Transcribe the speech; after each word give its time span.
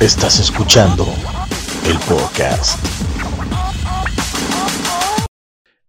Estás 0.00 0.40
escuchando 0.40 1.04
el 1.86 1.98
podcast. 2.08 2.82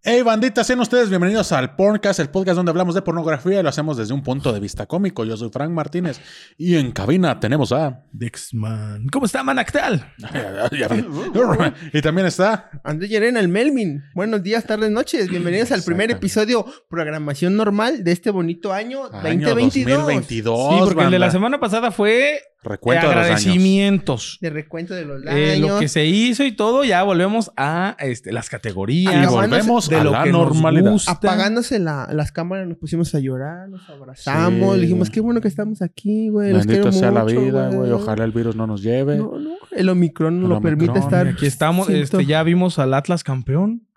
Hey 0.04 0.21
bandita, 0.21 0.65
sean 0.65 0.81
ustedes 0.81 1.10
bienvenidos 1.10 1.54
al 1.54 1.78
Porncast, 1.78 2.20
el 2.20 2.29
podcast 2.29 2.58
donde 2.58 2.71
hablamos 2.71 2.94
de 2.94 3.04
pornografía 3.04 3.62
y 3.62 3.63
lo 3.63 3.70
hacemos 3.70 3.96
desde 3.96 4.13
un 4.13 4.21
punto 4.21 4.52
de 4.52 4.60
vista 4.60 4.86
cómico. 4.86 5.24
Yo 5.24 5.38
soy 5.38 5.50
Frank 5.50 5.71
Martínez 5.71 6.20
y 6.58 6.76
en 6.76 6.92
cabina 6.92 7.39
tenemos 7.39 7.71
a... 7.71 8.03
Dexman. 8.12 9.08
¿Cómo 9.08 9.28
está, 9.28 9.44
Manactal? 9.44 10.13
y 11.93 12.01
también 12.01 12.28
está... 12.28 12.69
Andrés 12.83 13.09
Llerena, 13.09 13.39
el 13.39 13.47
Melvin. 13.47 14.03
Buenos 14.13 14.43
días, 14.43 14.65
tardes, 14.65 14.91
noches. 14.91 15.29
Bienvenidos 15.29 15.71
al 15.71 15.83
primer 15.83 16.12
episodio 16.12 16.66
programación 16.89 17.55
normal 17.55 18.03
de 18.03 18.12
este 18.12 18.30
bonito 18.30 18.73
año, 18.73 19.05
Año 19.13 19.48
2022. 19.48 19.99
2022. 19.99 20.73
Sí, 20.73 20.80
porque 20.84 21.03
el 21.05 21.12
de 21.12 21.20
la 21.20 21.31
semana 21.31 21.62
pasada 21.62 21.91
fue 21.91 22.41
Recuento 22.63 23.07
de 23.07 23.15
los 23.15 23.25
años. 23.25 23.41
agradecimientos. 23.41 24.38
De 24.39 24.49
recuento 24.51 24.93
de 24.93 25.05
los 25.05 25.23
Eh, 25.25 25.53
años. 25.53 25.69
lo 25.71 25.79
que 25.79 25.88
se 25.88 26.05
hizo 26.05 26.43
y 26.43 26.52
todo, 26.52 26.83
ya 26.83 27.02
volvemos 27.03 27.52
a 27.57 27.95
este, 27.99 28.31
las 28.31 28.49
categorías. 28.49 29.13
Y 29.23 29.25
volvemos 29.33 29.89
de 29.89 29.95
a 29.95 30.03
lo 30.03 30.11
la 30.11 30.23
que 30.23 30.31
nos 30.31 30.47
normalidad. 30.53 30.91
gusta. 30.91 31.11
Apagándose 31.11 31.79
la- 31.79 32.07
las 32.13 32.31
cámaras, 32.31 32.67
nos 32.67 32.77
pusimos 32.77 33.16
a 33.16 33.19
llorar, 33.19 33.67
nos 33.67 33.89
abrazamos, 33.89 34.75
Sí, 34.75 34.81
dijimos, 34.81 35.09
qué 35.09 35.21
bueno 35.21 35.41
que 35.41 35.47
estamos 35.47 35.81
aquí, 35.81 36.29
güey. 36.29 36.53
Bendito 36.53 36.91
sea 36.91 37.09
la 37.11 37.23
vida, 37.23 37.69
güey. 37.69 37.91
Ojalá 37.91 38.23
el 38.25 38.31
virus 38.31 38.55
no 38.55 38.67
nos 38.67 38.83
lleve. 38.83 39.17
No, 39.17 39.39
no. 39.39 39.52
El 39.71 39.89
Omicron 39.89 40.39
no 40.39 40.45
El 40.45 40.49
lo 40.53 40.61
permite 40.61 40.99
estar. 40.99 41.27
Aquí 41.27 41.45
estamos, 41.47 41.88
Siento- 41.88 42.19
este, 42.19 42.25
ya 42.30 42.43
vimos 42.43 42.77
al 42.77 42.93
Atlas 42.93 43.23
campeón. 43.23 43.88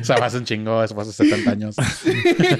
O 0.00 0.04
sea, 0.04 0.16
hace 0.16 0.38
un 0.38 0.44
chingo, 0.44 0.82
eso 0.82 0.98
hace 1.00 1.12
70 1.12 1.50
años. 1.50 1.76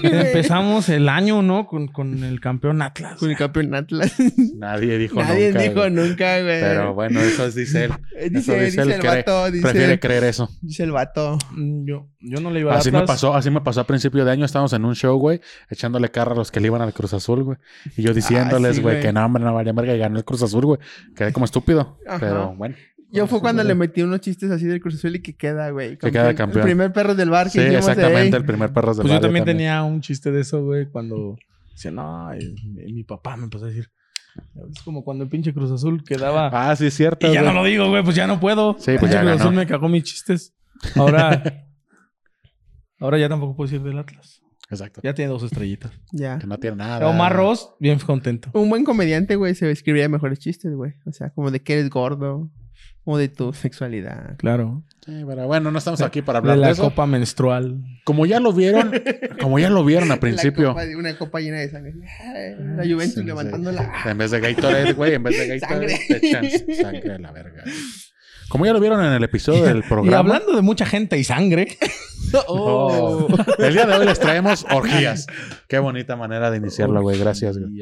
empezamos 0.02 0.88
el 0.88 1.08
año, 1.08 1.42
¿no? 1.42 1.66
Con, 1.66 1.88
con 1.88 2.22
el 2.24 2.40
campeón 2.40 2.82
Atlas. 2.82 3.18
Con 3.18 3.30
el 3.30 3.36
campeón 3.36 3.74
Atlas. 3.74 4.14
Nadie 4.56 4.98
dijo 4.98 5.20
Nadie 5.22 5.48
nunca. 5.48 5.60
dijo 5.62 5.74
güey. 5.74 5.90
nunca, 5.90 6.42
güey. 6.42 6.60
Pero 6.60 6.94
bueno, 6.94 7.20
eso 7.20 7.46
es, 7.46 7.54
dice 7.54 7.84
él. 7.84 7.92
Eh, 8.16 8.26
Eso 8.26 8.52
Dice, 8.52 8.60
dice, 8.64 8.82
él, 8.82 8.92
el 8.92 9.00
cree- 9.00 9.16
vato, 9.24 9.50
dice, 9.50 9.62
Prefiere 9.62 10.00
creer 10.00 10.24
eso. 10.24 10.48
dice 10.60 10.82
el 10.84 10.92
vato. 10.92 11.38
Mm, 11.52 11.84
Yo, 11.86 12.08
yo 12.20 12.40
no 12.40 12.50
le 12.50 12.60
iba 12.60 12.74
a 12.74 12.78
Así 12.78 12.90
me 12.90 12.98
Atlas. 12.98 13.16
pasó, 13.16 13.34
así 13.34 13.50
me 13.50 13.60
pasó 13.60 13.80
a 13.80 13.84
principio 13.86 14.24
de 14.24 14.32
año. 14.32 14.44
Estábamos 14.44 14.72
en 14.72 14.84
un 14.84 14.94
show, 14.94 15.16
güey, 15.18 15.40
echándole 15.70 16.10
carro 16.10 16.32
a 16.32 16.36
los 16.36 16.50
que 16.50 16.60
le 16.60 16.66
iban 16.66 16.82
al 16.82 16.92
Cruz 16.92 17.12
Azul, 17.14 17.42
güey. 17.44 17.58
Y 17.96 18.02
yo 18.02 18.12
diciéndoles, 18.12 18.72
Ah, 18.72 18.74
sí, 18.74 18.80
güey, 18.82 18.96
güey. 18.96 19.06
que 19.06 19.12
no, 19.12 19.24
hombre, 19.24 19.42
no 19.42 19.54
valía 19.54 19.72
verga 19.72 19.94
y 19.94 19.98
ganó 19.98 20.18
el 20.18 20.24
Cruz 20.24 20.42
Azul, 20.42 20.64
güey. 20.66 20.80
Quedé 21.16 21.32
como 21.32 21.44
estúpido. 21.44 21.98
Ajá. 22.06 22.18
Pero 22.20 22.54
bueno. 22.56 22.74
Yo 23.12 23.26
fue 23.26 23.40
cuando 23.40 23.62
le 23.64 23.74
metí 23.74 24.02
unos 24.02 24.20
chistes 24.20 24.50
así 24.50 24.66
del 24.66 24.80
Cruz 24.80 24.94
Azul 24.96 25.16
y 25.16 25.20
que 25.22 25.36
queda, 25.36 25.70
güey. 25.70 25.98
Que 25.98 26.10
queda 26.12 26.34
campeón. 26.34 26.60
El 26.60 26.64
primer 26.64 26.92
perro 26.92 27.14
del 27.14 27.30
bar 27.30 27.46
que 27.46 27.52
Sí, 27.52 27.58
hicimos 27.60 27.88
exactamente, 27.88 28.36
el 28.36 28.44
primer 28.44 28.72
perro 28.72 28.94
de 28.94 29.02
Pues 29.02 29.12
yo 29.14 29.20
también 29.20 29.44
tenía 29.44 29.82
un 29.82 30.00
chiste 30.00 30.30
de 30.30 30.40
eso, 30.42 30.62
güey, 30.64 30.86
cuando 30.88 31.36
decía, 31.72 31.90
no, 31.90 32.34
y- 32.36 32.54
y 32.86 32.92
mi 32.92 33.04
papá 33.04 33.36
me 33.36 33.44
empezó 33.44 33.64
a 33.64 33.68
decir, 33.68 33.88
es 34.70 34.82
como 34.82 35.02
cuando 35.02 35.24
el 35.24 35.30
pinche 35.30 35.52
Cruz 35.52 35.70
Azul 35.72 36.04
quedaba... 36.04 36.50
Ah, 36.52 36.74
sí, 36.76 36.86
es 36.86 36.94
cierto. 36.94 37.26
y 37.26 37.32
ya 37.34 37.42
güey. 37.42 37.52
no 37.52 37.60
lo 37.60 37.66
digo, 37.66 37.88
güey, 37.88 38.02
pues 38.04 38.14
ya 38.14 38.26
no 38.26 38.38
puedo. 38.38 38.74
Sí, 38.78 38.92
pues 38.98 39.00
Pinche 39.00 39.14
ya 39.14 39.20
Cruz 39.22 39.30
ganó. 39.32 39.42
Azul 39.42 39.54
me 39.54 39.66
cagó 39.66 39.88
mis 39.88 40.04
chistes. 40.04 40.54
Ahora... 40.94 41.42
ahora 43.00 43.18
ya 43.18 43.28
tampoco 43.28 43.56
puedo 43.56 43.70
decir 43.70 43.82
del 43.84 43.98
Atlas. 43.98 44.40
Exacto. 44.70 45.00
Ya 45.02 45.14
tiene 45.14 45.32
dos 45.32 45.42
estrellitas. 45.42 45.90
Ya. 46.12 46.38
Que 46.38 46.46
no 46.46 46.56
tiene 46.58 46.76
nada. 46.76 47.08
Omar 47.08 47.34
Ross, 47.34 47.70
bien 47.80 47.98
contento. 47.98 48.50
Un 48.54 48.70
buen 48.70 48.84
comediante, 48.84 49.34
güey, 49.34 49.54
se 49.56 49.68
escribiría 49.70 50.08
mejores 50.08 50.38
chistes, 50.38 50.72
güey. 50.74 50.92
O 51.06 51.12
sea, 51.12 51.30
como 51.30 51.50
de 51.50 51.60
que 51.60 51.72
eres 51.72 51.90
gordo 51.90 52.48
o 53.04 53.16
de 53.18 53.28
tu 53.28 53.52
sexualidad. 53.52 54.36
Claro. 54.36 54.82
Sí, 55.04 55.24
pero 55.26 55.46
bueno, 55.46 55.70
no 55.70 55.78
estamos 55.78 56.02
aquí 56.02 56.20
para 56.20 56.40
De 56.40 56.50
hablar 56.50 56.56
de, 56.58 56.60
la 56.66 56.70
eso. 56.72 56.82
copa 56.82 57.06
menstrual. 57.06 57.78
Como 58.04 58.26
ya 58.26 58.38
lo 58.38 58.52
vieron, 58.52 58.92
como 59.40 59.58
ya 59.58 59.70
lo 59.70 59.82
vieron 59.84 60.12
al 60.12 60.18
principio. 60.18 60.64
La 60.68 60.68
copa 60.74 60.84
de- 60.86 60.96
una 60.96 61.16
copa 61.16 61.40
llena 61.40 61.56
de 61.58 61.70
sangre. 61.70 61.94
La 61.96 62.82
Juventus 62.84 63.14
Sí, 63.14 63.20
sí. 63.20 63.24
levantándola. 63.24 63.92
En 64.04 64.18
vez 64.18 64.30
de 64.30 64.40
Gatorade, 64.40 64.92
güey, 64.92 65.14
en 65.14 65.22
vez 65.22 65.38
de 65.38 65.46
Gatorade, 65.58 65.88
Sangre. 65.88 66.06
te 66.20 66.26
echan 66.26 66.76
sangre 66.76 67.14
a 67.14 67.18
la 67.18 67.32
verga. 67.32 67.64
Como 68.50 68.66
ya 68.66 68.72
lo 68.74 68.80
vieron 68.80 69.02
en 69.02 69.12
el 69.12 69.24
episodio 69.24 69.64
del 69.64 69.78
Y 69.84 69.88
programa. 69.88 70.18
hablando 70.18 70.54
de 70.54 70.60
mucha 70.62 70.84
gente 70.84 71.16
y 71.18 71.24
sangre, 71.24 71.78
Oh. 72.46 73.26
El 73.58 73.72
día 73.72 73.86
de 73.86 73.94
hoy 73.94 74.06
les 74.06 74.20
traemos 74.20 74.64
orgías. 74.70 75.26
Qué 75.66 75.80
bonita 75.80 76.14
manera 76.14 76.48
de 76.50 76.58
iniciarlo, 76.58 77.02
güey. 77.02 77.18
Gracias, 77.18 77.58
güey. 77.58 77.72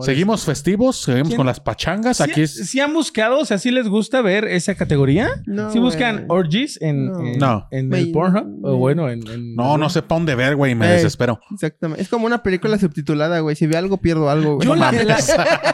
Seguimos 0.00 0.44
festivos, 0.44 1.02
seguimos 1.02 1.28
¿Quién- 1.28 1.36
con 1.36 1.46
las 1.46 1.60
pachangas. 1.60 2.16
¿Sí, 2.16 2.22
Aquí 2.22 2.40
es... 2.42 2.54
sí 2.70 2.80
han 2.80 2.94
buscado, 2.94 3.40
o 3.40 3.44
sea, 3.44 3.58
sí 3.58 3.70
les 3.70 3.88
gusta 3.88 4.22
ver 4.22 4.44
esa 4.46 4.74
categoría? 4.76 5.42
No, 5.46 5.70
¿Sí 5.70 5.78
buscan 5.78 6.26
güey. 6.26 6.40
orgies 6.40 6.80
en, 6.80 7.06
No. 7.12 7.20
en, 7.20 7.38
No. 7.38 7.68
en 7.70 7.88
Me- 7.88 7.98
el 7.98 8.12
Pornhub? 8.12 8.64
O 8.64 8.76
bueno, 8.76 9.10
en... 9.10 9.26
en- 9.28 9.54
No, 9.56 9.76
no 9.76 9.90
sé 9.90 10.00
pa' 10.00 10.14
dónde 10.14 10.36
ver, 10.36 10.56
güey. 10.56 10.74
Me 10.74 10.88
desespero. 10.88 11.38
Exactamente. 11.52 12.00
Es 12.02 12.08
como 12.08 12.24
una 12.24 12.42
película 12.42 12.78
subtitulada, 12.78 13.40
güey. 13.40 13.56
Si 13.56 13.66
veo 13.66 13.78
algo, 13.78 13.98
pierdo 13.98 14.30
algo, 14.30 14.54
güey. 14.56 14.66
Yo 14.66 14.74
No 14.74 14.80
la, 14.80 14.92
la- 14.92 15.18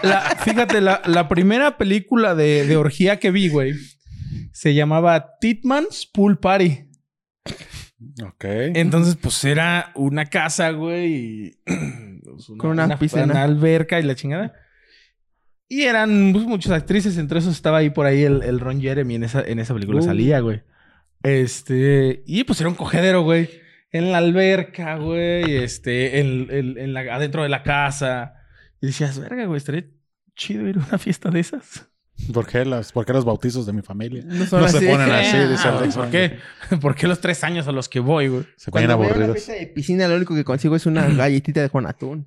la- 0.03 0.21
fíjate, 0.43 0.81
la, 0.81 1.03
la 1.07 1.29
primera 1.29 1.77
película 1.79 2.35
de, 2.35 2.67
de 2.67 2.77
orgía 2.77 3.19
que 3.21 3.31
vi, 3.31 3.49
güey, 3.49 3.75
se 4.53 4.75
llamaba 4.75 5.37
Titman's 5.41 6.07
Pool 6.07 6.39
Party. 6.39 6.85
Ok. 8.25 8.45
Entonces, 8.75 9.17
pues 9.17 9.43
era 9.45 9.91
una 9.95 10.27
casa, 10.27 10.71
güey, 10.71 11.15
y 11.15 11.51
pues, 11.65 12.47
Con 12.59 12.71
una 12.71 12.99
piscina. 12.99 13.25
una 13.25 13.43
alberca 13.43 13.99
y 13.99 14.03
la 14.05 14.15
chingada. 14.15 14.53
Y 15.69 15.83
eran 15.83 16.31
pues, 16.33 16.45
muchas 16.47 16.73
actrices, 16.73 17.19
entre 17.19 17.41
esos 17.41 17.55
estaba 17.55 17.79
ahí 17.79 17.91
por 17.91 18.07
ahí 18.07 18.23
el, 18.23 18.43
el 18.43 18.61
Ron 18.61 18.81
Jeremy 18.81 19.17
en 19.17 19.25
esa, 19.25 19.43
en 19.43 19.59
esa 19.59 19.75
película 19.75 20.01
Uh. 20.01 20.05
salía, 20.05 20.41
güey. 20.41 20.63
Este, 21.23 22.23
y 22.27 22.45
pues 22.45 22.61
era 22.61 22.69
un 22.71 22.77
cogedero, 22.77 23.23
güey. 23.23 23.51
En 23.91 24.13
la 24.13 24.19
alberca, 24.19 24.97
güey, 24.97 25.57
este, 25.57 26.21
en, 26.21 26.47
en- 26.51 26.79
en 26.79 26.93
la, 26.95 27.01
adentro 27.15 27.43
de 27.43 27.49
la 27.49 27.63
casa. 27.63 28.35
Y 28.81 28.87
decías, 28.87 29.19
verga, 29.19 29.47
güey, 29.47 29.57
estaría 29.59 29.85
chido 30.37 30.69
ir 30.69 30.77
a 30.79 30.85
una 30.87 30.99
fiesta 30.99 31.31
de 31.31 31.41
esas. 31.41 31.88
¿Por 32.33 32.47
qué, 32.47 32.65
las, 32.65 32.93
por 32.93 33.07
qué 33.07 33.13
los 33.13 33.25
bautizos 33.25 33.65
de 33.65 33.73
mi 33.73 33.83
familia? 33.83 34.23
No 34.27 34.45
son 34.47 34.61
No 34.63 34.69
se 34.69 34.81
ponen 34.81 35.11
así, 35.11 35.37
Ah, 35.37 35.49
dice 35.49 35.69
Alex. 35.69 35.97
¿Por 35.97 36.11
qué? 36.11 36.39
¿Por 36.81 36.95
qué 36.95 37.07
los 37.07 37.21
tres 37.21 37.43
años 37.45 37.67
a 37.69 37.73
los 37.73 37.89
que 37.89 38.01
voy, 38.01 38.29
güey? 38.29 38.45
Se 38.57 38.71
ponen 38.71 38.91
aburridos. 38.91 39.47
de 39.47 39.67
piscina, 39.75 40.09
lo 40.09 40.17
único 40.17 40.35
que 40.35 40.45
consigo 40.45 40.77
es 40.77 40.85
una 40.87 41.07
galletita 41.09 41.63
de 41.63 41.71
con 41.71 41.87
atún. 41.87 42.27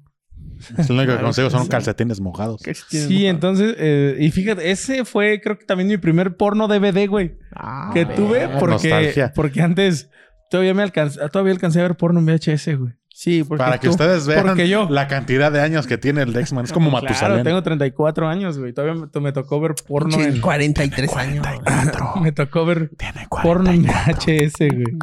Es 0.78 0.90
lo 0.90 0.96
único 0.96 1.16
que 1.18 1.22
consigo 1.24 1.50
son 1.50 1.68
calcetines 1.68 2.20
mojados. 2.20 2.62
¿Qué 2.64 2.74
tienes 2.90 3.08
Sí, 3.08 3.26
entonces, 3.28 3.76
eh, 3.78 4.18
y 4.20 4.32
fíjate, 4.32 4.72
ese 4.72 5.06
fue 5.06 5.40
creo 5.42 5.58
que 5.60 5.66
también 5.66 5.88
mi 5.90 5.98
primer 5.98 6.36
porno 6.36 6.68
DVD, 6.68 7.08
güey. 7.08 7.38
Ah, 7.56 7.92
que 7.94 8.06
tuve 8.06 8.46
Ah, 8.46 8.58
porque, 8.60 8.74
nostalgia. 8.90 9.34
porque 9.36 9.62
antes 9.62 10.10
todavía 10.50 10.74
me 10.74 10.84
alcancé, 10.84 11.20
todavía 11.30 11.54
alcancé 11.54 11.80
a 11.80 11.84
ver 11.84 11.96
porno 11.98 12.20
en 12.20 12.26
VHS, 12.26 12.76
güey. 12.78 12.94
Sí, 13.24 13.44
porque 13.44 13.64
Para 13.64 13.78
que 13.78 13.86
tú- 13.86 13.92
ustedes 13.92 14.26
vean 14.26 14.42
porque 14.48 14.68
yo- 14.68 14.88
la 14.90 15.08
cantidad 15.08 15.52
de 15.52 15.62
años 15.62 15.86
que 15.86 16.00
tiene 16.00 16.24
el 16.24 16.34
Dexman. 16.34 16.66
Es 16.66 16.74
como 16.74 16.90
Claro, 16.90 17.06
Matusalén. 17.06 17.44
tengo 17.44 17.62
34 17.62 18.28
años, 18.28 18.58
güey. 18.58 18.74
Todavía 18.74 19.00
me, 19.14 19.22
me 19.22 19.32
tocó 19.32 19.60
ver 19.62 19.76
porno 19.88 20.20
en 20.20 20.42
43 20.42 21.16
años. 21.16 21.46
me 22.22 22.32
tocó 22.32 22.66
ver 22.66 22.90
Tiene 22.98 23.28
porno 23.30 23.70
en 23.70 23.84
VHS, 23.84 24.70
güey. 24.74 24.98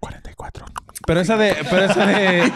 44. 0.00 0.66
Pero 1.06 1.20
esa 1.20 1.36
de 1.38 1.56
pero 1.70 1.84
esa 1.86 2.04
de 2.06 2.52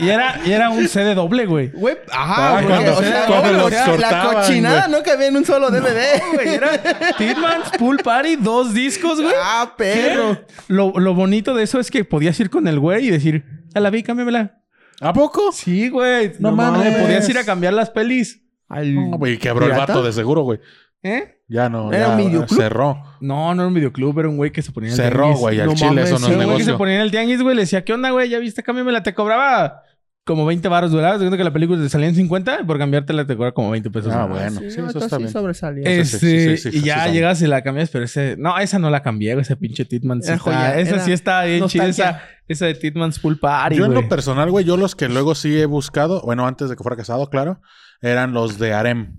y 0.00 0.08
era 0.08 0.40
y 0.44 0.50
era 0.52 0.70
un 0.70 0.88
CD 0.88 1.14
doble, 1.14 1.46
güey. 1.46 1.68
Güey, 1.68 1.96
Ah, 2.10 2.24
ajá, 2.24 2.52
güey. 2.62 2.66
cuando- 2.66 2.98
o 2.98 3.02
sea, 3.02 3.26
cuando 3.26 3.48
o 3.50 3.52
los 3.52 3.70
sea, 3.70 3.84
cortaban, 3.86 4.26
la 4.26 4.40
cochinada 4.40 4.86
güey. 4.88 4.98
no 4.98 5.02
cabía 5.04 5.26
en 5.28 5.36
un 5.36 5.44
solo 5.44 5.70
DVD, 5.70 6.20
Güey, 6.34 6.48
era 6.54 6.70
Titman's 7.16 7.70
Pool 7.78 7.98
Party, 7.98 8.34
dos 8.36 8.74
discos, 8.74 9.20
güey. 9.22 9.34
Ah, 9.40 9.72
perro. 9.78 10.36
Lo, 10.66 10.92
lo 10.98 11.14
bonito 11.14 11.54
de 11.54 11.62
eso 11.62 11.78
es 11.78 11.90
que 11.92 12.04
podías 12.04 12.38
ir 12.40 12.50
con 12.50 12.66
el 12.66 12.78
güey 12.80 13.06
y 13.06 13.10
decir, 13.10 13.44
ya 13.78 13.80
la 13.80 13.90
vi, 13.90 14.02
cámbiamela. 14.02 14.60
¿A 15.00 15.12
poco? 15.12 15.52
Sí, 15.52 15.88
güey. 15.88 16.32
No 16.40 16.52
mames. 16.52 16.96
Podías 16.96 17.28
ir 17.28 17.38
a 17.38 17.44
cambiar 17.44 17.72
las 17.72 17.90
pelis. 17.90 18.42
Al... 18.68 18.94
No, 18.94 19.16
güey, 19.18 19.38
quebró 19.38 19.64
el 19.66 19.72
¿Pirata? 19.72 19.92
vato 19.94 20.04
de 20.04 20.12
seguro, 20.12 20.42
güey. 20.42 20.58
¿Eh? 21.02 21.36
Ya 21.48 21.68
no, 21.68 21.92
¿Era 21.92 22.08
ya 22.08 22.12
un 22.16 22.18
videoclub? 22.26 22.58
cerró. 22.58 23.02
No, 23.20 23.54
no 23.54 23.62
era 23.62 23.68
un 23.68 23.74
videoclub, 23.74 24.18
era 24.18 24.28
un 24.28 24.36
güey 24.36 24.50
que 24.50 24.60
se 24.62 24.72
ponía 24.72 24.88
en 24.88 24.94
el 24.94 24.96
Cerró, 25.00 25.32
güey. 25.36 25.60
Al 25.60 25.66
No 25.68 25.74
chile 25.74 25.90
mames, 25.90 26.04
eso 26.10 26.18
no 26.18 26.26
es 26.26 26.30
Un 26.32 26.36
güey 26.36 26.46
que 26.48 26.52
se 26.52 26.56
negocio. 26.70 26.78
ponía 26.78 26.94
en 26.96 27.00
el 27.02 27.10
tianguis, 27.12 27.40
güey, 27.42 27.54
le 27.54 27.62
decía, 27.62 27.84
¿qué 27.84 27.92
onda, 27.92 28.10
güey? 28.10 28.28
¿Ya 28.28 28.38
viste? 28.40 28.62
Cámbiamela. 28.64 29.02
Te 29.04 29.14
cobraba 29.14 29.82
como 30.28 30.46
20 30.46 30.68
baros, 30.68 30.94
¿verdad? 30.94 31.18
Según 31.18 31.36
que 31.36 31.42
la 31.42 31.52
película 31.52 31.82
te 31.82 31.88
salía 31.88 32.06
en 32.06 32.14
50, 32.14 32.64
por 32.66 32.78
cambiártela 32.78 33.26
te 33.26 33.34
cobraba 33.34 33.52
como 33.52 33.70
20 33.70 33.90
pesos. 33.90 34.12
Ah, 34.14 34.28
más. 34.28 34.38
bueno. 34.54 34.60
Sí, 34.60 34.70
Sí, 34.70 34.80
no, 34.80 34.90
eso 34.90 34.98
está 35.00 35.16
sí 35.16 35.22
bien. 35.24 35.32
sobresalía. 35.32 35.90
Este, 35.90 36.56
Sí, 36.58 36.70
sí, 36.70 36.78
y 36.78 36.82
ya 36.82 37.08
llegas 37.08 37.42
y 37.42 37.46
la 37.48 37.62
cambias, 37.62 37.90
pero 37.90 38.04
ese... 38.04 38.36
No, 38.38 38.56
esa 38.58 38.78
no 38.78 38.90
la 38.90 39.02
cambié, 39.02 39.32
güey. 39.34 39.42
Ese 39.42 39.56
pinche 39.56 39.84
Titman. 39.84 40.22
Sí 40.22 40.30
está, 40.30 40.78
esa 40.78 40.94
era 40.96 41.04
sí 41.04 41.12
está 41.12 41.42
bien 41.44 41.64
chida. 41.66 41.86
Esa, 41.88 42.22
esa 42.46 42.66
de 42.66 42.74
Titman's 42.74 43.18
Pool 43.18 43.38
Party, 43.40 43.76
Yo 43.76 43.86
en 43.86 43.94
lo 43.94 44.08
personal, 44.08 44.50
güey, 44.50 44.64
yo 44.64 44.76
los 44.76 44.94
que 44.94 45.08
luego 45.08 45.34
sí 45.34 45.58
he 45.60 45.66
buscado, 45.66 46.20
bueno, 46.22 46.46
antes 46.46 46.68
de 46.68 46.76
que 46.76 46.82
fuera 46.84 46.96
casado, 46.96 47.28
claro, 47.30 47.60
eran 48.02 48.32
los 48.32 48.58
de 48.58 48.72
Harem. 48.74 49.16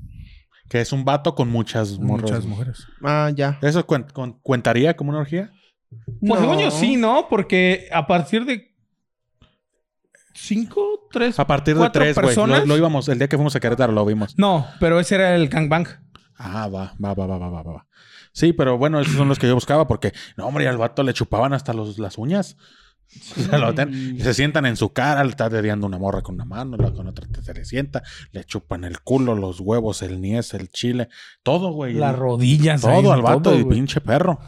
Que 0.70 0.82
es 0.82 0.94
un 0.94 1.04
vato 1.04 1.34
con 1.34 1.50
muchas 1.50 1.98
morras. 1.98 2.30
Muchas 2.30 2.46
mujeres. 2.46 2.86
Ah, 3.04 3.32
ya. 3.36 3.58
¿Eso 3.64 3.88
cuen- 3.88 4.06
con- 4.14 4.40
cuentaría 4.42 4.96
como 4.96 5.10
una 5.10 5.20
orgía? 5.22 5.50
Pues 5.90 6.12
No. 6.22 6.40
según 6.40 6.60
yo 6.60 6.70
sí, 6.70 6.96
¿no? 6.96 7.26
Porque 7.28 7.88
a 7.92 8.06
partir 8.06 8.46
de 8.46 8.69
cinco, 10.42 11.08
tres, 11.12 11.40
A 11.40 11.46
partir 11.48 11.78
de 11.78 11.90
tres, 11.90 12.16
güey. 12.16 12.24
Lo, 12.28 12.28
personas. 12.28 12.68
lo 12.68 12.78
íbamos, 12.78 13.08
el 13.10 13.18
día 13.18 13.28
que 13.28 13.38
fuimos 13.38 13.56
a 13.56 13.60
Querétaro 13.60 13.92
lo 13.94 14.06
vimos. 14.06 14.36
No, 14.38 14.66
pero 14.80 15.00
ese 15.00 15.16
era 15.16 15.36
el 15.36 15.50
gangbang. 15.50 15.88
Ah, 16.38 16.68
va, 16.68 16.94
va, 17.04 17.14
va, 17.14 17.26
va, 17.28 17.38
va, 17.38 17.50
va, 17.50 17.64
va. 17.64 17.88
Sí, 18.32 18.54
pero 18.54 18.78
bueno, 18.78 19.00
esos 19.02 19.16
son 19.16 19.28
los 19.28 19.40
que 19.40 19.48
yo 19.48 19.56
buscaba 19.56 19.88
porque, 19.88 20.14
no, 20.38 20.46
hombre, 20.48 20.68
al 20.68 20.78
vato 20.78 21.04
le 21.04 21.14
chupaban 21.14 21.54
hasta 21.54 21.74
los, 21.74 21.98
las 22.00 22.18
uñas. 22.18 22.56
Se 23.08 23.58
lo 23.58 23.74
ten- 23.74 23.92
y 24.18 24.22
se 24.22 24.36
sientan 24.36 24.68
en 24.68 24.78
su 24.78 24.94
cara, 24.94 25.24
le 25.24 25.32
está 25.32 25.50
dediando 25.50 25.88
una 25.88 25.98
morra 25.98 26.22
con 26.22 26.36
una 26.36 26.46
mano, 26.46 26.78
la 26.78 26.92
con 26.94 27.08
otra 27.08 27.28
se 27.42 27.54
le 27.56 27.66
sienta, 27.66 28.04
le 28.32 28.44
chupan 28.44 28.84
el 28.84 29.02
culo, 29.02 29.34
los 29.36 29.60
huevos, 29.60 30.04
el 30.04 30.22
niés, 30.22 30.54
el 30.54 30.70
chile, 30.70 31.10
todo, 31.42 31.72
güey. 31.72 31.96
Las 31.96 32.16
rodillas. 32.16 32.86
ahí, 32.86 33.02
Todo 33.02 33.12
al 33.12 33.24
vato 33.24 33.42
todo, 33.42 33.56
y 33.58 33.64
güey. 33.64 33.78
pinche 33.78 34.00
perro. 34.00 34.40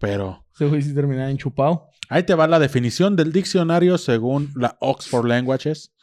Pero 0.00 0.44
Ese 0.52 0.66
güey 0.66 0.82
sí 0.82 0.92
terminaba 0.94 1.30
enchupado. 1.30 1.87
Ahí 2.08 2.22
te 2.24 2.34
va 2.34 2.46
la 2.46 2.58
definición 2.58 3.16
del 3.16 3.32
diccionario 3.32 3.98
según 3.98 4.52
la 4.54 4.76
Oxford 4.80 5.26
Languages. 5.26 5.94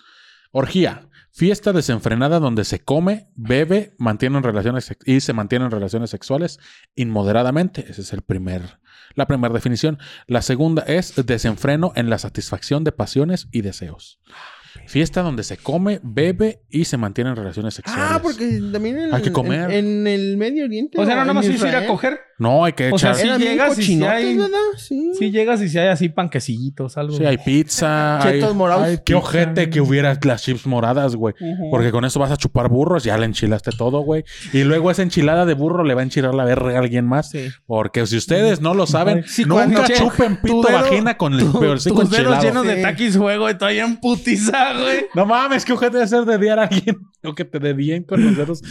Orgía. 0.52 1.10
Fiesta 1.32 1.74
desenfrenada 1.74 2.40
donde 2.40 2.64
se 2.64 2.80
come, 2.80 3.30
bebe, 3.36 3.94
mantienen 3.98 4.42
relaciones 4.42 4.96
y 5.06 5.20
se 5.20 5.34
mantienen 5.34 5.70
relaciones 5.70 6.10
sexuales 6.10 6.60
inmoderadamente. 6.96 7.86
Esa 7.90 8.02
es 8.02 8.14
el 8.14 8.22
primer, 8.22 8.80
la 9.16 9.28
primera 9.28 9.54
definición. 9.54 10.00
La 10.28 10.42
segunda 10.42 10.84
es 10.84 11.14
desenfreno 11.26 11.92
en 11.98 12.10
la 12.10 12.20
satisfacción 12.20 12.86
de 12.86 12.94
pasiones 12.94 13.50
y 13.52 13.64
deseos. 13.64 14.22
Fiesta 14.88 15.22
donde 15.22 15.44
se 15.44 15.58
come, 15.58 16.00
bebe 16.04 16.62
y 16.70 16.86
se 16.86 16.98
mantienen 16.98 17.36
relaciones 17.36 17.74
sexuales. 17.76 18.06
Ah, 18.10 18.20
porque 18.22 18.60
también 18.72 18.98
en, 19.00 19.14
Hay 19.14 19.22
que 19.22 19.32
comer. 19.32 19.72
en, 19.72 19.86
en 19.86 20.08
el 20.08 20.38
Medio 20.38 20.66
Oriente. 20.66 21.00
O 21.00 21.06
sea, 21.06 21.16
no 21.16 21.22
nada 21.22 21.34
más 21.34 21.46
es 21.46 21.62
ir 21.62 21.76
a 21.76 21.86
coger. 21.88 22.20
No, 22.38 22.66
hay 22.66 22.74
que 22.74 22.92
O 22.92 22.98
sea, 22.98 23.12
echar. 23.12 23.22
sí 23.22 23.28
Eran 23.28 23.38
bien 23.40 23.52
llegas 23.54 23.72
y 23.72 23.76
cochinotes, 23.76 24.14
hay-. 24.16 24.40
Sí. 24.78 25.12
Si 25.18 25.32
llegas 25.32 25.62
y 25.62 25.70
si 25.70 25.78
hay 25.80 25.88
así 25.88 26.10
panquecitos, 26.10 26.98
algo. 26.98 27.16
Sí, 27.16 27.26
hay 27.26 27.38
pizza. 27.38 28.22
hay- 28.22 28.40
Chetos 28.42 28.56
morados. 28.56 28.84
Ay, 28.84 29.00
qué 29.06 29.16
ojete 29.16 29.70
que 29.70 29.80
hubiera 29.80 30.18
las 30.22 30.44
chips 30.44 30.68
moradas, 30.68 31.16
güey. 31.16 31.34
Porque 31.72 31.92
con 31.92 32.04
eso 32.04 32.20
vas 32.20 32.32
a 32.32 32.38
chupar 32.38 32.68
burros, 32.70 33.04
ya 33.06 33.18
le 33.18 33.26
enchilaste 33.26 33.72
todo, 33.78 34.02
güey. 34.02 34.26
Y 34.52 34.64
luego 34.66 34.92
esa 34.92 35.02
enchilada 35.02 35.46
de 35.46 35.54
burro 35.54 35.84
le 35.86 35.94
va 35.94 36.02
a 36.02 36.04
enchilar 36.04 36.34
la 36.36 36.44
verga 36.44 36.76
a 36.76 36.80
alguien 36.80 37.06
más. 37.06 37.30
Sí. 37.30 37.48
Porque 37.66 38.06
si 38.06 38.18
ustedes 38.18 38.60
no 38.60 38.74
lo 38.74 38.86
saben, 38.86 39.24
Sí, 39.26 39.46
nunca 39.46 39.88
chupen 39.88 40.36
pito 40.42 40.62
dedo- 40.62 40.82
vagina 40.82 41.16
con 41.18 41.34
el 41.34 41.40
Tu- 41.40 41.60
peorcico 41.60 42.02
tus 42.02 42.10
dedos 42.12 42.36
enchilado. 42.36 42.44
llenos 42.44 42.66
de 42.68 42.82
taquis 42.82 43.18
fuego 43.18 43.50
y 43.50 43.58
todavía 43.58 43.86
en 43.86 43.96
putiza, 43.98 44.74
güey. 44.80 45.06
No 45.16 45.26
mames, 45.26 45.66
qué 45.66 45.74
ojete 45.74 45.98
de 45.98 46.04
hacer 46.04 46.26
dediar 46.26 46.60
a 46.60 46.64
alguien. 46.64 46.98
O 47.24 47.34
que 47.34 47.44
te 47.44 47.58
dedien 47.58 48.04
con 48.04 48.24
los 48.24 48.38
dedos. 48.38 48.62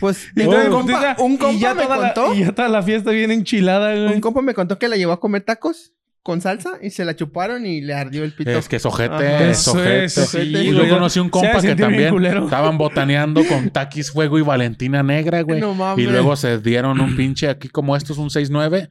Pues 0.00 0.28
Y 0.34 0.42
un 0.44 0.70
compa, 0.70 1.14
y 1.52 1.58
ya 1.58 1.74
me 1.74 1.84
la- 1.86 2.14
contó. 2.14 2.34
y 2.34 2.38
ya 2.40 2.52
toda 2.52 2.68
la 2.70 2.82
fiesta 2.82 3.10
bien 3.10 3.30
enchilada, 3.30 3.94
güey. 3.94 4.14
Un 4.14 4.20
compa 4.22 4.40
me 4.40 4.54
contó 4.54 4.78
que 4.78 4.88
la 4.88 4.96
llevó 4.96 5.12
a 5.12 5.20
comer 5.20 5.42
tacos 5.42 5.92
con 6.22 6.40
salsa 6.40 6.78
y 6.80 6.88
se 6.90 7.04
la 7.04 7.16
chuparon 7.16 7.66
y 7.66 7.80
le 7.82 7.92
ardió 7.92 8.24
el 8.24 8.32
pito. 8.32 8.50
Es 8.50 8.68
que 8.68 8.76
es 8.76 8.86
ojete, 8.86 9.12
Ajá. 9.14 9.44
es 9.50 9.68
ojete. 9.68 10.04
es, 10.04 10.14
sí, 10.14 10.38
Y 10.38 10.72
yo 10.72 10.88
conocí 10.88 11.18
un 11.20 11.28
compa 11.28 11.60
que 11.60 11.74
también 11.74 12.14
estaban 12.24 12.78
botaneando 12.78 13.44
con 13.44 13.68
taquis 13.70 14.10
fuego 14.10 14.38
y 14.38 14.42
Valentina 14.42 15.02
negra, 15.02 15.42
güey. 15.42 15.60
No 15.60 15.74
mames. 15.74 16.02
y 16.02 16.08
luego 16.08 16.34
se 16.36 16.58
dieron 16.60 16.98
un 17.00 17.14
pinche 17.16 17.48
aquí 17.50 17.68
como 17.68 17.94
esto 17.96 18.12
es 18.14 18.18
un 18.18 18.30
6-9 18.30 18.88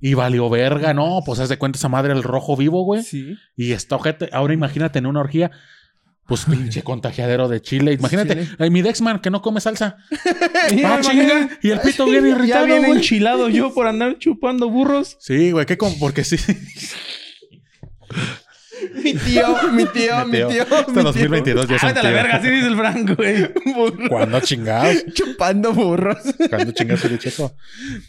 y 0.00 0.14
valió 0.14 0.48
verga. 0.48 0.94
No, 0.94 1.22
pues 1.26 1.40
haz 1.40 1.48
de 1.48 1.56
cuenta 1.58 1.78
esa 1.78 1.88
madre 1.88 2.12
el 2.12 2.22
rojo 2.22 2.56
vivo, 2.56 2.84
güey. 2.84 3.02
Sí. 3.02 3.34
Y 3.56 3.72
esta 3.72 3.96
ojete, 3.96 4.28
ahora 4.32 4.52
imagínate 4.54 4.98
en 5.00 5.06
una 5.06 5.20
orgía, 5.20 5.50
pues 6.28 6.44
pinche 6.48 6.82
contagiadero 6.82 7.48
de 7.48 7.60
chile. 7.62 7.94
Imagínate, 7.94 8.46
Chile. 8.46 8.70
mi 8.70 8.82
Dexman 8.82 9.18
que 9.20 9.30
no 9.30 9.42
come 9.42 9.60
salsa. 9.60 9.96
Ah, 10.84 10.98
chinga. 11.00 11.48
Y 11.62 11.70
el 11.70 11.80
pito 11.80 12.04
bien 12.04 12.24
Ya 12.24 12.30
irritado, 12.30 12.66
bien 12.66 12.84
güey. 12.84 12.98
enchilado 12.98 13.48
yo 13.48 13.72
por 13.72 13.86
andar 13.86 14.18
chupando 14.18 14.68
burros. 14.68 15.16
Sí, 15.18 15.50
güey, 15.50 15.64
qué 15.64 15.78
como, 15.78 15.98
porque 15.98 16.24
sí. 16.24 16.36
Mi 19.02 19.14
tío, 19.14 19.72
mi 19.72 19.84
tío, 19.86 20.26
mi 20.26 20.32
tío. 20.32 20.48
Tío. 20.48 20.64
2022 21.02 21.68
ya 21.68 21.74
vete 21.74 21.86
a 21.86 21.92
la 21.94 22.00
tío. 22.00 22.10
verga, 22.12 22.36
así 22.36 22.48
dice 22.50 22.66
el 22.66 22.76
Frank, 22.76 23.16
güey. 23.16 23.50
Cuando 24.08 24.40
chingados. 24.40 25.04
Chupando 25.12 25.72
burros. 25.72 26.18
Cuando 26.48 26.72
chingas 26.72 27.04
el 27.04 27.18
checo. 27.18 27.54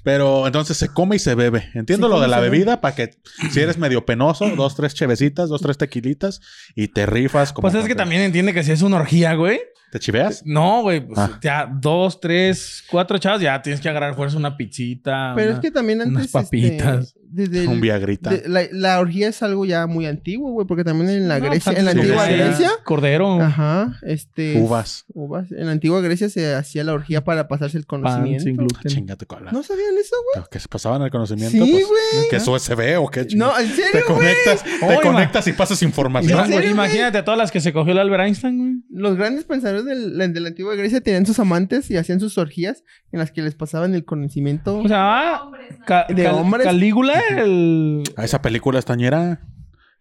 Pero 0.03 0.47
entonces 0.47 0.77
se 0.77 0.89
come 0.89 1.15
y 1.17 1.19
se 1.19 1.35
bebe. 1.35 1.69
Entiendo 1.73 2.07
lo 2.07 2.19
de 2.19 2.27
la 2.27 2.39
bebida 2.39 2.81
para 2.81 2.95
que 2.95 3.11
si 3.51 3.59
eres 3.59 3.77
medio 3.77 4.05
penoso, 4.05 4.49
dos, 4.55 4.75
tres 4.75 4.93
chevecitas, 4.93 5.49
dos, 5.49 5.61
tres 5.61 5.77
tequilitas 5.77 6.41
y 6.75 6.89
te 6.89 7.05
rifas 7.05 7.53
como. 7.53 7.69
Pues 7.69 7.75
es 7.75 7.87
que 7.87 7.95
también 7.95 8.21
entiende 8.21 8.53
que 8.53 8.63
si 8.63 8.71
es 8.71 8.81
una 8.81 8.97
orgía, 8.97 9.33
güey. 9.33 9.59
¿Te 9.91 9.99
chiveas? 9.99 10.43
No, 10.45 10.81
güey. 10.83 10.99
Pues 11.05 11.17
Ah. 11.19 11.39
ya 11.41 11.69
dos, 11.71 12.19
tres, 12.21 12.83
cuatro 12.89 13.17
chavas, 13.17 13.41
ya 13.41 13.61
tienes 13.61 13.81
que 13.81 13.89
agarrar 13.89 14.15
fuerza 14.15 14.37
una 14.37 14.55
pizzita. 14.55 15.33
Pero 15.35 15.49
una- 15.49 15.55
es 15.55 15.61
que 15.61 15.71
también 15.71 16.01
antes. 16.01 16.15
unas 16.15 16.27
papitas. 16.27 17.07
este, 17.07 17.19
desde 17.31 17.61
el- 17.63 17.67
Un 17.69 17.81
viagrita. 17.81 18.29
de- 18.31 18.47
la, 18.49 18.61
la 18.71 18.99
orgía 18.99 19.27
es 19.29 19.41
algo 19.43 19.65
ya 19.65 19.85
muy 19.87 20.05
antiguo, 20.07 20.51
güey, 20.51 20.65
porque 20.67 20.83
también 20.83 21.09
en 21.11 21.27
la 21.27 21.39
No, 21.39 21.45
Grecia, 21.45 21.63
pues 21.73 21.77
en 21.79 21.85
la 21.85 21.91
antigua 21.91 22.25
Grecia. 22.27 22.71
Cordero. 22.83 23.41
Ajá, 23.41 23.97
este. 24.03 24.59
Uvas. 24.59 25.05
Uvas. 25.13 25.51
En 25.51 25.65
la 25.67 25.71
antigua 25.71 26.01
Grecia 26.01 26.29
se 26.29 26.53
hacía 26.55 26.83
la 26.83 26.93
orgía 26.93 27.23
para 27.23 27.47
pasarse 27.47 27.77
el 27.77 27.85
Pan 27.85 28.01
conocimiento. 28.01 28.43
sin 28.43 28.57
gluten. 28.57 28.91
Chingate 28.91 29.25
cola. 29.25 29.51
¿No 29.51 29.61
sabían 29.63 29.95
eso, 29.99 30.15
güey? 30.33 30.45
Que 30.51 30.59
se 30.59 30.67
pasaban 30.67 31.01
el 31.03 31.11
conocimiento. 31.11 31.51
Sí, 31.65 31.71
pues, 31.71 31.85
güey. 31.87 32.29
Que 32.29 32.35
es 32.37 32.47
USB 32.47 32.97
o 32.99 33.09
qué 33.09 33.27
No? 33.35 33.57
¿en 33.59 33.67
Te 33.69 33.75
serio, 33.75 33.91
güey? 34.07 34.17
conectas, 34.19 34.63
te 34.63 35.01
conectas 35.01 35.47
y 35.47 35.53
pasas 35.53 35.81
información. 35.83 36.39
Imagínate 36.63 37.17
a 37.19 37.25
todas 37.25 37.37
las 37.37 37.51
que 37.51 37.59
se 37.59 37.73
cogió 37.73 37.91
el 37.93 37.99
Albert 37.99 38.23
Einstein, 38.23 38.57
güey. 38.57 38.69
Los 38.91 39.15
grandes 39.17 39.45
pensadores 39.45 39.78
del- 39.83 40.17
de 40.33 40.39
la 40.39 40.47
antigua 40.49 40.75
Grecia 40.75 41.01
tenían 41.01 41.25
sus 41.25 41.39
amantes 41.39 41.89
y 41.91 41.97
hacían 41.97 42.19
sus 42.19 42.37
orgías 42.37 42.83
en 43.11 43.19
las 43.19 43.31
que 43.31 43.41
les 43.41 43.55
pasaban 43.55 43.93
el 43.95 44.05
conocimiento. 44.05 44.77
O 44.79 44.87
sea, 44.87 45.41
Ca- 45.85 46.05
De 46.09 46.23
Cal- 46.23 46.35
hombres. 46.35 46.65
Calígula, 46.65 47.19
el. 47.37 48.03
A 48.15 48.25
esa 48.25 48.41
película 48.41 48.79
estañera. 48.79 49.41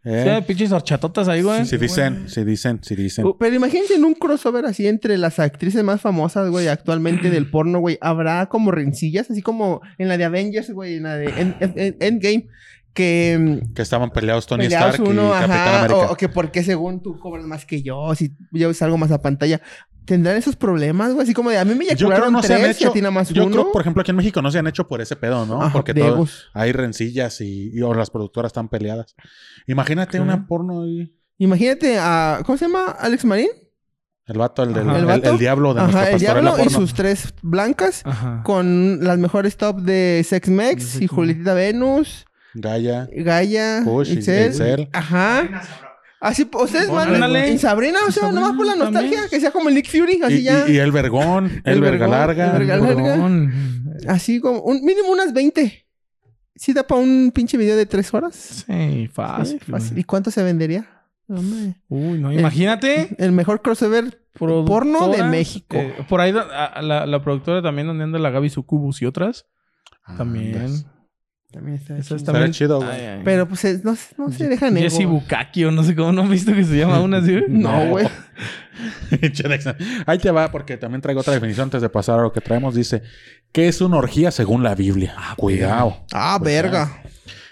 ¿eh? 0.05 0.39
Sí, 0.39 0.45
pinches 0.47 0.73
horchatotas 0.73 1.29
ahí, 1.29 1.43
güey. 1.43 1.67
Si 1.67 1.77
dicen, 1.77 2.29
si 2.29 2.45
dicen, 2.45 2.79
si 2.83 2.95
dicen. 2.95 3.27
Uh, 3.27 3.37
Pero 3.39 3.57
imagínense 3.57 3.95
en 3.97 4.05
un 4.05 4.15
crossover 4.15 4.65
así 4.65 4.87
entre 4.87 5.19
las 5.19 5.39
actrices 5.39 5.83
más 5.85 6.01
famosas, 6.01 6.49
güey, 6.51 6.69
actualmente 6.69 7.31
del 7.31 7.51
porno, 7.51 7.81
güey. 7.81 7.99
Habrá 8.01 8.47
como 8.47 8.71
rencillas, 8.71 9.31
así 9.31 9.43
como 9.43 9.81
en 9.99 10.09
la 10.09 10.17
de 10.17 10.25
Avengers, 10.25 10.71
güey, 10.71 10.95
en 10.97 11.03
la 11.03 11.17
de 11.17 11.27
End- 11.29 11.57
End- 11.61 11.97
Endgame. 12.01 12.47
Que 12.95 13.61
mm, 13.69 13.75
Que 13.75 13.83
estaban 13.83 14.11
peleados 14.11 14.47
Tony 14.47 14.65
peleados 14.65 14.95
Stark 14.97 15.09
uno, 15.11 15.29
y 15.29 15.33
Capitán 15.33 15.51
ajá, 15.53 15.79
América. 15.81 15.99
o, 16.09 16.13
o 16.13 16.17
que 16.17 16.29
porque 16.29 16.63
según 16.63 17.03
tú 17.03 17.19
cobras 17.19 17.45
más 17.45 17.65
que 17.65 17.83
yo, 17.83 18.15
si 18.15 18.37
yo 18.53 18.73
salgo 18.75 18.99
más 18.99 19.11
a 19.13 19.21
pantalla. 19.23 19.61
¿Tendrán 20.05 20.37
esos 20.37 20.57
problemas, 20.57 21.13
güey? 21.13 21.25
Así 21.25 21.35
como 21.35 21.51
de 21.51 21.59
a 21.59 21.67
mí 21.67 21.75
me 21.75 21.85
Yo 21.85 21.89
creo 21.89 22.09
eyacularon 22.09 22.33
no 22.33 22.43
se 22.43 22.55
han 22.55 22.63
tres 22.63 22.81
y 22.81 22.85
a 22.85 22.87
hecho. 22.87 22.93
ti 22.95 23.01
nada 23.03 23.11
más 23.11 23.29
Yo 23.29 23.43
uno. 23.45 23.53
creo, 23.53 23.73
por 23.73 23.83
ejemplo, 23.83 24.01
aquí 24.01 24.11
en 24.11 24.17
México 24.17 24.41
no 24.41 24.51
se 24.51 24.59
han 24.59 24.67
hecho 24.67 24.89
por 24.89 25.03
ese 25.03 25.17
pedo, 25.17 25.45
¿no? 25.45 25.61
Ajá, 25.61 25.71
Porque 25.75 25.93
todo- 25.93 26.27
hay 26.55 26.73
rencillas 26.73 27.43
y, 27.43 27.71
y- 27.75 27.83
o 27.83 27.93
las 27.93 28.09
productoras 28.09 28.49
están 28.49 28.71
peleadas. 28.71 29.15
Imagínate 29.67 30.19
una 30.19 30.47
porno 30.47 30.87
y 30.87 31.15
Imagínate 31.37 31.99
a... 31.99 32.41
¿Cómo 32.47 32.57
se 32.57 32.65
llama? 32.67 32.87
¿Alex 32.99 33.25
Marín? 33.27 33.49
el 34.27 34.39
vato, 34.39 34.63
el, 34.63 34.73
del, 34.75 34.89
el, 34.89 34.97
¿El 34.97 35.05
vato? 35.05 35.31
el 35.31 35.39
diablo 35.39 35.73
de 35.75 35.81
nuestra 35.83 36.01
Ajá, 36.03 36.11
el 36.11 36.19
diablo 36.21 36.55
y 36.65 36.69
sus 36.71 36.95
tres 36.95 37.35
blancas. 37.43 38.03
Ajá. 38.05 38.43
Con 38.45 38.99
las 39.05 39.19
mejores 39.19 39.57
top 39.59 39.81
de 39.83 40.25
Sex 40.27 40.49
Mex 40.49 41.01
y 41.01 41.07
Julietita 41.07 41.53
Venus, 41.55 42.25
Gaia. 42.55 43.09
Gaia. 43.13 43.83
Itzel. 44.05 44.89
Ajá. 44.93 45.63
Así, 46.21 46.49
ustedes 46.53 46.91
van 46.91 47.15
en 47.37 47.59
Sabrina, 47.61 47.99
o 48.09 48.11
sea, 48.11 48.23
Sabrina 48.23 48.41
nomás 48.41 48.57
por 48.57 48.67
la 48.67 48.75
nostalgia, 48.75 49.11
también. 49.19 49.31
que 49.31 49.39
sea 49.41 49.53
como 49.53 49.69
el 49.69 49.77
Nick 49.77 49.89
Fury, 49.89 50.21
así 50.25 50.39
Y, 50.39 50.43
ya. 50.43 50.69
y- 50.69 50.73
y 50.73 50.79
el 50.79 50.91
vergón, 50.91 51.63
el, 51.65 51.75
El 51.75 51.81
verga 51.81 52.09
vergón, 52.09 52.11
larga. 52.11 52.57
el 52.57 52.67
verga 52.67 52.77
larga. 52.79 53.53
Así 54.09 54.41
como, 54.41 54.61
un 54.63 54.85
mínimo 54.85 55.11
unas 55.13 55.33
20. 55.33 55.87
¿Sí 56.57 56.73
da 56.73 56.83
para 56.85 57.01
un 57.01 57.31
pinche 57.33 57.57
video 57.57 57.77
de 57.77 57.87
tres 57.87 58.13
horas? 58.13 58.65
Sí, 58.67 59.09
fácil. 59.13 59.61
Sí, 59.65 59.71
fácil. 59.71 59.99
¿Y 59.99 60.03
cuánto 60.03 60.33
se 60.33 60.43
vendería? 60.43 60.89
Hombre. 61.29 61.77
Uy, 61.89 62.19
no, 62.19 62.33
imagínate. 62.33 63.15
El 63.19 63.31
mejor 63.31 63.63
crossover 63.63 64.21
porno 64.33 65.09
de 65.11 65.23
México. 65.23 65.77
eh, 65.77 65.95
por 66.09 66.21
ahí 66.21 66.33
a- 66.37 66.65
a- 66.65 66.83
la, 66.83 67.07
la 67.07 67.23
productora 67.23 67.63
también 67.63 67.87
donde 67.87 68.03
anda 68.05 68.19
la 68.19 68.31
Gaby 68.31 68.51
Sucubus 68.51 69.03
y 69.03 69.07
otras. 69.07 69.47
Ah, 70.05 70.17
También. 70.17 70.57
andas. 70.57 70.87
También 71.51 71.77
está 71.77 71.97
Esa 71.97 72.17
chido. 72.17 72.25
también- 72.33 72.53
chido, 72.53 72.77
güey. 72.79 72.91
Ay, 72.91 73.07
ay. 73.07 73.21
Pero 73.25 73.49
pues 73.49 73.65
es- 73.65 73.83
no, 73.85 73.97
no 74.19 74.31
se 74.31 74.49
dejan 74.49 74.77
ego. 74.77 74.85
Jesse 74.91 75.07
Bukaki 75.07 75.65
o 75.65 75.71
no 75.71 75.83
sé 75.83 75.97
cómo, 75.97 76.13
¿no 76.13 76.23
han 76.23 76.31
visto 76.31 76.53
que 76.55 76.63
se 76.65 76.77
llama 76.77 77.01
una 77.01 77.19
así? 77.19 77.37
No, 77.49 77.87
güey. 77.89 78.07
Ahí 80.07 80.19
te 80.19 80.31
va, 80.31 80.51
porque 80.51 80.77
también 80.77 81.01
traigo 81.01 81.21
otra 81.21 81.33
definición 81.35 81.65
antes 81.65 81.83
de 81.83 81.89
pasar 81.89 82.19
a 82.21 82.23
lo 82.23 82.33
que 82.33 82.41
traemos. 82.41 82.75
Dice, 82.75 83.03
¿qué 83.53 83.69
es 83.69 83.81
una 83.81 83.97
orgía 83.97 84.31
según 84.31 84.63
la 84.63 84.75
Biblia? 84.75 85.15
Cuidado. 85.37 86.05
Ah, 86.13 86.39
verga. 86.43 87.03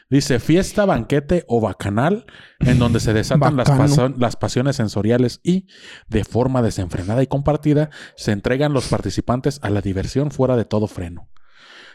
Dice, 0.08 0.38
fiesta, 0.38 0.84
banquete 0.84 1.44
o 1.48 1.60
bacanal 1.60 2.26
en 2.60 2.78
donde 2.78 3.00
se 3.00 3.12
desatan 3.12 3.56
las, 3.56 3.66
Bacano. 3.68 3.88
paso- 3.88 4.14
las 4.16 4.36
pasiones 4.36 4.76
sensoriales 4.76 5.40
y, 5.42 5.66
de 6.06 6.22
forma 6.24 6.62
desenfrenada 6.62 7.22
y 7.24 7.26
compartida, 7.26 7.90
se 8.14 8.30
entregan 8.30 8.72
los 8.72 8.86
participantes 8.86 9.58
a 9.62 9.70
la 9.70 9.80
diversión 9.80 10.30
fuera 10.30 10.56
de 10.56 10.64
todo 10.64 10.86
freno. 10.86 11.28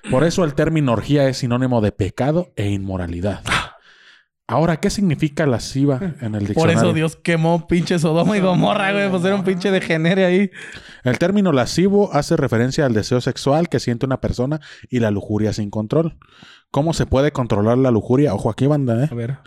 Por 0.10 0.24
eso 0.24 0.44
el 0.44 0.56
término 0.56 0.94
orgía 0.94 1.28
es 1.28 1.38
sinónimo 1.38 1.82
de 1.82 1.92
pecado 1.92 2.52
e 2.56 2.70
inmoralidad. 2.70 3.42
Ahora, 4.48 4.82
¿qué 4.82 4.90
significa 4.90 5.46
lasciva 5.46 5.98
en 6.20 6.36
el 6.36 6.42
Por 6.42 6.48
diccionario? 6.48 6.80
eso 6.82 6.94
Dios 6.94 7.16
quemó 7.16 7.68
pinche 7.68 8.00
Sodoma 8.00 8.38
y 8.38 8.42
Gomorra, 8.42 8.92
güey. 8.92 9.10
Pues 9.10 9.24
era 9.24 9.36
un 9.36 9.46
pinche 9.46 9.72
degenere 9.72 10.26
ahí. 10.26 10.52
El 11.06 11.18
término 11.20 11.54
lascivo 11.54 12.14
hace 12.14 12.36
referencia 12.36 12.86
al 12.86 12.94
deseo 12.94 13.22
sexual 13.22 13.70
que 13.70 13.80
siente 13.80 14.06
una 14.06 14.20
persona 14.20 14.60
y 14.90 15.00
la 15.00 15.10
lujuria 15.10 15.54
sin 15.54 15.70
control. 15.70 16.18
¿Cómo 16.70 16.94
se 16.94 17.06
puede 17.06 17.32
controlar 17.32 17.78
la 17.78 17.92
lujuria? 17.92 18.34
Ojo 18.34 18.50
aquí, 18.50 18.68
banda, 18.68 19.06
¿eh? 19.06 19.08
A 19.10 19.16
ver. 19.16 19.38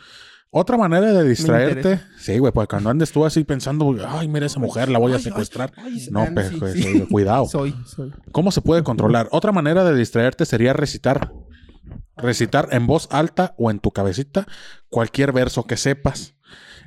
Otra 0.56 0.76
manera 0.76 1.12
de 1.12 1.28
distraerte. 1.28 2.00
Sí, 2.16 2.38
güey, 2.38 2.52
pues 2.52 2.68
cuando 2.68 2.88
andes 2.88 3.10
tú 3.10 3.24
así 3.24 3.42
pensando, 3.42 3.92
ay, 4.06 4.28
mira 4.28 4.46
esa 4.46 4.60
mujer, 4.60 4.88
la 4.88 5.00
voy 5.00 5.10
a 5.10 5.16
ay, 5.16 5.22
secuestrar. 5.22 5.72
ay, 5.76 6.06
no, 6.12 6.28
pero 6.32 6.48
sí, 6.48 6.56
pues, 6.60 6.74
sí. 6.74 7.00
cuidado. 7.10 7.46
Soy, 7.46 7.74
soy. 7.84 8.12
¿Cómo 8.30 8.52
se 8.52 8.60
puede 8.60 8.84
controlar? 8.84 9.26
Otra 9.32 9.50
manera 9.50 9.82
de 9.82 9.96
distraerte 9.96 10.46
sería 10.46 10.72
recitar. 10.72 11.32
Recitar 12.16 12.68
en 12.70 12.86
voz 12.86 13.08
alta 13.10 13.56
o 13.58 13.72
en 13.72 13.80
tu 13.80 13.90
cabecita 13.90 14.46
cualquier 14.88 15.32
verso 15.32 15.64
que 15.64 15.76
sepas. 15.76 16.33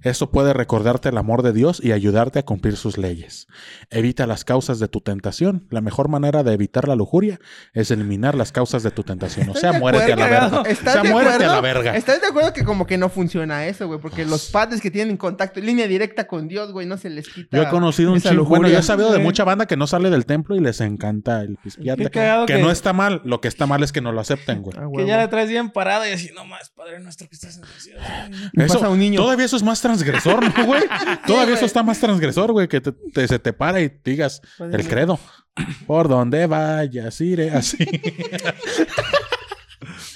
Eso 0.03 0.29
puede 0.31 0.53
recordarte 0.53 1.09
el 1.09 1.17
amor 1.17 1.41
de 1.43 1.53
Dios 1.53 1.81
y 1.83 1.91
ayudarte 1.91 2.39
a 2.39 2.43
cumplir 2.45 2.77
sus 2.77 2.97
leyes. 2.97 3.47
Evita 3.89 4.27
las 4.27 4.45
causas 4.45 4.79
de 4.79 4.87
tu 4.87 5.01
tentación. 5.01 5.65
La 5.69 5.81
mejor 5.81 6.07
manera 6.07 6.43
de 6.43 6.53
evitar 6.53 6.87
la 6.87 6.95
lujuria 6.95 7.39
es 7.73 7.89
eliminar 7.91 8.35
las 8.35 8.51
causas 8.51 8.83
de 8.83 8.91
tu 8.91 9.03
tentación. 9.03 9.49
O 9.49 9.53
sea, 9.53 9.71
¿Estás 9.71 9.73
de 9.73 9.79
muérete 9.79 10.13
a 10.13 10.15
la 10.15 10.27
verga. 10.27 10.61
O 10.61 10.65
¿Estás 10.65 10.93
sea, 10.93 11.01
de 11.03 11.09
muérete 11.09 11.31
a 11.33 11.35
acuerdo? 11.35 11.53
la 11.55 11.61
verga. 11.61 11.95
¿Estás 11.97 12.21
de 12.21 12.27
acuerdo 12.27 12.53
que 12.53 12.63
como 12.63 12.85
que 12.85 12.97
no 12.97 13.09
funciona 13.09 13.65
eso, 13.65 13.87
güey? 13.87 13.99
Porque 13.99 14.25
los 14.25 14.45
padres 14.51 14.81
que 14.81 14.91
tienen 14.91 15.17
contacto, 15.17 15.59
línea 15.59 15.87
directa 15.87 16.27
con 16.27 16.47
Dios, 16.47 16.71
güey, 16.71 16.85
no 16.87 16.97
se 16.97 17.09
les 17.09 17.27
quita. 17.27 17.57
Yo 17.57 17.63
he 17.63 17.69
conocido 17.69 18.13
un 18.13 18.21
chingo. 18.21 18.45
Bueno, 18.45 18.67
yo 18.69 18.77
he 18.79 18.83
sabido 18.83 19.09
de 19.09 19.15
güey. 19.15 19.25
mucha 19.25 19.43
banda 19.43 19.65
que 19.65 19.75
no 19.77 19.87
sale 19.87 20.09
del 20.09 20.25
templo 20.25 20.55
y 20.55 20.59
les 20.59 20.79
encanta 20.81 21.41
el 21.41 21.57
pispiate. 21.57 22.09
Que 22.11 22.43
que- 22.47 22.57
no 22.61 22.71
está 22.71 22.93
mal. 22.93 23.21
Lo 23.25 23.41
que 23.41 23.47
está 23.47 23.65
mal 23.65 23.83
es 23.83 23.91
que 23.91 24.01
no 24.01 24.11
lo 24.11 24.21
acepten, 24.21 24.61
güey. 24.61 24.77
Ah, 24.79 24.87
Que 24.95 25.05
ya 25.05 25.17
le 25.17 25.27
traes 25.27 25.49
bien 25.49 25.69
parada 25.71 26.07
y 26.09 26.13
así, 26.13 26.29
no 26.35 26.45
más, 26.45 26.69
Padre 26.69 26.99
nuestro 26.99 27.27
que 27.27 27.35
estás 27.35 27.57
en 27.57 27.63
el 27.63 27.69
cielo. 27.81 27.99
Y 28.53 28.57
pasa 28.59 28.77
Eso, 28.77 28.91
un 28.91 28.99
niño. 28.99 29.19
Todavía 29.21 29.45
eso 29.45 29.56
es 29.57 29.63
más 29.63 29.81
transgresor, 29.81 30.43
¿no, 30.57 30.65
güey? 30.65 30.83
Todavía 31.27 31.55
eso 31.55 31.65
está 31.65 31.83
más 31.83 31.99
transgresor, 31.99 32.51
güey, 32.53 32.67
que 32.69 32.79
te- 32.79 32.93
te- 32.93 33.27
se 33.27 33.39
te 33.39 33.51
para 33.51 33.81
y 33.81 33.91
digas 34.03 34.41
el 34.59 34.87
credo. 34.87 35.19
Por 35.87 36.07
donde 36.07 36.45
vayas, 36.45 37.19
iré 37.19 37.49
así. 37.51 37.77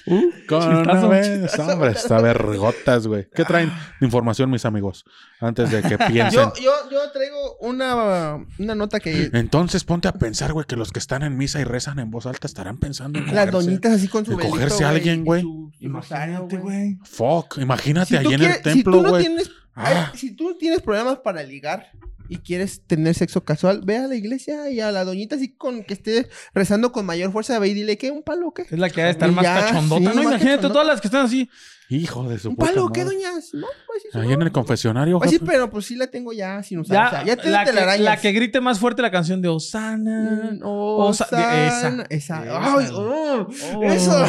Una 0.05 1.08
vez, 1.08 1.60
hombre, 1.60 1.91
está 1.91 2.20
vergotas, 2.22 3.08
güey. 3.08 3.27
¿Qué 3.34 3.46
traen 3.46 3.70
de 4.00 4.05
información, 4.05 4.50
mis 4.50 4.65
amigos? 4.65 5.05
Antes 5.39 5.72
de 5.72 5.81
que 5.81 5.98
piensen. 6.08 6.39
Yo, 6.39 6.53
yo, 6.62 6.72
yo 6.91 7.12
traigo 7.12 7.58
una, 7.60 8.36
una 8.60 8.75
nota 8.75 9.00
que... 9.00 9.29
Entonces 9.34 9.84
ponte 9.84 10.08
a 10.08 10.13
pensar, 10.13 10.53
güey, 10.53 10.65
que 10.65 10.75
los 10.75 10.91
que 10.91 11.00
están 11.00 11.24
en 11.24 11.38
misa 11.38 11.60
y 11.62 11.63
rezan 11.63 12.00
en 12.00 12.10
voz 12.12 12.25
alta 12.25 12.48
estarán 12.48 12.77
pensando 12.77 13.20
en 13.20 13.25
Las 13.25 13.48
cogerse. 13.48 13.51
doñitas 13.67 13.93
así 13.93 14.08
con 14.08 14.25
su 14.25 14.36
velito, 14.36 14.51
cogerse 14.55 14.84
a 14.84 14.89
alguien, 14.89 15.24
güey. 15.24 15.43
Imagínate, 15.79 16.58
güey. 16.58 16.98
Fuck, 17.03 17.58
imagínate 17.60 18.10
Si 18.10 18.15
allí 18.17 18.34
en 18.34 18.39
quieres- 18.39 18.58
el 18.58 18.62
templo, 18.63 18.93
si 18.93 19.00
tú 19.00 19.03
no 19.03 19.10
güey. 19.10 19.27
Ah. 19.74 20.12
si 20.15 20.36
tú 20.36 20.58
tienes 20.60 20.81
problemas 20.81 21.20
para 21.20 21.41
ligar 21.43 21.88
y 22.34 22.38
quieres 22.38 22.82
tener 22.88 23.14
sexo 23.14 23.44
casual, 23.44 23.82
ve 23.84 23.98
a 23.98 24.08
la 24.08 24.16
iglesia 24.16 24.70
y 24.70 24.80
a 24.80 24.90
la 24.92 25.04
doñita 25.04 25.36
así 25.36 25.50
con 25.54 25.84
que 25.84 25.94
esté 25.94 26.30
rezando 26.54 26.92
con 26.94 27.06
mayor 27.06 27.32
fuerza, 27.32 27.60
ve 27.60 27.68
y 27.68 27.74
dile 27.74 27.98
que 27.98 28.10
un 28.10 28.24
palo 28.24 28.54
qué. 28.54 28.62
Es 28.64 28.72
la 28.80 28.90
que 28.90 29.02
ha 29.02 29.06
de 29.06 29.12
estar 29.12 29.30
Y 29.30 29.34
más 29.34 29.44
ya, 29.44 29.60
cachondota. 29.60 30.00
sí, 30.00 30.04
no, 30.04 30.14
más 30.16 30.24
imagínate 30.24 30.46
cachondota. 30.56 30.74
todas 30.74 30.88
las 30.88 31.02
que 31.02 31.08
están 31.10 31.26
así. 31.26 31.50
Hijo 31.90 32.24
de 32.30 32.40
su 32.40 32.52
¿Un 32.52 32.56
puta 32.56 32.70
palo 32.72 32.86
o 32.86 32.90
qué, 32.90 33.04
madre. 33.04 33.18
doñas? 33.18 33.50
No, 33.52 33.68
pues 33.86 34.04
Ahí 34.16 34.30
no. 34.30 34.34
en 34.36 34.42
el 34.44 34.52
confesionario, 34.54 35.20
Pues 35.20 35.30
sí, 35.30 35.40
pero 35.46 35.70
pues 35.70 35.86
sí 35.88 35.98
la 35.98 36.08
tengo 36.08 36.32
ya 36.32 36.64
sin 36.64 36.80
usar. 36.80 36.96
Ya, 36.96 37.08
o 37.08 37.10
sea, 37.10 37.24
ya 37.26 37.36
te 37.36 37.50
la, 37.50 37.66
que, 37.66 37.72
telarañas. 37.72 38.00
la 38.06 38.16
que 38.16 38.32
grite 38.32 38.62
más 38.62 38.80
fuerte 38.80 39.02
la 39.02 39.12
canción 39.12 39.42
de 39.42 39.50
Osana. 39.50 40.58
Oh, 40.64 41.10
Osa- 41.10 41.28
san- 41.30 42.00
esa. 42.00 42.06
esa. 42.10 42.44
Esa. 42.46 42.76
Ay, 42.78 42.86
oh, 42.94 43.46
Oh. 43.76 43.84
Eso. 43.84 44.26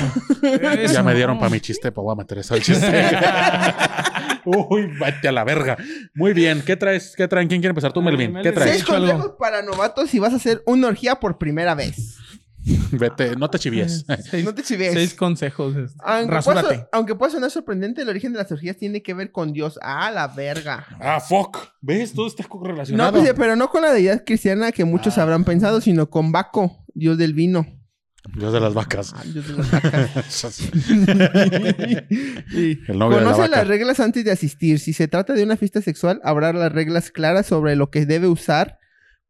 Ya 0.92 1.04
me 1.04 1.14
dieron 1.14 1.38
para 1.38 1.50
mi 1.50 1.60
chiste, 1.60 1.92
pues 1.92 2.02
voy 2.02 2.12
a 2.12 2.16
meter 2.16 2.38
eso 2.38 2.54
al 2.54 2.62
chiste. 2.62 2.84
Uy, 4.44 4.86
vete 4.98 5.28
a 5.28 5.32
la 5.32 5.44
verga. 5.44 5.76
Muy 6.14 6.32
bien, 6.32 6.62
¿qué 6.64 6.76
traes? 6.76 7.14
¿Qué 7.16 7.28
traen? 7.28 7.48
¿Quién 7.48 7.60
quiere 7.60 7.70
empezar? 7.70 7.92
Tú, 7.92 8.02
Melvin. 8.02 8.34
¿Qué 8.42 8.52
traes? 8.52 8.70
Seis 8.72 8.84
consejos 8.84 9.34
para 9.38 9.62
novatos 9.62 10.10
si 10.10 10.18
vas 10.18 10.32
a 10.32 10.36
hacer 10.36 10.62
una 10.66 10.88
orgía 10.88 11.16
por 11.16 11.38
primera 11.38 11.74
vez. 11.74 12.16
Vete, 12.92 13.34
no 13.36 13.50
te 13.50 13.58
chivies. 13.58 14.04
Seis, 14.30 14.44
No 14.44 14.54
te 14.54 14.62
chives. 14.62 14.92
seis 14.92 15.14
consejos. 15.14 15.74
Aunque 15.98 16.38
pueda, 16.42 16.88
aunque 16.92 17.14
pueda 17.16 17.32
sonar 17.32 17.50
sorprendente, 17.50 18.02
el 18.02 18.08
origen 18.08 18.32
de 18.32 18.38
las 18.38 18.52
orgías 18.52 18.76
tiene 18.76 19.02
que 19.02 19.14
ver 19.14 19.32
con 19.32 19.52
Dios. 19.52 19.78
Ah, 19.82 20.10
la 20.12 20.28
verga. 20.28 20.86
Ah, 21.00 21.18
fuck. 21.20 21.58
¿Ves? 21.80 22.12
Todo 22.12 22.28
está 22.28 22.44
No, 22.48 22.62
relacionado. 22.62 23.12
pues, 23.18 23.34
pero 23.36 23.56
no 23.56 23.68
con 23.68 23.82
la 23.82 23.92
deidad 23.92 24.22
cristiana 24.24 24.70
que 24.70 24.84
muchos 24.84 25.18
Ah. 25.18 25.22
habrán 25.22 25.44
pensado, 25.44 25.80
sino 25.80 26.08
con 26.08 26.30
Baco, 26.30 26.84
Dios 26.94 27.18
del 27.18 27.34
vino. 27.34 27.66
Dios 28.36 28.52
de 28.52 28.60
las 28.60 28.72
vacas. 28.74 29.12
Ah, 29.16 29.22
Dios 29.24 29.48
de 29.48 29.54
las 29.54 29.70
vacas. 29.70 30.60
Y 32.52 32.78
El 32.90 32.98
novio 32.98 33.18
de 33.18 33.24
la 33.24 33.30
Conoce 33.32 33.40
vaca. 33.42 33.56
las 33.58 33.66
reglas 33.68 34.00
antes 34.00 34.24
de 34.24 34.30
asistir. 34.30 34.78
Si 34.78 34.92
se 34.92 35.08
trata 35.08 35.32
de 35.34 35.42
una 35.42 35.56
fiesta 35.56 35.80
sexual, 35.82 36.20
habrá 36.24 36.52
las 36.52 36.72
reglas 36.72 37.10
claras 37.10 37.46
sobre 37.46 37.76
lo 37.76 37.90
que 37.90 38.06
debe 38.06 38.28
usar, 38.28 38.78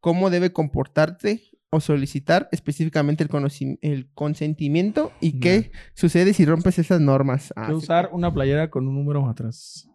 cómo 0.00 0.30
debe 0.30 0.52
comportarte 0.52 1.42
o 1.70 1.80
solicitar 1.80 2.48
específicamente 2.52 3.24
el, 3.24 3.78
el 3.80 4.10
consentimiento 4.12 5.10
y 5.20 5.40
qué 5.40 5.72
sucede 5.94 6.34
si 6.34 6.44
rompes 6.44 6.78
esas 6.78 7.00
normas. 7.00 7.52
Ah, 7.56 7.68
sí. 7.68 7.72
usar 7.72 8.10
una 8.12 8.32
playera 8.32 8.68
con 8.68 8.86
un 8.86 8.94
número 8.94 9.26
atrás. 9.26 9.88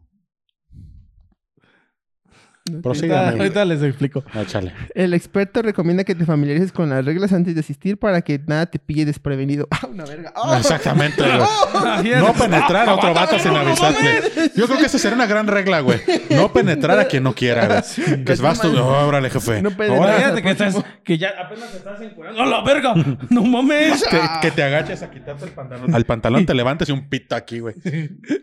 Prosigue, 2.81 3.15
Ahorita, 3.15 3.65
les 3.65 3.81
explico. 3.83 4.23
Ah, 4.33 4.41
Échale. 4.41 4.73
El 4.95 5.13
experto 5.13 5.61
recomienda 5.61 6.03
que 6.03 6.15
te 6.15 6.25
familiarices 6.25 6.71
con 6.71 6.89
las 6.89 7.03
reglas 7.03 7.33
antes 7.33 7.53
de 7.53 7.61
asistir 7.61 7.97
para 7.97 8.21
que 8.21 8.39
nada 8.45 8.65
te 8.65 8.79
pille 8.79 9.05
desprevenido. 9.05 9.67
¡Ah, 9.71 9.87
una 9.87 10.05
verga! 10.05 10.33
Exactamente, 10.57 11.21
güey. 11.21 11.39
¡Oh! 11.41 12.19
No 12.19 12.33
penetrar 12.33 12.89
a 12.89 12.95
otro 12.95 13.13
vato 13.13 13.39
sin 13.39 13.55
avisarle. 13.55 14.21
Yo 14.55 14.65
creo 14.67 14.79
que 14.79 14.85
esa 14.85 14.97
sería 14.97 15.15
una 15.15 15.27
gran 15.27 15.47
regla, 15.47 15.81
güey. 15.81 15.99
No 16.29 16.51
penetrar 16.51 16.99
a 16.99 17.05
quien 17.05 17.23
no 17.23 17.33
quiera, 17.33 17.67
güey. 17.67 18.23
Que 18.23 18.35
vas 18.35 18.61
tú. 18.61 18.75
Órale, 18.77 19.29
jefe. 19.29 19.61
No 19.61 19.71
penetrar. 19.71 20.41
Que, 20.41 20.51
estás, 20.51 20.83
que 21.03 21.17
ya 21.17 21.29
apenas 21.39 21.71
te 21.71 21.77
estás 21.77 22.01
encuadrando. 22.01 22.41
¡A 22.41 22.45
la 22.45 22.63
verga! 22.63 22.93
¡No 23.29 23.43
mames! 23.43 24.03
que, 24.03 24.19
que 24.41 24.51
te 24.51 24.63
agaches 24.63 25.01
a 25.03 25.11
quitarte 25.11 25.45
el 25.45 25.51
pantalón. 25.51 25.93
Al 25.93 26.05
pantalón 26.05 26.45
te 26.45 26.53
levantes 26.53 26.89
y 26.89 26.91
un 26.91 27.09
pito 27.09 27.35
aquí, 27.35 27.59
güey. 27.59 27.75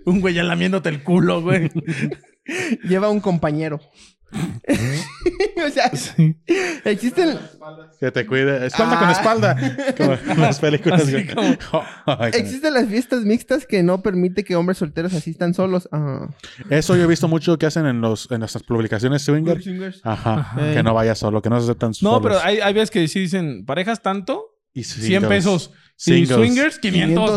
Un 0.04 0.20
güey 0.20 0.34
ya 0.34 0.42
lamiéndote 0.42 0.88
el 0.88 1.02
culo, 1.02 1.42
güey. 1.42 1.70
Lleva 2.84 3.08
un 3.10 3.20
compañero. 3.20 3.80
o 4.34 5.70
sea, 5.70 5.92
existen, 6.84 7.38
Que 8.00 8.10
te 8.10 8.26
cuide. 8.26 8.66
Espalda 8.66 8.98
con 8.98 9.08
Ah. 9.08 9.12
espalda. 9.12 9.56
Como 9.96 10.12
en 10.32 10.40
las 10.40 10.58
películas, 10.58 11.04
existen 12.32 12.74
las 12.74 12.88
fiestas 12.88 13.24
mixtas 13.24 13.64
que 13.66 13.82
no 13.84 14.02
permite 14.02 14.42
que 14.42 14.56
hombres 14.56 14.78
solteros 14.78 15.14
asistan 15.14 15.54
solos. 15.54 15.88
Ah. 15.92 16.28
Eso 16.68 16.96
yo 16.96 17.04
he 17.04 17.06
visto 17.06 17.28
mucho 17.28 17.56
que 17.58 17.66
hacen 17.66 17.86
en 17.86 18.00
los 18.00 18.28
en 18.32 18.40
las 18.40 18.60
publicaciones 18.64 19.22
swinger. 19.22 19.60
Ajá. 20.02 20.34
Ajá. 20.40 20.72
Que 20.74 20.82
no 20.82 20.94
vaya 20.94 21.14
solo, 21.14 21.40
que 21.40 21.50
no 21.50 21.60
se 21.60 21.74
tan 21.76 21.90
No, 21.90 21.94
solos. 21.94 22.22
pero 22.22 22.40
hay, 22.42 22.58
hay 22.58 22.72
veces 22.74 22.90
que 22.90 23.06
sí 23.06 23.20
dicen 23.20 23.64
parejas 23.64 24.02
tanto, 24.02 24.56
Y 24.72 24.82
100 24.84 25.02
singles. 25.22 25.28
pesos. 25.28 25.70
Y 26.06 26.26
swingers, 26.26 26.78
500. 26.80 26.80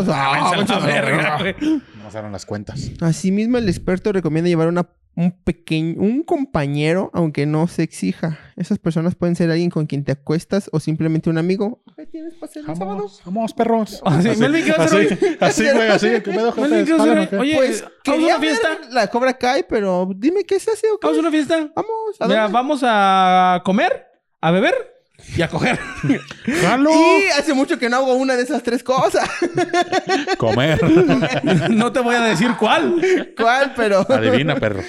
500. 0.04 0.08
Ah, 0.08 0.50
váyanse 0.50 0.72
a 0.72 0.78
la 0.80 0.84
Ah, 0.84 0.86
verga. 0.88 1.54
No 1.94 1.97
pasaron 2.08 2.32
las 2.32 2.46
cuentas. 2.46 2.90
Asimismo, 3.02 3.58
el 3.58 3.68
experto 3.68 4.12
recomienda 4.12 4.48
llevar 4.48 4.68
una, 4.68 4.88
un 5.14 5.32
pequeño, 5.32 6.00
un 6.00 6.22
compañero, 6.22 7.10
aunque 7.12 7.44
no 7.44 7.68
se 7.68 7.82
exija. 7.82 8.38
Esas 8.56 8.78
personas 8.78 9.14
pueden 9.14 9.36
ser 9.36 9.50
alguien 9.50 9.68
con 9.68 9.84
quien 9.86 10.04
te 10.04 10.12
acuestas 10.12 10.70
o 10.72 10.80
simplemente 10.80 11.28
un 11.28 11.36
amigo. 11.36 11.82
¿Qué 11.96 12.06
tienes 12.06 12.32
para 12.34 12.50
hacer 12.50 12.64
el 12.66 12.76
sábado? 12.76 13.10
Vamos, 13.26 13.52
perros. 13.52 14.00
Así, 14.06 14.30
Melvin, 14.38 14.64
¿qué 14.64 14.70
vas 14.70 14.80
a 14.80 14.84
hacer 14.84 15.12
así, 15.12 15.64
así, 15.64 15.76
güey, 15.76 15.88
así. 15.88 16.08
¿Qué 16.08 16.20
pedo, 16.20 16.54
¿qué 16.54 17.26
qué? 17.28 17.36
Oye, 17.36 17.56
Pues, 17.56 17.82
¿vamos 17.82 17.92
a 17.98 18.02
quería 18.02 18.36
una 18.36 18.40
fiesta? 18.40 18.68
ver 18.70 18.92
la 18.92 19.06
Cobra 19.08 19.36
Kai, 19.36 19.66
pero 19.68 20.08
dime 20.16 20.44
qué 20.44 20.58
se 20.58 20.70
hace 20.70 20.90
o 20.90 20.98
qué. 20.98 21.06
¿Vamos 21.06 21.18
a 21.18 21.20
una 21.20 21.30
fiesta? 21.30 21.70
Vamos, 21.76 22.16
¿a 22.20 22.26
Mira, 22.26 22.48
vamos 22.48 22.80
a 22.84 23.60
comer, 23.66 24.06
a 24.40 24.50
beber 24.50 24.97
y 25.36 25.42
a 25.42 25.48
coger. 25.48 25.78
¡Jalo! 26.62 26.90
Y 26.90 27.28
hace 27.38 27.54
mucho 27.54 27.78
que 27.78 27.88
no 27.88 27.96
hago 27.96 28.14
una 28.14 28.36
de 28.36 28.42
esas 28.42 28.62
tres 28.62 28.82
cosas. 28.82 29.28
Comer. 30.36 30.80
no 31.70 31.92
te 31.92 32.00
voy 32.00 32.14
a 32.14 32.22
decir 32.22 32.54
cuál. 32.58 33.00
¿Cuál? 33.36 33.72
Pero... 33.76 34.06
Adivina, 34.08 34.56
perro. 34.56 34.82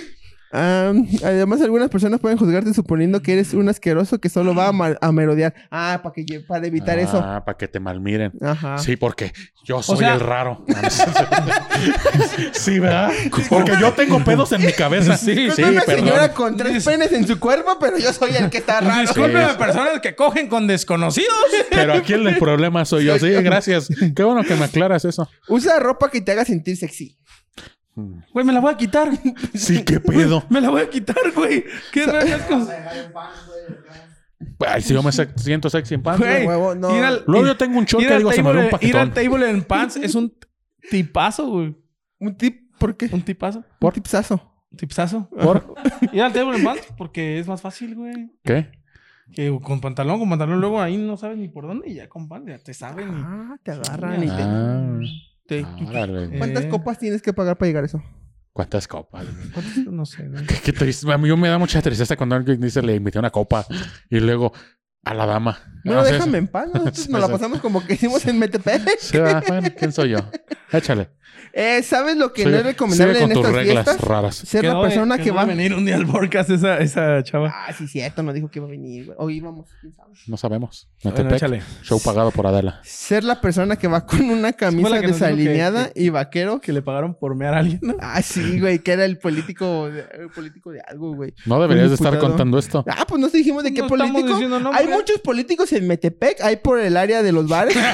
Además, 0.51 1.61
algunas 1.61 1.89
personas 1.89 2.19
pueden 2.19 2.37
juzgarte 2.37 2.73
suponiendo 2.73 3.21
que 3.21 3.33
eres 3.33 3.53
un 3.53 3.69
asqueroso 3.69 4.19
que 4.19 4.29
solo 4.29 4.55
va 4.55 4.67
a, 4.69 4.97
a 5.07 5.11
merodear. 5.11 5.53
Ah, 5.71 5.99
para, 6.03 6.13
que, 6.13 6.39
para 6.41 6.65
evitar 6.67 6.97
eso. 6.99 7.21
Ah, 7.23 7.43
para 7.45 7.57
que 7.57 7.67
te 7.67 7.79
malmiren. 7.79 8.31
Ajá. 8.41 8.77
Sí, 8.79 8.95
porque 8.95 9.31
yo 9.63 9.83
soy 9.83 9.97
sea- 9.99 10.13
el 10.15 10.19
raro. 10.19 10.65
sí, 12.53 12.79
¿verdad? 12.79 13.11
Porque 13.49 13.73
yo 13.79 13.93
tengo 13.93 14.19
pedos 14.25 14.51
en 14.51 14.65
mi 14.65 14.73
cabeza. 14.73 15.17
Sí, 15.17 15.35
sí, 15.35 15.51
Soy 15.51 15.63
una 15.65 15.81
perdón. 15.81 16.05
señora 16.05 16.33
con 16.33 16.57
tres 16.57 16.83
penes 16.85 17.11
en 17.11 17.27
su 17.27 17.39
cuerpo, 17.39 17.77
pero 17.79 17.97
yo 17.97 18.11
soy 18.13 18.31
el 18.35 18.49
que 18.49 18.57
está 18.59 18.81
raro. 18.81 19.01
Discúlpeme, 19.01 19.53
personas 19.55 19.99
que 20.01 20.15
cogen 20.15 20.47
con 20.47 20.67
desconocidos. 20.67 21.29
Pero 21.69 21.93
aquí 21.93 22.13
el 22.13 22.37
problema 22.37 22.83
soy 22.85 23.05
yo. 23.05 23.17
Sí, 23.19 23.29
gracias. 23.29 23.87
Qué 24.15 24.23
bueno 24.23 24.43
que 24.43 24.55
me 24.55 24.65
aclaras 24.65 25.05
eso. 25.05 25.29
Usa 25.47 25.79
ropa 25.79 26.09
que 26.09 26.21
te 26.21 26.31
haga 26.31 26.45
sentir 26.45 26.75
sexy. 26.77 27.17
Güey, 27.95 28.45
me 28.45 28.53
la 28.53 28.59
voy 28.61 28.73
a 28.73 28.77
quitar. 28.77 29.09
Sí, 29.53 29.83
qué 29.83 29.99
pedo. 29.99 30.43
Me 30.49 30.61
la 30.61 30.69
voy 30.69 30.81
a 30.83 30.89
quitar, 30.89 31.17
güey. 31.35 31.65
¿Qué 31.91 32.05
rayos 32.05 32.41
con... 32.43 32.67
Ay, 34.65 34.81
si 34.81 34.93
yo 34.93 35.03
me 35.03 35.11
siento 35.11 35.69
sexy 35.69 35.95
en 35.95 36.03
pants. 36.03 36.19
Güey, 36.19 36.45
no. 36.77 36.89
Luego 37.27 37.45
yo 37.47 37.57
tengo 37.57 37.77
un 37.77 37.85
short 37.85 38.03
ir 38.03 38.09
que 38.09 38.17
digo, 38.17 38.31
se 38.31 38.41
me 38.43 38.51
ve 38.53 38.59
un 38.59 38.65
Ir 38.65 38.95
al 38.97 39.09
paquetón. 39.09 39.13
table 39.13 39.49
en 39.49 39.63
pants 39.63 39.95
es 39.97 40.15
un 40.15 40.33
tipazo, 40.89 41.49
güey. 41.49 41.75
Un 42.19 42.37
tip, 42.37 42.71
¿por 42.77 42.95
qué? 42.95 43.09
Un 43.11 43.21
tipazo. 43.21 43.63
Un 43.81 43.91
tipsazo. 43.91 44.53
Un 44.71 44.77
tipsazo. 44.77 45.29
¿Por? 45.29 45.73
Ir 46.13 46.21
al 46.21 46.31
table 46.31 46.57
en 46.57 46.63
pants 46.63 46.87
porque 46.97 47.39
es 47.39 47.47
más 47.47 47.61
fácil, 47.61 47.95
güey. 47.95 48.31
¿Qué? 48.43 48.69
Que 49.33 49.55
con 49.61 49.79
pantalón, 49.81 50.19
con 50.19 50.29
pantalón, 50.29 50.59
luego 50.61 50.81
ahí 50.81 50.97
no 50.97 51.17
sabes 51.17 51.37
ni 51.37 51.47
por 51.49 51.67
dónde 51.67 51.89
y 51.89 51.95
ya 51.95 52.07
con 52.09 52.27
pants 52.27 52.47
ya 52.49 52.59
te 52.59 52.73
saben. 52.73 53.09
y- 53.09 53.21
Ah, 53.25 53.57
te 53.63 53.71
agarran 53.71 54.23
y 54.23 54.27
te... 54.27 55.38
Te- 55.49 55.65
órale. 55.87 56.37
¿Cuántas 56.37 56.63
Eh. 56.65 56.69
copas 56.69 56.97
tienes 56.99 57.21
que 57.21 57.33
pagar 57.33 57.57
para 57.57 57.67
llegar 57.67 57.83
a 57.83 57.87
eso? 57.87 58.01
¿Cuántas 58.53 58.87
copas? 58.87 59.25
No 59.89 60.05
sé. 60.05 60.23
A 61.13 61.17
mí 61.17 61.27
yo 61.27 61.37
me 61.37 61.47
da 61.49 61.57
mucha 61.57 61.81
tristeza 61.81 62.15
cuando 62.15 62.35
alguien 62.35 62.59
dice 62.61 62.81
le 62.81 62.95
invité 62.95 63.19
una 63.19 63.29
copa 63.31 63.65
y 64.09 64.19
luego 64.19 64.53
A 65.05 65.13
la 65.13 65.25
dama. 65.25 65.59
Bueno, 65.85 66.01
Ah, 66.01 66.05
sí, 66.05 66.11
déjame 66.13 66.31
sí. 66.33 66.37
en 66.39 66.47
paz. 66.47 66.67
Nosotros 66.73 66.97
Sí, 67.05 67.11
nos 67.11 67.21
la 67.21 67.27
sí. 67.27 67.33
pasamos 67.33 67.59
como 67.61 67.85
que 67.85 67.93
hicimos 67.93 68.25
en 68.27 68.37
Metepec. 68.39 68.81
Sí, 68.99 69.17
va, 69.17 69.41
bueno, 69.47 69.69
¿quién 69.77 69.91
soy 69.91 70.09
yo? 70.09 70.17
Échale. 70.71 71.09
Eh, 71.51 71.81
¿Sabes 71.81 72.15
lo 72.15 72.31
que 72.31 72.45
no 72.45 72.57
es 72.57 72.63
recomendable 72.63 73.13
sigue 73.15 73.23
en 73.25 73.31
con 73.33 73.41
tus 73.41 73.49
estas 73.49 73.65
reglas 73.65 73.85
fiestas? 73.85 74.07
raras. 74.07 74.35
Ser 74.35 74.65
la 74.65 74.79
persona 74.81 75.17
que 75.17 75.23
quedó 75.23 75.33
va. 75.35 75.45
de 75.45 75.55
venir 75.55 75.73
un 75.73 75.83
día 75.83 75.95
al 75.95 76.05
podcast 76.05 76.47
esa, 76.51 76.77
esa 76.77 77.23
chava. 77.23 77.51
Ah, 77.51 77.73
sí, 77.73 77.87
cierto, 77.87 78.21
no 78.21 78.33
dijo 78.33 78.49
que 78.51 78.59
iba 78.59 78.67
a 78.67 78.69
venir, 78.69 79.05
güey. 79.07 79.17
O 79.19 79.29
íbamos, 79.31 79.67
quién 79.81 79.91
sabe. 79.95 80.13
No 80.27 80.37
sabemos. 80.37 80.89
Bueno, 81.03 81.17
Metepec, 81.17 81.37
échale. 81.37 81.61
show 81.81 81.99
pagado 81.99 82.29
por 82.29 82.45
Adela. 82.45 82.79
Ser 82.83 83.23
la 83.23 83.41
persona 83.41 83.77
que 83.77 83.87
va 83.87 84.05
con 84.05 84.29
una 84.29 84.53
camisa 84.53 84.89
que 84.89 84.93
nos 84.93 85.01
que- 85.01 85.07
desalineada 85.07 85.89
y 85.95 86.09
vaquero. 86.09 86.61
Que 86.61 86.71
le 86.71 86.83
pagaron 86.83 87.15
por 87.15 87.33
mear 87.35 87.55
a 87.55 87.59
alguien, 87.59 87.79
¿no? 87.81 87.95
Ah, 87.99 88.21
sí, 88.21 88.59
güey, 88.59 88.79
que 88.79 88.91
era 88.91 89.05
el 89.05 89.17
político 89.17 89.89
de, 89.89 90.01
el 90.19 90.29
político 90.29 90.71
de 90.71 90.81
algo, 90.81 91.15
güey. 91.15 91.33
No 91.47 91.59
deberías 91.59 91.89
de 91.89 91.95
estar 91.95 92.15
contando 92.19 92.59
esto. 92.59 92.85
Ah, 92.87 93.05
pues 93.07 93.19
no 93.19 93.27
te 93.27 93.37
dijimos 93.39 93.63
de 93.63 93.73
qué 93.73 93.81
No 93.81 93.87
estamos 93.87 94.21
político. 94.21 94.71
Hay 94.73 94.85
muchos 94.89 95.19
políticos 95.19 95.71
en 95.73 95.87
Metepec, 95.87 96.41
hay 96.41 96.57
por 96.57 96.79
el 96.79 96.97
área 96.97 97.21
de 97.23 97.31
los 97.31 97.47
bares. 97.47 97.75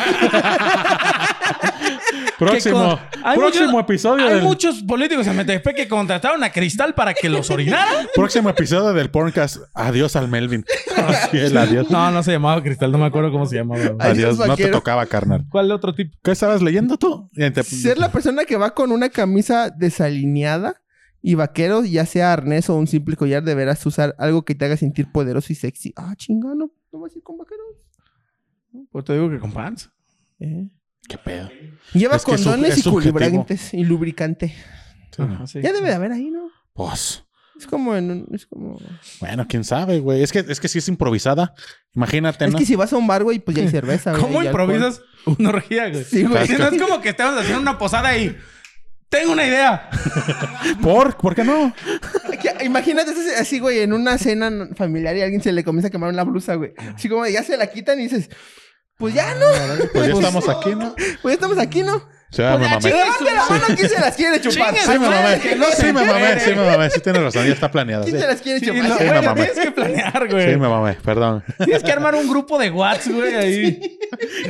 Próximo, 2.38 3.00
Hay 3.24 3.38
próximo 3.38 3.68
muchos- 3.72 3.84
episodio 3.84 4.25
Hay 4.28 4.34
del 4.36 4.44
muchos 4.44 4.84
políticos 4.84 5.25
en 5.28 5.38
Metepec 5.38 5.75
que 5.75 5.88
contrataron 5.88 6.44
a 6.44 6.52
Cristal 6.52 6.94
para 6.94 7.14
que 7.14 7.30
los 7.30 7.50
orinaran. 7.50 8.08
próximo 8.14 8.50
episodio 8.50 8.92
del 8.94 9.10
podcast. 9.10 9.58
Adiós 9.74 10.16
al 10.18 10.28
Melvin. 10.28 10.66
Así 10.98 11.38
el 11.38 11.56
adiós. 11.56 11.90
No, 11.90 12.12
no 12.12 12.24
se 12.24 12.34
llamaba 12.34 12.62
Cristal, 12.62 12.92
no 12.92 12.98
me 12.98 13.06
acuerdo 13.06 13.32
cómo 13.32 13.46
se 13.46 13.56
llamaba. 13.56 13.82
Adiós, 14.00 14.38
Adiós, 14.40 14.48
no 14.48 14.58
te 14.58 14.68
tocaba, 14.68 15.06
carnal. 15.06 15.46
¿Cuál 15.50 15.72
otro 15.72 15.94
tipo? 15.96 16.18
¿Qué 16.24 16.32
estabas 16.32 16.62
leyendo 16.62 16.98
tú? 16.98 17.30
Te- 17.34 17.64
Ser 17.64 17.98
la 17.98 18.12
persona 18.12 18.44
que 18.46 18.58
va 18.58 18.74
con 18.74 18.92
una 18.92 19.10
camisa 19.10 19.70
desalineada 19.70 20.82
y 21.22 21.36
vaquero, 21.36 21.84
ya 21.86 22.06
sea 22.06 22.34
arnés 22.34 22.70
o 22.70 22.75
un 22.75 22.88
simple 22.88 23.16
collar, 23.16 23.44
deberás 23.44 23.86
usar 23.86 24.14
algo 24.20 24.44
que 24.44 24.56
te 24.56 24.66
haga 24.66 24.78
sentir 24.78 25.10
poderoso 25.12 25.54
y 25.54 25.56
sexy. 25.56 25.94
Ah, 25.96 26.14
chingano. 26.18 26.70
¿No 26.96 27.02
vas 27.02 27.14
a 27.14 27.18
ir 27.18 27.24
con 27.24 27.38
vaqueros? 27.38 27.75
Pues 28.90 29.04
te 29.04 29.12
digo 29.14 29.30
que 29.30 29.38
con 29.38 29.52
pants. 29.52 29.90
Eh. 30.40 30.70
¿Qué 31.10 31.18
pedo? 31.18 31.50
Lleva 31.94 32.16
Es 32.16 32.22
es 32.22 32.25
condones 32.25 32.78
es 32.78 32.86
y 32.88 32.90
culibrantes 32.90 33.74
y 33.74 33.84
lubricante. 33.84 34.56
Ajá, 35.18 35.46
sí. 35.46 35.60
Ya 35.62 35.74
debe 35.74 35.90
de 35.90 35.94
haber 35.96 36.14
ahí, 36.14 36.32
¿no? 36.32 36.48
Pues, 36.74 37.25
Es 37.60 37.68
como 37.68 37.98
en 37.98 38.12
un- 38.12 38.28
es 38.34 38.46
como... 38.46 38.80
bueno, 39.20 39.46
quién 39.48 39.66
sabe, 39.66 40.00
güey. 40.00 40.24
Es 40.24 40.32
que, 40.32 40.40
es 40.40 40.60
que 40.62 40.70
si 40.70 40.80
es 40.80 40.88
improvisada. 40.88 41.54
Imagínate, 41.94 42.46
Es 42.46 42.52
¿no? 42.54 42.58
que 42.58 42.66
si 42.66 42.75
vas 42.78 42.94
a 42.94 42.98
un 42.98 43.08
bar, 43.08 43.24
güey, 43.25 43.40
pues 43.40 43.58
ya 43.58 43.64
hay 43.64 43.70
cerveza, 43.80 44.12
güey. 44.12 44.22
¿Cómo 44.24 44.42
y 44.42 44.48
alcohol. 44.48 44.64
improvisas 44.72 45.02
una 45.25 45.50
orgía, 45.50 45.90
güey? 45.90 46.04
Sí, 46.06 46.24
güey. 46.24 46.48
Si 46.48 46.54
no 46.54 46.68
es 46.70 46.82
como 46.82 47.02
que 47.02 47.10
estamos 47.10 47.38
haciendo 47.42 47.60
una 47.62 47.78
posada 47.78 48.18
y... 48.18 48.38
Tengo 49.10 49.34
una 49.34 49.46
idea. 49.46 49.90
¿Por? 50.82 51.16
¿Por 51.18 51.36
qué 51.36 51.44
no? 51.44 51.74
Imagínate 52.64 53.12
así, 53.12 53.30
así, 53.40 53.60
güey, 53.60 53.80
en 53.80 53.94
una 53.94 54.18
cena 54.18 54.70
familiar 54.76 55.16
y 55.16 55.22
a 55.22 55.26
alguien 55.26 55.42
se 55.42 55.52
le 55.52 55.64
comienza 55.64 55.88
a 55.88 55.92
quemar 55.92 56.10
una 56.10 56.24
blusa, 56.24 56.56
güey. 56.56 56.74
Así 56.96 57.08
como 57.08 57.26
ya 57.28 57.44
se 57.44 57.58
la 57.58 57.68
quitan 57.68 58.00
y 58.00 58.04
dices, 58.04 58.30
pues 58.98 59.14
ya 59.14 59.36
no, 59.36 59.46
Pues 59.94 60.08
ya 60.08 60.14
estamos 60.14 60.50
aquí, 60.50 60.76
¿no? 60.76 60.96
pues 61.22 61.24
ya 61.24 61.34
estamos 61.34 61.58
aquí, 61.58 61.84
¿no? 61.84 62.08
Sí, 62.36 62.42
me 62.42 62.58
mamé. 62.58 62.89
Levante 62.89 63.24
la 63.24 63.46
mano, 63.50 63.63
¿quién 63.77 63.89
se 63.89 64.00
las 64.00 64.15
quiere 64.15 64.42
chupar? 64.42 64.75
Sí, 64.75 64.89
me 64.92 65.00
mamé. 65.00 65.39
no 65.58 65.65
Sí, 65.72 65.86
me 65.86 65.94
mamé. 65.94 66.39
Sí, 66.42 66.50
me 66.50 66.65
mamé. 66.70 66.89
Sí, 66.89 67.00
tienes 67.00 67.22
razón. 67.24 67.46
Ya 67.48 67.54
está 67.54 67.72
planeada. 67.72 68.04
¿Quién 68.04 68.15
Sí, 68.18 68.22
se 68.22 68.27
las 68.27 68.42
quiere 68.42 68.60
Sí, 68.60 68.65
chupar? 68.65 68.84
no, 68.89 68.98
Sí, 68.98 69.04
me 69.06 69.22
mamé. 69.22 69.46
tienes 69.46 69.63
que 69.65 69.72
planear, 69.72 70.27
güey. 70.30 70.50
Sí, 70.54 70.60
me 70.60 70.68
mamé. 70.68 70.94
Perdón. 70.96 71.44
Tienes 71.63 71.84
que 71.84 71.92
armar 71.92 72.15
un 72.15 72.27
grupo 72.27 72.58
de 72.60 72.70
Whats, 72.72 73.08
güey, 73.10 73.36
ahí. 73.36 73.98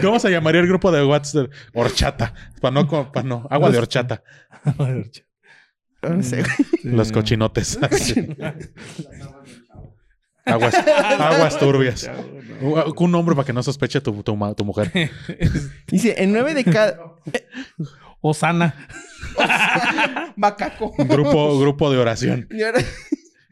¿Cómo 0.02 0.20
se 0.20 0.32
llamaría 0.32 0.62
el 0.62 0.68
grupo 0.68 0.92
de 0.92 1.06
WhatsApp? 1.06 1.52
Horchata. 1.74 2.34
Para 2.60 2.74
no, 2.74 2.88
co- 2.88 3.12
pa' 3.12 3.22
no. 3.24 3.48
Agua 3.52 3.70
de 3.70 3.78
horchata. 3.78 4.24
No 6.02 6.24
sé, 6.24 6.42
güey. 6.44 6.96
Los 6.96 7.12
cochinotes. 7.12 7.78
Así. 7.82 8.28
Aguas, 10.46 10.76
aguas 10.76 11.58
turbias. 11.58 12.10
Un 12.62 13.12
nombre 13.12 13.36
para 13.36 13.46
que 13.46 13.54
no 13.54 13.64
sospeche 13.64 14.00
tu, 14.02 14.22
tu, 14.22 14.54
tu 14.56 14.66
mujer. 14.66 14.92
Dice, 15.88 16.16
en 16.18 16.32
nueve 16.32 16.54
de 16.54 16.64
cada... 16.64 16.98
Osana. 18.22 18.76
Macaco. 20.36 20.94
Grupo, 20.98 21.60
grupo 21.60 21.92
de 21.92 21.98
oración. 21.98 22.48
Y 22.52 22.64
ahora, 22.64 22.80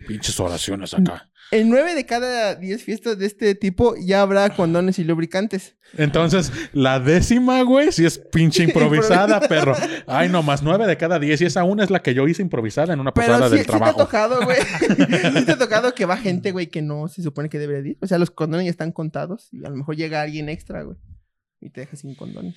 Pinches 0.08 0.38
oraciones 0.40 0.94
acá. 0.94 1.30
en 1.52 1.70
nueve 1.70 1.96
de 1.96 2.06
cada 2.06 2.56
diez 2.56 2.84
fiestas 2.84 3.18
de 3.18 3.26
este 3.26 3.56
tipo 3.56 3.96
ya 3.98 4.22
habrá 4.22 4.50
condones 4.50 5.00
y 5.00 5.04
lubricantes. 5.06 5.78
Entonces, 5.96 6.52
la 6.74 7.00
décima, 7.00 7.62
güey, 7.62 7.92
sí 7.92 8.04
es 8.04 8.18
pinche 8.18 8.64
improvisada, 8.68 9.40
perro. 9.42 9.76
Ay, 10.08 10.28
no, 10.28 10.42
más 10.44 10.64
nueve 10.64 10.88
de 10.88 10.98
cada 10.98 11.20
diez. 11.20 11.40
Y 11.42 11.46
esa 11.46 11.64
una 11.64 11.84
es 11.84 11.90
la 11.92 12.02
que 12.02 12.14
yo 12.16 12.28
hice 12.28 12.42
improvisada 12.42 12.94
en 12.94 13.00
una 13.00 13.14
Pero 13.14 13.28
posada 13.28 13.50
sí, 13.50 13.56
del 13.56 13.60
sí 13.66 13.70
te 13.70 13.76
ha 13.76 13.78
trabajo. 13.78 14.00
tocado, 14.00 14.42
güey. 14.44 14.58
sí 15.38 15.46
te 15.46 15.52
ha 15.52 15.58
tocado 15.58 15.94
que 15.94 16.06
va 16.06 16.18
gente, 16.18 16.52
güey, 16.52 16.68
que 16.68 16.82
no 16.82 17.08
se 17.08 17.22
supone 17.22 17.48
que 17.48 17.60
debería 17.60 17.84
de 17.84 17.90
ir. 17.92 17.98
O 18.02 18.08
sea, 18.08 18.18
los 18.18 18.32
condones 18.32 18.66
ya 18.66 18.72
están 18.72 18.92
contados 18.92 19.50
y 19.54 19.64
a 19.64 19.70
lo 19.70 19.76
mejor 19.76 19.96
llega 19.96 20.22
alguien 20.22 20.50
extra, 20.50 20.82
güey. 20.82 20.98
Y 21.62 21.70
te 21.70 21.82
deja 21.82 21.96
sin 21.96 22.16
condones. 22.16 22.56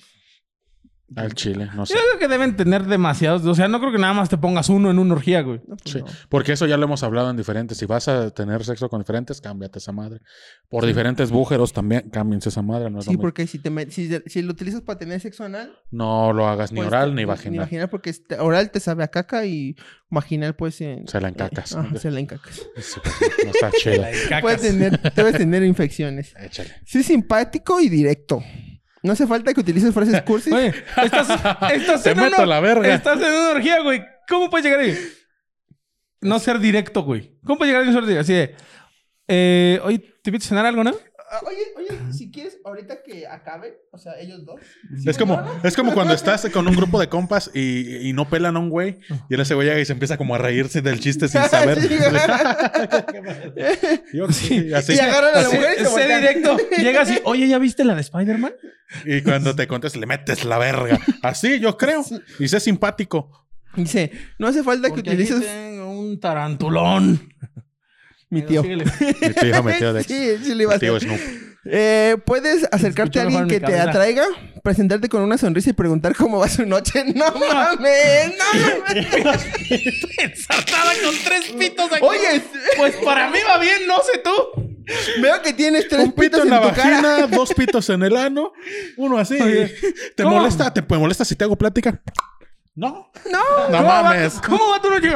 Al 1.15 1.33
chile, 1.35 1.69
no 1.73 1.85
sé. 1.85 1.93
Yo 1.93 1.99
creo 2.01 2.19
que 2.19 2.27
deben 2.27 2.57
tener 2.57 2.83
demasiados. 2.85 3.45
O 3.45 3.55
sea, 3.55 3.69
no 3.69 3.79
creo 3.79 3.93
que 3.93 3.97
nada 3.97 4.13
más 4.13 4.27
te 4.27 4.37
pongas 4.37 4.67
uno 4.67 4.91
en 4.91 4.99
una 4.99 5.13
orgía, 5.13 5.41
güey. 5.41 5.61
No, 5.65 5.77
pues 5.77 5.93
Sí, 5.93 5.99
no. 5.99 6.05
porque 6.27 6.51
eso 6.51 6.65
ya 6.65 6.75
lo 6.75 6.83
hemos 6.83 7.01
hablado 7.01 7.29
en 7.29 7.37
diferentes. 7.37 7.77
Si 7.77 7.85
vas 7.85 8.09
a 8.09 8.29
tener 8.31 8.65
sexo 8.65 8.89
con 8.89 8.99
diferentes, 8.99 9.39
cámbiate 9.39 9.79
esa 9.79 9.93
madre. 9.93 10.19
Por 10.67 10.85
diferentes 10.85 11.31
bújeros 11.31 11.71
también, 11.71 12.09
cámbiense 12.09 12.49
esa 12.49 12.61
madre. 12.61 12.89
No, 12.89 12.99
es 12.99 13.05
lo 13.05 13.11
Sí, 13.13 13.17
porque 13.17 13.47
si, 13.47 13.57
te 13.59 13.89
si, 13.89 14.09
si 14.25 14.41
lo 14.41 14.51
utilizas 14.51 14.81
para 14.81 14.99
tener 14.99 15.21
sexo 15.21 15.45
anal... 15.45 15.79
no 15.91 16.33
lo 16.33 16.45
hagas 16.45 16.73
ni 16.73 16.77
pues, 16.77 16.87
oral 16.89 17.09
te- 17.11 17.15
ni 17.15 17.21
Ni 17.21 17.25
vaginal. 17.25 17.59
vaginal, 17.61 17.89
porque 17.89 18.09
este- 18.09 18.39
oral 18.39 18.69
te 18.71 18.81
sabe 18.81 19.05
a 19.05 19.07
caca 19.07 19.45
y 19.45 19.77
vaginal, 20.09 20.55
pues... 20.57 20.81
en- 20.81 21.07
Se 21.07 21.21
la 21.21 21.29
encacas. 21.29 21.71
eh, 21.71 21.77
ajá, 21.79 21.97
se 21.99 22.11
la 22.11 22.19
encacas. 22.19 22.55
Sí, 22.75 22.99
no 23.45 23.49
está 23.51 23.71
chido. 23.79 24.03
Puedes 24.41 24.61
tener, 24.61 24.99
puedes 25.15 25.37
tener 25.37 25.63
infecciones. 25.63 26.33
Échale. 26.37 26.71
Sí, 26.85 27.01
simpático 27.01 27.79
y 27.79 27.87
directo. 27.87 28.43
No 29.07 29.13
hace 29.13 29.25
falta 29.25 29.53
que 29.53 29.61
utilices 29.61 29.93
frases 29.93 30.21
cursis. 30.23 30.51
Oye, 30.51 30.73
estás, 31.01 31.29
estás 31.73 32.03
Te 32.03 32.11
en 32.11 32.17
meto 32.17 32.35
una, 32.35 32.45
la 32.45 32.59
verga. 32.59 32.93
Estás 32.93 33.17
en 33.21 33.33
una 33.33 33.51
orgía, 33.51 33.79
güey. 33.79 34.03
¿Cómo 34.27 34.49
puedes 34.49 34.65
llegar 34.65 34.81
ahí? 34.81 34.97
No 36.19 36.39
ser 36.39 36.59
directo, 36.59 37.03
güey. 37.03 37.39
¿Cómo 37.45 37.57
puedes 37.57 37.71
llegar 37.71 37.83
ahí 37.83 37.87
no 37.87 37.93
ser 37.93 38.05
directo? 38.05 38.21
Así 38.21 38.33
de... 38.33 38.55
Eh, 39.29 39.79
oye, 39.83 39.99
¿te 39.99 40.29
invito 40.29 40.43
a 40.43 40.47
cenar 40.49 40.65
algo, 40.65 40.83
no? 40.83 40.91
Ah, 41.29 41.41
oye, 41.45 41.57
oye, 41.75 42.13
si 42.13 42.31
quieres, 42.31 42.57
ahorita 42.63 43.03
que 43.03 43.27
acabe, 43.27 43.81
o 43.91 43.97
sea, 43.97 44.17
ellos 44.17 44.45
dos. 44.45 44.61
Es 45.05 45.17
como, 45.17 45.43
es 45.61 45.75
como 45.75 45.93
cuando 45.93 46.13
estás 46.13 46.47
con 46.49 46.65
un 46.67 46.75
grupo 46.75 47.01
de 47.01 47.09
compas 47.09 47.51
y, 47.53 48.07
y 48.07 48.13
no 48.13 48.29
pelan 48.29 48.55
a 48.55 48.59
un 48.59 48.69
güey 48.69 48.99
y 49.29 49.33
él 49.33 49.41
ese 49.41 49.53
güey 49.53 49.67
llega 49.67 49.79
y 49.81 49.85
se 49.85 49.91
empieza 49.91 50.15
como 50.17 50.35
a 50.35 50.37
reírse 50.37 50.81
del 50.81 51.01
chiste 51.01 51.27
sin 51.27 51.43
saber. 51.49 51.79
Sí, 51.87 51.89
Yo 54.13 54.31
sí, 54.31 54.73
así. 54.73 54.93
Y 54.93 54.99
agarran 54.99 55.35
a 55.35 55.41
la 55.41 55.47
así. 55.47 55.55
mujer 55.57 55.75
y 55.79 55.83
se 55.83 55.89
Sé 55.89 56.15
directo. 56.15 56.57
Llegas 56.77 57.11
y... 57.11 57.19
Oye, 57.25 57.47
¿ya 57.47 57.59
viste 57.59 57.83
la 57.83 57.95
de 57.95 58.01
Spider-Man? 58.01 58.53
Y 59.05 59.21
cuando 59.21 59.55
te 59.55 59.67
contestas, 59.67 59.99
le 59.99 60.07
metes 60.07 60.45
la 60.45 60.57
verga. 60.57 60.99
Así, 61.23 61.59
yo 61.59 61.77
creo. 61.77 62.03
Y 62.39 62.47
sé 62.47 62.59
simpático. 62.59 63.47
Dice, 63.75 64.11
no 64.39 64.47
hace 64.47 64.63
falta 64.63 64.89
que 64.89 65.01
aquí 65.01 65.09
utilices... 65.09 65.41
tengo 65.41 65.91
un 65.91 66.19
tarantulón. 66.19 67.33
Mi 68.29 68.41
tío. 68.41 68.61
Síguele. 68.61 68.85
Mi 69.21 69.29
tío 69.33 69.63
metió 69.63 69.93
de 69.93 70.03
Sí, 70.03 70.37
sí 70.43 70.53
le 70.55 70.63
iba 70.63 70.73
a 70.73 70.75
Mi 70.75 70.79
tío 70.79 70.95
hacer. 70.95 71.09
Snoop. 71.09 71.21
Eh, 71.69 72.15
puedes 72.25 72.65
acercarte 72.71 73.19
a 73.19 73.23
alguien 73.23 73.41
mejor 73.43 73.49
que 73.49 73.59
mi 73.59 73.65
te 73.65 73.71
cabeza. 73.73 73.89
atraiga, 73.89 74.25
presentarte 74.63 75.09
con 75.09 75.21
una 75.21 75.37
sonrisa 75.37 75.69
y 75.69 75.73
preguntar 75.73 76.15
cómo 76.15 76.39
va 76.39 76.47
su 76.49 76.65
noche. 76.65 77.03
No 77.15 77.25
mames, 77.31 78.33
no 78.37 78.79
mames. 78.87 79.45
Ensartada 80.17 80.91
con 81.03 81.15
tres 81.25 81.51
pitos 81.57 81.91
aquí. 81.91 82.03
Oye, 82.05 82.41
Pues 82.77 82.95
para 83.03 83.29
mí 83.29 83.39
va 83.49 83.59
bien, 83.59 83.87
no 83.87 83.95
sé 83.97 84.19
tú. 84.23 84.31
veo 85.21 85.41
que 85.41 85.51
tienes 85.53 85.87
tres 85.89 86.05
Un 86.05 86.11
pito 86.13 86.21
pitos 86.21 86.41
en 86.41 86.53
en, 86.53 86.61
la 86.61 86.69
tu 86.69 86.75
cara. 86.75 86.89
vagina, 87.01 87.27
dos 87.27 87.53
pitos 87.53 87.89
en 87.89 88.03
el 88.03 88.15
ano, 88.15 88.53
uno 88.95 89.17
así. 89.17 89.39
Oye, 89.41 89.73
¿Te 90.15 90.23
¿cómo? 90.23 90.37
molesta? 90.37 90.73
¿Te 90.73 90.81
molesta 90.97 91.25
si 91.25 91.35
te 91.35 91.43
hago 91.43 91.57
plática? 91.57 92.01
No. 92.77 93.11
No, 93.31 93.39
No 93.71 93.77
¿Cómo 93.77 93.83
va- 93.89 94.03
mames. 94.03 94.33
¿Cómo 94.47 94.69
va 94.69 94.79
tu 94.81 94.89
noche? 94.91 95.11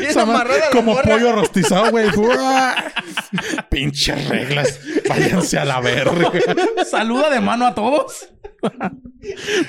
y 0.00 0.04
es 0.04 0.10
Esa 0.10 0.26
ma- 0.26 0.34
amarrada 0.34 0.58
la 0.58 0.70
como 0.70 0.94
morra. 0.94 1.10
pollo 1.12 1.32
rostizado, 1.32 1.90
güey. 1.92 2.08
Pinches 3.70 4.28
reglas. 4.28 4.80
Váyanse 5.08 5.58
a 5.58 5.64
la 5.64 5.80
verga. 5.80 6.32
Saluda 6.90 7.30
de 7.30 7.40
mano 7.40 7.66
a 7.68 7.74
todos. 7.74 8.28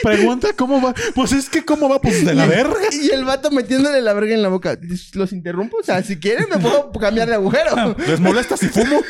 Pregunta 0.02 0.48
cómo 0.56 0.82
va. 0.82 0.96
Pues 1.14 1.32
es 1.34 1.48
que 1.50 1.64
cómo 1.64 1.88
va, 1.88 2.02
pues 2.02 2.26
de 2.26 2.34
la 2.34 2.48
verga. 2.48 2.76
Y 2.92 3.12
el 3.12 3.24
vato 3.24 3.52
metiéndole 3.52 4.02
la 4.02 4.14
verga 4.14 4.34
en 4.34 4.42
la 4.42 4.50
boca. 4.50 4.76
¿Los 5.14 5.32
interrumpo? 5.34 5.78
O 5.78 5.84
sea, 5.84 6.02
si 6.02 6.18
quieren 6.20 6.48
me 6.50 6.58
puedo 6.58 6.92
cambiar 6.94 7.28
de 7.28 7.36
agujero. 7.36 7.96
¿Les 8.08 8.20
molesta 8.20 8.58
si 8.58 8.68
fumo? 8.70 9.02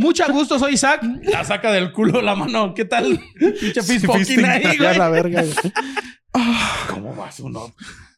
Mucho 0.00 0.24
gusto, 0.32 0.58
soy 0.58 0.74
Isaac. 0.74 1.02
La 1.24 1.44
saca 1.44 1.70
del 1.70 1.92
culo 1.92 2.22
la 2.22 2.34
mano. 2.34 2.72
¿Qué 2.74 2.84
tal? 2.86 3.20
Pinche 3.38 3.82
Fisting 3.82 4.44
ahí, 4.44 4.64
allá 4.64 4.76
güey. 4.76 4.88
a 4.88 4.98
la 4.98 5.08
verga. 5.10 5.42
güey. 5.42 5.54
¿Cómo 6.88 7.14
vas 7.14 7.38
uno? 7.40 7.72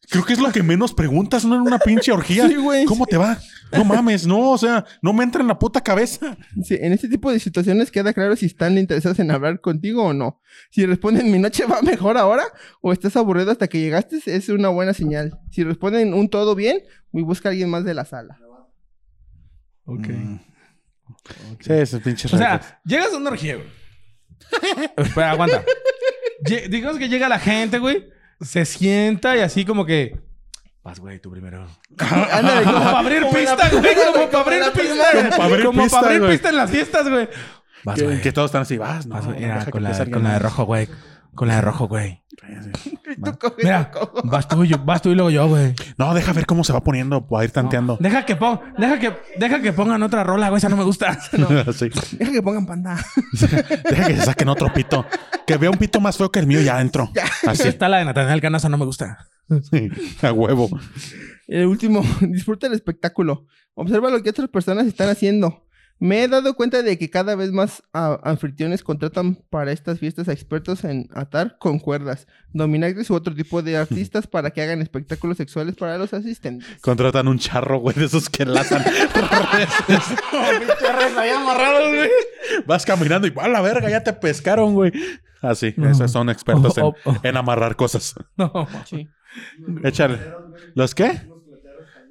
Creo 0.09 0.25
que 0.25 0.35
es 0.35 0.39
lo 0.39 0.53
que 0.53 0.63
menos 0.63 0.93
preguntas, 0.93 1.45
¿no? 1.45 1.55
En 1.57 1.63
una 1.63 1.79
pinche 1.79 2.13
orgía. 2.13 2.47
Sí, 2.47 2.55
güey. 2.57 2.85
¿Cómo 2.85 3.07
te 3.07 3.17
va? 3.17 3.39
No 3.73 3.85
mames, 3.85 4.27
no, 4.27 4.51
o 4.51 4.59
sea, 4.59 4.85
no 5.01 5.15
me 5.15 5.25
entra 5.25 5.41
en 5.41 5.49
la 5.49 5.59
puta 5.59 5.81
cabeza. 5.81 6.37
Sí, 6.63 6.77
en 6.79 6.93
este 6.93 7.09
tipo 7.09 7.33
de 7.33 7.41
situaciones 7.41 7.91
queda 7.91 8.13
claro 8.13 8.37
si 8.37 8.45
están 8.47 8.77
interesados 8.77 9.19
en 9.21 9.31
hablar 9.31 9.61
contigo 9.63 10.05
o 10.05 10.13
no. 10.13 10.41
Si 10.71 10.85
responden 10.85 11.33
mi 11.33 11.39
noche 11.39 11.65
va 11.65 11.81
mejor 11.81 12.19
ahora 12.19 12.45
o 12.83 12.93
estás 12.93 13.17
aburrido 13.17 13.51
hasta 13.51 13.69
que 13.69 13.81
llegaste, 13.81 14.21
es 14.27 14.49
una 14.51 14.69
buena 14.69 14.93
señal. 14.93 15.41
Si 15.51 15.65
responden 15.65 16.13
un 16.13 16.29
todo 16.29 16.55
bien, 16.55 16.83
y 17.15 17.23
busca 17.23 17.49
a 17.49 17.53
alguien 17.53 17.71
más 17.71 17.85
de 17.85 17.95
la 17.95 18.05
sala. 18.05 18.39
Ok. 19.87 20.09
Mm. 20.09 20.52
Sí, 21.61 21.73
esos 21.73 22.01
pinches 22.03 22.33
O 22.33 22.37
sea, 22.39 22.81
llegas 22.85 23.13
a 23.13 23.17
una 23.17 23.31
orgía, 23.31 23.57
güey. 23.57 23.69
Espera, 24.97 25.31
aguanta. 25.33 25.65
Lle- 26.45 26.69
digamos 26.69 26.99
que 26.99 27.09
llega 27.09 27.29
la 27.29 27.39
gente, 27.39 27.79
güey. 27.79 28.09
Se 28.41 28.65
sienta 28.65 29.37
y 29.37 29.41
así 29.41 29.65
como 29.65 29.87
que... 29.87 30.19
Vas, 30.83 30.99
güey, 30.99 31.21
tú 31.21 31.31
primero. 31.31 31.65
Ándale, 31.99 32.65
Como 32.65 32.79
para 32.81 32.99
abrir 32.99 33.23
pista, 33.33 33.69
güey. 33.71 33.95
Como 33.95 34.29
para 34.29 34.41
abrir 34.41 34.63
pista. 34.73 35.05
güey. 35.13 35.23
Como 35.23 35.31
para 35.31 35.45
abrir 35.45 35.65
Como 35.67 35.83
pista, 35.83 35.97
para 36.01 36.07
abrir 36.09 36.21
güey. 36.23 36.33
pista 36.33 36.49
en 36.49 36.57
las 36.57 36.71
fiestas, 36.71 37.09
güey. 37.09 37.29
Vas, 37.85 37.99
que, 37.99 38.05
güey. 38.05 38.21
que 38.21 38.33
todos 38.33 38.47
están 38.49 38.63
así, 38.63 38.79
vas, 38.79 39.07
no, 39.07 39.15
Vas, 39.15 39.27
güey. 39.27 39.39
Mira, 39.41 39.59
deja 39.59 39.71
con 39.71 39.83
la, 39.83 39.89
empiece 39.91 40.03
alguien 40.03 40.15
con 40.15 40.23
la 40.25 40.29
de 40.31 40.35
más. 40.37 40.43
rojo, 40.43 40.65
güey. 40.65 40.89
Con 41.35 41.49
la 41.49 41.57
de 41.57 41.61
rojo, 41.63 41.89
güey. 41.89 42.23
Tú 43.41 43.53
Mira, 43.59 43.91
vas 44.25 44.49
tú 44.49 44.65
y 44.65 44.69
yo, 44.69 44.79
vas 44.79 45.03
tú 45.03 45.11
y 45.11 45.15
luego 45.15 45.31
yo, 45.31 45.49
güey. 45.49 45.75
No, 45.99 46.15
deja 46.15 46.33
ver 46.33 46.47
cómo 46.47 46.65
se 46.65 46.73
va 46.73 46.83
poniendo, 46.83 47.27
va 47.29 47.41
a 47.41 47.45
ir 47.45 47.51
tanteando. 47.51 47.99
Deja 48.01 48.25
que 48.25 48.37
pon, 48.37 48.59
deja 48.79 48.99
que, 48.99 49.13
deja 49.39 49.61
que 49.61 49.73
pongan 49.73 50.03
otra 50.03 50.25
rola, 50.25 50.49
güey. 50.49 50.59
Esa 50.59 50.69
no 50.69 50.77
me 50.77 50.85
gusta. 50.85 51.19
Sí. 51.73 51.91
Deja 52.19 52.33
que 52.33 52.43
pongan 52.43 52.67
panda. 52.67 52.99
Deja 53.33 54.07
que 54.07 54.17
se 54.17 54.23
saquen 54.25 54.49
otro 54.49 54.73
pito. 54.73 55.07
Que 55.47 55.57
vea 55.57 55.71
un 55.71 55.77
pito 55.77 56.01
más 56.01 56.17
feo 56.17 56.31
que 56.31 56.39
el 56.39 56.47
mío 56.47 56.61
y 56.61 56.65
ya 56.65 56.77
adentro. 56.77 57.11
Así, 57.47 57.69
Está 57.69 57.89
la 57.89 57.99
de 57.99 58.05
Natanael 58.07 58.41
Canasa, 58.41 58.69
no 58.69 58.79
me 58.79 58.85
gusta. 58.85 59.29
sí, 59.71 59.89
a 60.23 60.33
huevo. 60.33 60.69
El 61.49 61.67
último, 61.67 62.03
disfruta 62.21 62.67
el 62.67 62.73
espectáculo. 62.73 63.47
Observa 63.75 64.11
lo 64.11 64.23
que 64.23 64.31
otras 64.31 64.49
personas 64.49 64.87
están 64.87 65.09
haciendo. 65.09 65.62
Me 66.03 66.25
he 66.25 66.27
dado 66.27 66.55
cuenta 66.55 66.83
de 66.83 66.99
que 66.99 67.11
cada 67.11 67.37
vez 67.37 67.53
más 67.53 67.85
ah, 67.93 68.19
anfitriones 68.25 68.83
contratan 68.83 69.37
para 69.51 69.71
estas 69.71 70.01
fiestas 70.01 70.29
a 70.29 70.33
expertos 70.33 70.83
en 70.83 71.09
atar 71.15 71.59
con 71.61 71.79
cuerdas, 71.79 72.27
dominacres 72.53 73.09
u 73.09 73.15
otro 73.15 73.33
tipo 73.37 73.63
de 73.63 73.77
artistas 73.77 74.27
para 74.27 74.51
que 74.51 74.63
hagan 74.63 74.83
espectáculos 74.83 75.37
sexuales 75.37 75.77
para 75.77 75.99
los 75.99 76.13
asistentes. 76.13 76.67
Contratan 76.81 77.29
un 77.29 77.39
charro, 77.39 77.79
güey, 77.79 77.95
de 77.95 78.07
esos 78.07 78.29
que 78.29 78.45
lazan 78.45 78.83
reses. 78.83 79.13
Vas 82.67 82.85
caminando 82.85 83.29
y 83.29 83.33
a 83.39 83.47
la 83.47 83.61
verga, 83.61 83.89
ya 83.89 84.03
te 84.03 84.13
pescaron, 84.13 84.75
güey. 84.75 84.91
Así, 85.41 85.73
esos 85.89 86.11
son 86.11 86.31
expertos 86.31 86.77
en, 86.79 86.83
Oh, 86.83 86.97
oh, 87.05 87.13
oh. 87.13 87.17
en 87.23 87.37
amarrar 87.37 87.77
cosas. 87.77 88.17
No. 88.37 88.67
Sí, 88.87 89.09
Échale. 89.85 90.19
¿Los 90.75 90.97
qué? 90.97 91.31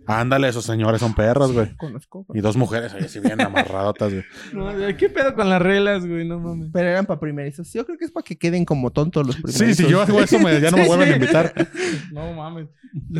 Ándale, 0.07 0.47
esos 0.49 0.65
señores 0.65 0.99
son 0.99 1.13
perros, 1.13 1.51
güey. 1.53 1.75
conozco. 1.77 2.25
Y 2.33 2.41
dos 2.41 2.57
mujeres 2.57 2.93
ahí 2.93 3.03
así 3.05 3.19
bien 3.19 3.39
amarradotas, 3.41 4.11
güey. 4.11 4.23
No, 4.51 4.73
güey, 4.75 4.97
¿Qué 4.97 5.09
pedo 5.09 5.35
con 5.35 5.47
las 5.49 5.61
reglas, 5.61 6.05
güey? 6.05 6.27
No 6.27 6.39
mames. 6.39 6.69
Pero 6.73 6.89
eran 6.89 7.05
para 7.05 7.19
primerizos. 7.19 7.71
Yo 7.71 7.85
creo 7.85 7.97
que 7.97 8.05
es 8.05 8.11
para 8.11 8.23
que 8.23 8.37
queden 8.37 8.65
como 8.65 8.91
tontos 8.91 9.25
los 9.27 9.35
primerizos. 9.35 9.67
Sí, 9.77 9.83
si 9.83 9.89
yo 9.89 10.01
hago 10.01 10.19
eso, 10.21 10.39
me- 10.39 10.59
ya 10.59 10.71
no 10.71 10.77
me 10.77 10.83
Sí, 10.83 10.87
vuelven 10.89 11.07
sí. 11.07 11.13
a 11.13 11.15
invitar. 11.17 11.53
No 12.11 12.33
mames. 12.33 12.67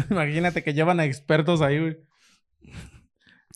Imagínate 0.10 0.64
que 0.64 0.74
llevan 0.74 1.00
a 1.00 1.06
expertos 1.06 1.62
ahí, 1.62 1.80
güey. 1.80 1.98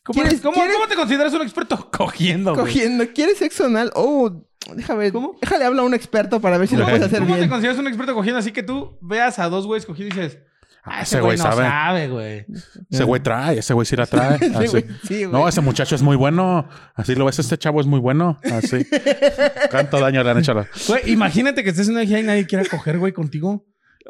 ¿Cómo, 0.03 0.21
¿Quieres- 0.21 0.39
cómo- 0.41 0.53
quieres- 0.53 0.75
cómo 0.75 0.87
te 0.87 0.95
consideras 0.95 1.33
un 1.33 1.41
experto 1.41 1.89
cogiendo, 1.91 2.53
güey? 2.53 2.65
Cogiendo. 2.65 3.05
¿Quieres 3.13 3.37
sexo 3.39 3.65
anal? 3.65 3.91
Oh, 3.95 4.45
déjame. 4.75 5.11
¿Cómo? 5.11 5.35
Déjale 5.41 5.65
hablar 5.65 5.83
a 5.83 5.87
un 5.87 5.95
experto 5.95 6.39
para 6.39 6.57
ver 6.59 6.67
si 6.67 6.75
lo 6.75 6.81
¿Cómo- 6.83 6.91
puedes 6.91 7.07
hacer 7.07 7.19
¿Cómo 7.19 7.33
te 7.33 7.39
bien. 7.39 7.49
consideras 7.49 7.79
un 7.79 7.87
experto 7.87 8.13
cogiendo 8.13 8.39
así 8.39 8.51
que 8.51 8.61
tú 8.61 8.97
veas 9.01 9.39
a 9.39 9.49
dos 9.49 9.65
güeyes 9.65 9.85
cogiendo 9.87 10.15
y 10.15 10.19
dices, 10.19 10.39
Ah, 10.85 11.01
ese 11.01 11.15
ese 11.15 11.21
güey 11.21 11.35
güey 11.35 11.37
no 11.37 11.43
sabe. 11.55 11.67
sabe, 11.67 12.07
güey? 12.09 12.45
Ese 12.91 13.03
güey 13.03 13.21
trae, 13.23 13.57
ese 13.57 13.73
güey 13.73 13.85
sí 13.85 13.95
la 13.95 14.05
trae. 14.05 14.37
Sí, 14.39 14.51
Así. 14.55 14.67
güey. 14.67 14.85
Sí, 15.07 15.23
güey. 15.25 15.31
No, 15.41 15.47
ese 15.47 15.61
muchacho 15.61 15.95
es 15.95 16.01
muy 16.03 16.15
bueno. 16.15 16.69
Así 16.93 17.15
lo 17.15 17.25
ves, 17.25 17.39
este 17.39 17.57
chavo 17.57 17.81
es 17.81 17.87
muy 17.87 17.99
bueno. 17.99 18.39
Así. 18.53 18.85
¿Cuánto 19.71 19.99
daño 19.99 20.23
le 20.23 20.29
han 20.29 20.37
hecho 20.37 20.51
a 20.51 20.55
la... 20.55 20.67
Güey, 20.87 21.11
imagínate 21.11 21.63
que 21.63 21.71
estés 21.71 21.87
en 21.87 21.95
una 21.95 22.05
gira 22.05 22.19
y 22.19 22.23
nadie 22.23 22.45
quiera 22.45 22.63
coger, 22.65 22.99
güey, 22.99 23.13
contigo. 23.13 23.65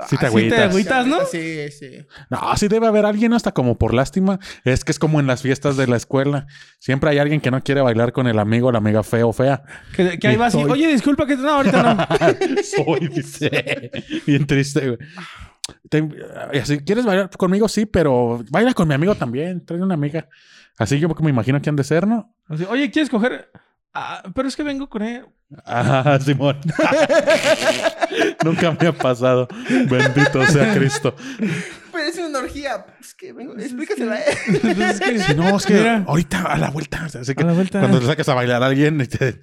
Sí 0.10 0.18
te 0.18 0.26
Así 0.26 0.36
te 0.36 0.40
agüitas. 0.40 0.60
agüitas, 0.72 1.08
¿no? 1.08 1.26
Sí, 1.26 1.70
sí. 1.72 2.06
No, 2.30 2.40
sí 2.58 2.68
debe 2.68 2.86
haber 2.86 3.06
alguien 3.06 3.32
hasta 3.32 3.54
como 3.54 3.78
por 3.78 3.94
lástima. 3.94 4.40
Es 4.66 4.84
que 4.84 4.92
es 4.92 5.00
como 5.00 5.22
en 5.22 5.28
las 5.28 5.42
fiestas 5.42 5.78
de 5.78 5.88
la 5.88 5.96
escuela. 5.96 6.48
Siempre 6.80 7.12
hay 7.12 7.20
alguien 7.20 7.40
que 7.40 7.50
no 7.50 7.64
quiere 7.64 7.80
bailar 7.80 8.12
con 8.12 8.28
el 8.28 8.38
amigo 8.40 8.68
o 8.68 8.72
la 8.74 8.80
amiga 8.80 9.04
feo 9.04 9.30
o 9.30 9.34
fea. 9.34 9.64
Que, 9.96 10.20
que 10.20 10.28
ahí 10.28 10.36
vas 10.36 10.54
y, 10.54 10.62
Soy. 10.62 10.70
oye, 10.70 10.90
disculpa 10.90 11.26
que 11.26 11.38
no, 11.38 11.50
ahorita 11.50 11.82
no. 11.94 12.06
Soy, 12.86 13.08
dice. 13.08 13.90
Bien 14.28 14.46
triste, 14.46 14.86
güey. 14.86 15.00
Te- 15.90 16.08
y 16.54 16.58
así, 16.58 16.80
¿quieres 16.80 17.06
bailar 17.06 17.30
conmigo? 17.38 17.68
Sí, 17.68 17.86
pero 17.86 18.44
baila 18.50 18.74
con 18.74 18.88
mi 18.88 18.94
amigo 18.94 19.16
también. 19.16 19.66
Trae 19.66 19.82
una 19.82 19.94
amiga. 19.96 20.28
Así 20.78 21.00
yo 21.00 21.08
me 21.08 21.30
imagino 21.30 21.62
que 21.62 21.70
han 21.70 21.76
de 21.76 21.84
ser, 21.84 22.06
¿no? 22.08 22.34
Así, 22.48 22.66
oye, 22.70 22.92
¿quieres 22.92 23.10
coger? 23.10 23.50
Ah, 23.94 24.24
pero 24.34 24.48
es 24.48 24.56
que 24.56 24.64
vengo 24.64 24.90
con 24.90 25.02
él. 25.04 25.26
Ah, 25.66 26.18
Simón. 26.26 26.60
Nunca 28.44 28.72
me 28.80 28.88
ha 28.88 28.92
pasado. 28.94 29.48
Bendito 29.90 30.46
sea 30.48 30.74
Cristo. 30.74 31.16
Pero 31.96 32.08
es 32.10 32.18
una 32.18 32.40
orgía. 32.40 32.86
Es 33.00 33.14
que 33.16 33.32
vengo, 33.34 33.54
explícasela 33.58 34.16
a 34.16 34.20
él. 34.22 34.38
Entonces, 34.48 34.80
es 34.80 35.00
que- 35.02 35.20
Si 35.20 35.36
no, 35.36 35.58
es 35.58 35.66
que 35.66 35.74
Mira. 35.76 36.04
ahorita 36.08 36.42
a 36.44 36.58
la 36.58 36.70
vuelta. 36.70 37.06
Así 37.06 37.34
que 37.34 37.44
A 37.44 37.48
la 37.48 37.54
vuelta. 37.54 37.80
cuando 37.80 38.00
te 38.00 38.06
sacas 38.06 38.28
a 38.30 38.34
bailar 38.34 38.62
a 38.62 38.66
alguien, 38.66 39.00
y 39.02 39.08
te- 39.08 39.40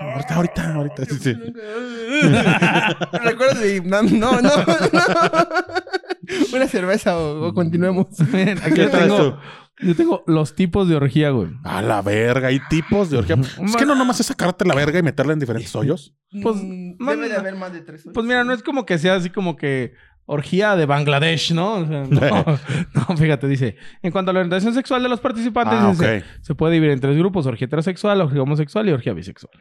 ahorita, 0.00 0.34
ahorita, 0.36 0.74
ahorita. 0.74 1.04
Sí, 1.06 1.18
sí. 1.20 1.34
Recuerdo 3.24 3.60
de 3.60 3.80
no, 3.82 4.02
no, 4.02 4.40
no. 4.40 4.50
Una 6.52 6.68
cerveza 6.68 7.16
o, 7.18 7.48
o 7.48 7.54
continuemos. 7.54 8.06
Aquí 8.20 8.74
¿Qué 8.74 8.82
yo 8.82 8.90
tengo, 8.90 9.40
yo 9.80 9.96
tengo 9.96 10.24
los 10.26 10.54
tipos 10.54 10.88
de 10.88 10.96
orgía, 10.96 11.30
güey. 11.30 11.50
A 11.64 11.80
la 11.82 12.02
verga, 12.02 12.48
hay 12.48 12.60
tipos 12.68 13.10
de 13.10 13.18
orgía. 13.18 13.36
Es 13.64 13.76
que 13.76 13.86
no 13.86 13.94
nomás 13.94 14.20
es 14.20 14.26
sacarte 14.26 14.64
la 14.66 14.74
verga 14.74 14.98
y 14.98 15.02
meterla 15.02 15.32
en 15.32 15.38
diferentes 15.38 15.74
hoyos. 15.74 16.14
Pues, 16.42 16.56
Mm, 16.56 16.96
man- 16.98 17.16
debe 17.16 17.28
de 17.30 17.36
haber 17.36 17.54
más 17.54 17.72
de 17.72 17.80
tres. 17.80 18.02
Pues 18.12 18.26
mira, 18.26 18.44
no 18.44 18.52
es 18.52 18.62
como 18.62 18.84
que 18.84 18.98
sea 18.98 19.14
así 19.14 19.30
como 19.30 19.56
que 19.56 19.94
orgía 20.30 20.76
de 20.76 20.84
Bangladesh, 20.84 21.54
¿no? 21.54 21.74
O 21.76 21.86
sea, 21.86 22.04
no, 22.04 22.10
no, 23.08 23.16
fíjate, 23.16 23.48
dice. 23.48 23.76
En 24.02 24.12
cuanto 24.12 24.30
a 24.30 24.34
la 24.34 24.40
orientación 24.40 24.74
sexual 24.74 25.02
de 25.02 25.08
los 25.08 25.20
participantes, 25.20 25.78
Ah, 25.80 25.90
dice, 25.90 26.24
se 26.42 26.54
puede 26.54 26.74
dividir 26.74 26.92
en 26.92 27.00
tres 27.00 27.16
grupos: 27.16 27.46
orgía 27.46 27.66
heterosexual, 27.66 28.20
orgía 28.20 28.42
homosexual 28.42 28.88
y 28.88 28.92
orgía 28.92 29.14
bisexual. 29.14 29.52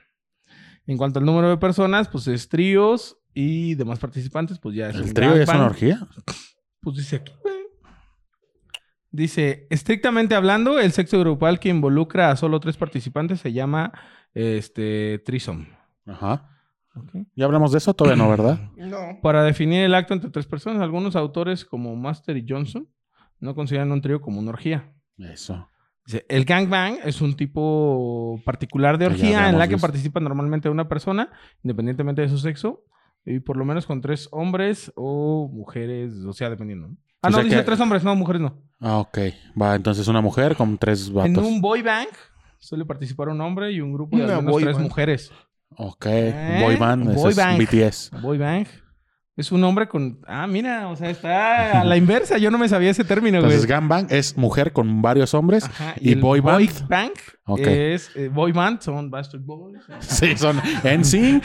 En 0.86 0.98
cuanto 0.98 1.20
al 1.20 1.26
número 1.26 1.50
de 1.50 1.58
personas, 1.58 2.08
pues 2.10 2.28
es 2.28 2.48
tríos 2.50 3.18
y 3.34 3.76
demás 3.76 4.00
participantes, 4.00 4.60
pues 4.60 4.76
ya 4.76 4.90
es 4.90 4.96
¿El 4.96 5.14
trío 5.14 5.36
ya 5.36 5.44
es 5.44 5.50
una 5.50 5.66
orgía? 5.66 6.08
Pues 6.82 6.98
dice 6.98 7.18
aquí, 7.18 7.34
güey. 7.42 7.56
Dice, 9.10 9.68
estrictamente 9.70 10.36
hablando, 10.36 10.80
el 10.80 10.92
sexo 10.92 11.20
grupal 11.20 11.60
que 11.60 11.70
involucra 11.70 12.30
a 12.30 12.36
solo 12.36 12.60
tres 12.60 12.78
participantes 12.78 13.40
se 13.40 13.54
llama 13.54 13.94
este 14.34 15.20
trisom. 15.20 15.68
Ajá. 16.06 16.57
Ya 17.36 17.46
hablamos 17.46 17.72
de 17.72 17.78
eso, 17.80 17.94
todavía 17.94 18.22
no, 18.24 18.30
¿verdad? 18.30 18.60
No. 18.78 19.20
Para 19.22 19.44
definir 19.44 19.82
el 19.84 19.94
acto 19.96 20.14
entre 20.14 20.30
tres 20.30 20.46
personas, 20.46 20.82
algunos 20.82 21.16
autores 21.16 21.66
como 21.66 21.96
Master 21.96 22.38
y 22.38 22.46
Johnson 22.48 22.88
no 23.40 23.54
consideran 23.56 23.92
un 23.92 24.02
trío 24.02 24.22
como 24.22 24.40
una 24.40 24.50
orgía. 24.50 24.94
Eso. 25.18 25.68
Dice, 26.06 26.26
el 26.30 26.46
gangbang 26.46 27.00
es 27.04 27.22
un 27.22 27.36
tipo 27.36 28.40
particular 28.46 28.98
de 28.98 29.08
orgía 29.08 29.50
en 29.50 29.58
la 29.58 29.68
que 29.68 29.76
visto. 29.76 29.88
participa 29.88 30.20
normalmente 30.20 30.70
una 30.70 30.88
persona, 30.88 31.30
independientemente 31.64 32.22
de 32.22 32.30
su 32.30 32.38
sexo, 32.38 32.84
y 33.26 33.40
por 33.42 33.58
lo 33.58 33.66
menos 33.66 33.86
con 33.86 34.00
tres 34.00 34.30
hombres 34.32 34.92
o 34.96 35.50
mujeres, 35.52 36.14
o 36.26 36.32
sea, 36.34 36.50
dependiendo. 36.50 36.88
¿no? 36.88 36.98
Ah, 37.22 37.28
O 37.28 37.32
no, 37.32 37.44
dice 37.44 37.58
que- 37.58 37.64
tres 37.64 37.80
hombres, 37.82 38.04
no, 38.04 38.16
mujeres 38.16 38.42
no. 38.42 38.62
Ah, 38.80 39.00
ok. 39.00 39.18
Va, 39.62 39.76
entonces 39.76 40.08
una 40.08 40.22
mujer 40.22 40.56
con 40.56 40.78
tres 40.78 41.12
vatos. 41.12 41.30
En 41.32 41.38
un 41.38 41.60
boy 41.60 41.82
band 41.82 42.08
suele 42.60 42.86
participar 42.86 43.28
un 43.30 43.42
hombre 43.42 43.72
y 43.72 43.82
un 43.82 43.92
grupo 43.92 44.16
de 44.18 44.24
Una 44.24 44.38
al 44.38 44.44
menos 44.44 44.62
tres 44.62 44.78
mujeres. 44.80 45.32
Ok. 45.78 46.06
¿Eh? 46.08 46.60
Boy 46.64 46.76
band. 46.76 47.14
Boy 47.14 47.32
es 47.32 47.36
band. 47.38 47.62
BTS. 47.62 48.12
Boy 48.22 48.38
band. 48.38 48.68
Es 49.38 49.52
un 49.52 49.64
hombre 49.64 49.88
con... 49.88 50.20
Ah, 50.26 50.48
mira, 50.48 50.88
o 50.90 50.96
sea, 50.96 51.12
está 51.12 51.82
a 51.82 51.84
la 51.84 51.96
inversa. 51.96 52.40
Yo 52.40 52.50
no 52.50 52.58
me 52.58 52.68
sabía 52.68 52.90
ese 52.90 53.04
término, 53.04 53.38
güey. 53.38 53.52
Entonces, 53.52 53.68
gangbang 53.68 54.08
es 54.10 54.36
mujer 54.36 54.74
con 54.74 55.04
varios 55.04 55.36
hombres. 55.36 55.66
Ajá, 55.66 55.94
y 56.00 56.14
el 56.14 56.22
boy 56.22 56.40
band. 56.40 56.88
band 56.88 57.12
Ok. 57.46 57.60
es... 57.60 58.10
eh, 58.16 58.30
boy 58.30 58.52
band 58.52 58.82
son 58.82 59.12
Bastard 59.12 59.42
Boys. 59.42 59.84
Sí, 60.00 60.36
son 60.36 60.60
NSYNC, 60.84 61.44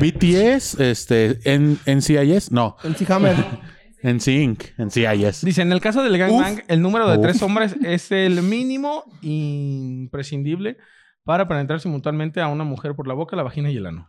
BTS, 0.00 0.74
este, 0.80 1.40
N 1.52 1.76
NCIS. 1.86 2.52
No, 2.52 2.76
El 2.84 2.94
Hammer. 3.12 3.34
NSYNC, 4.04 4.78
NCIS. 4.78 5.44
Dice, 5.44 5.62
en 5.62 5.72
el 5.72 5.80
caso 5.80 6.04
del 6.04 6.16
gangbang, 6.16 6.62
el 6.68 6.80
número 6.80 7.10
de 7.10 7.16
Uf. 7.16 7.22
tres 7.22 7.42
hombres 7.42 7.74
es 7.82 8.12
el 8.12 8.42
mínimo 8.42 9.02
imprescindible 9.22 10.76
para 11.24 11.48
penetrar 11.48 11.80
simultáneamente 11.80 12.40
a 12.40 12.48
una 12.48 12.64
mujer 12.64 12.94
por 12.94 13.08
la 13.08 13.14
boca, 13.14 13.36
la 13.36 13.42
vagina 13.42 13.70
y 13.70 13.76
el 13.76 13.86
ano. 13.86 14.08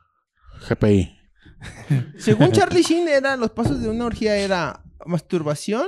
GPI. 0.69 1.17
Según 2.17 2.51
Charlie 2.51 2.83
Sheen, 2.83 3.07
era, 3.07 3.37
los 3.37 3.51
pasos 3.51 3.81
de 3.81 3.89
una 3.89 4.05
orgía 4.05 4.35
era 4.35 4.83
masturbación, 5.05 5.87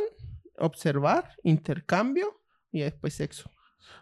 observar, 0.57 1.31
intercambio 1.43 2.41
y 2.71 2.81
después 2.81 3.13
sexo. 3.13 3.51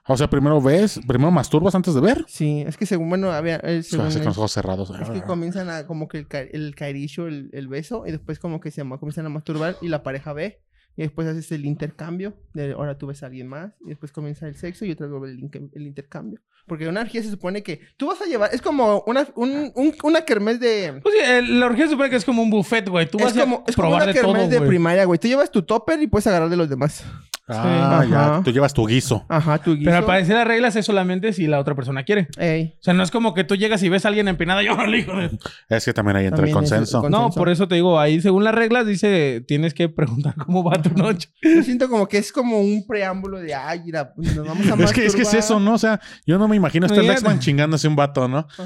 O 0.07 0.17
sea, 0.17 0.29
primero 0.29 0.61
ves, 0.61 0.99
primero 1.07 1.31
masturbas 1.31 1.73
antes 1.73 1.93
de 1.93 2.01
ver. 2.01 2.25
Sí, 2.27 2.63
es 2.65 2.77
que 2.77 2.85
según, 2.85 3.09
bueno, 3.09 3.31
había, 3.31 3.57
eh, 3.57 3.81
Se 3.81 3.91
según 3.91 4.07
hace 4.07 4.19
con 4.19 4.27
los 4.27 4.37
ojos 4.37 4.51
cerrados. 4.51 4.91
es 5.01 5.09
que 5.09 5.23
comienzan 5.23 5.69
a 5.69 5.87
como 5.87 6.07
que 6.07 6.19
el, 6.19 6.27
el 6.51 6.75
caricho, 6.75 7.27
el, 7.27 7.49
el 7.53 7.67
beso, 7.67 8.05
y 8.05 8.11
después 8.11 8.39
como 8.39 8.59
que 8.59 8.71
se 8.71 8.81
comienzan 8.83 9.25
a 9.25 9.29
masturbar 9.29 9.77
y 9.81 9.87
la 9.87 10.03
pareja 10.03 10.33
ve. 10.33 10.63
Y 10.97 11.01
después 11.01 11.27
haces 11.27 11.51
el 11.51 11.65
intercambio, 11.65 12.33
de 12.53 12.71
ahora 12.71 12.97
tú 12.97 13.07
ves 13.07 13.21
a 13.21 13.25
alguien 13.25 13.47
más, 13.47 13.73
y 13.85 13.89
después 13.89 14.11
comienza 14.13 14.47
el 14.47 14.55
sexo 14.55 14.85
y 14.85 14.91
otra 14.91 15.07
vez 15.07 15.33
el, 15.73 15.85
intercambio. 15.87 16.39
Porque 16.67 16.87
una 16.87 17.01
orgía 17.01 17.21
se 17.21 17.29
supone 17.29 17.61
que 17.63 17.81
tú 17.97 18.07
vas 18.07 18.21
a 18.21 18.25
llevar, 18.25 18.49
es 18.53 18.61
como 18.61 19.03
una, 19.05 19.27
un, 19.35 19.71
un- 19.75 19.93
una 20.03 20.23
kermés 20.23 20.59
de... 20.59 20.99
Pues 21.03 21.13
sí, 21.13 21.53
la 21.53 21.65
orgía 21.65 21.85
se 21.85 21.91
supone 21.91 22.09
que 22.09 22.15
es 22.15 22.23
como 22.25 22.41
un 22.41 22.49
buffet, 22.49 22.87
güey. 22.87 23.07
Tú 23.09 23.17
vas 23.19 23.35
Es 23.35 23.41
como, 23.43 23.57
a 23.57 23.63
es 23.67 23.75
como 23.75 23.89
probar 23.89 24.03
una 24.03 24.13
de 24.13 24.21
todo, 24.21 24.33
de 24.49 24.57
güey. 24.57 24.69
primaria, 24.69 25.03
güey. 25.05 25.19
Tú 25.19 25.27
llevas 25.27 25.51
tu 25.51 25.61
topper 25.63 26.01
y 26.01 26.07
puedes 26.07 26.25
agarrar 26.27 26.49
de 26.49 26.55
los 26.55 26.69
demás. 26.69 27.03
Ah, 27.47 28.03
ya. 28.09 28.25
Ajá. 28.33 28.41
Tú 28.43 28.51
llevas 28.51 28.73
tu 28.73 28.87
guiso. 28.87 29.23
Ajá, 29.29 29.59
tu 29.59 29.73
guiso. 29.75 29.85
Pero 29.85 29.97
al 29.97 30.05
parecer 30.05 30.35
las 30.35 30.47
reglas 30.47 30.75
es 30.75 30.83
solamente 30.85 31.31
si 31.31 31.45
la 31.45 31.59
otra 31.59 31.75
persona 31.75 32.03
quiere. 32.03 32.27
Ey. 32.37 32.73
O 32.79 32.83
sea, 32.83 32.95
no 32.95 33.03
es 33.03 33.11
como 33.11 33.35
que 33.35 33.43
tú 33.43 33.55
llegas 33.55 33.83
y 33.83 33.89
ves 33.89 34.03
a 34.05 34.07
alguien 34.07 34.27
empinado 34.27 34.61
y 34.63 34.67
órale, 34.69 34.97
hijo 34.99 35.15
de... 35.15 35.37
Es 35.69 35.85
que 35.85 35.93
también 35.93 36.17
ahí 36.17 36.25
entra 36.25 36.45
el 36.47 36.51
consenso. 36.51 37.01
con- 37.01 37.11
No, 37.11 37.29
por 37.29 37.49
eso 37.49 37.67
te 37.67 37.75
digo, 37.75 37.99
ahí 37.99 38.19
según 38.19 38.43
las 38.43 38.55
reglas 38.55 38.87
dice, 38.87 39.43
tienes 39.47 39.73
que 39.75 39.89
preguntar 39.89 40.33
cómo 40.35 40.63
va 40.63 40.81
tu 40.81 40.89
noche. 40.89 41.29
Yo 41.43 41.61
siento 41.61 41.87
como 41.87 42.07
que 42.07 42.17
es 42.17 42.31
como 42.31 42.59
un 42.59 42.85
preámbulo 42.87 43.37
de, 43.39 43.53
ay, 43.53 43.81
mira, 43.85 44.11
pues, 44.13 44.35
nos 44.35 44.47
vamos 44.47 44.65
a 44.67 44.83
Es 44.83 44.91
que, 44.93 45.05
es 45.05 45.15
que 45.15 45.21
es 45.21 45.27
masturbar". 45.27 45.37
eso, 45.39 45.59
¿no? 45.59 45.73
O 45.73 45.77
sea, 45.77 45.99
yo 46.25 46.37
no 46.39 46.47
me 46.47 46.55
imagino 46.55 46.87
Oye, 46.89 47.03
Lexman 47.03 47.39
chingándose 47.39 47.87
un 47.87 47.95
vato, 47.95 48.27
¿no? 48.27 48.47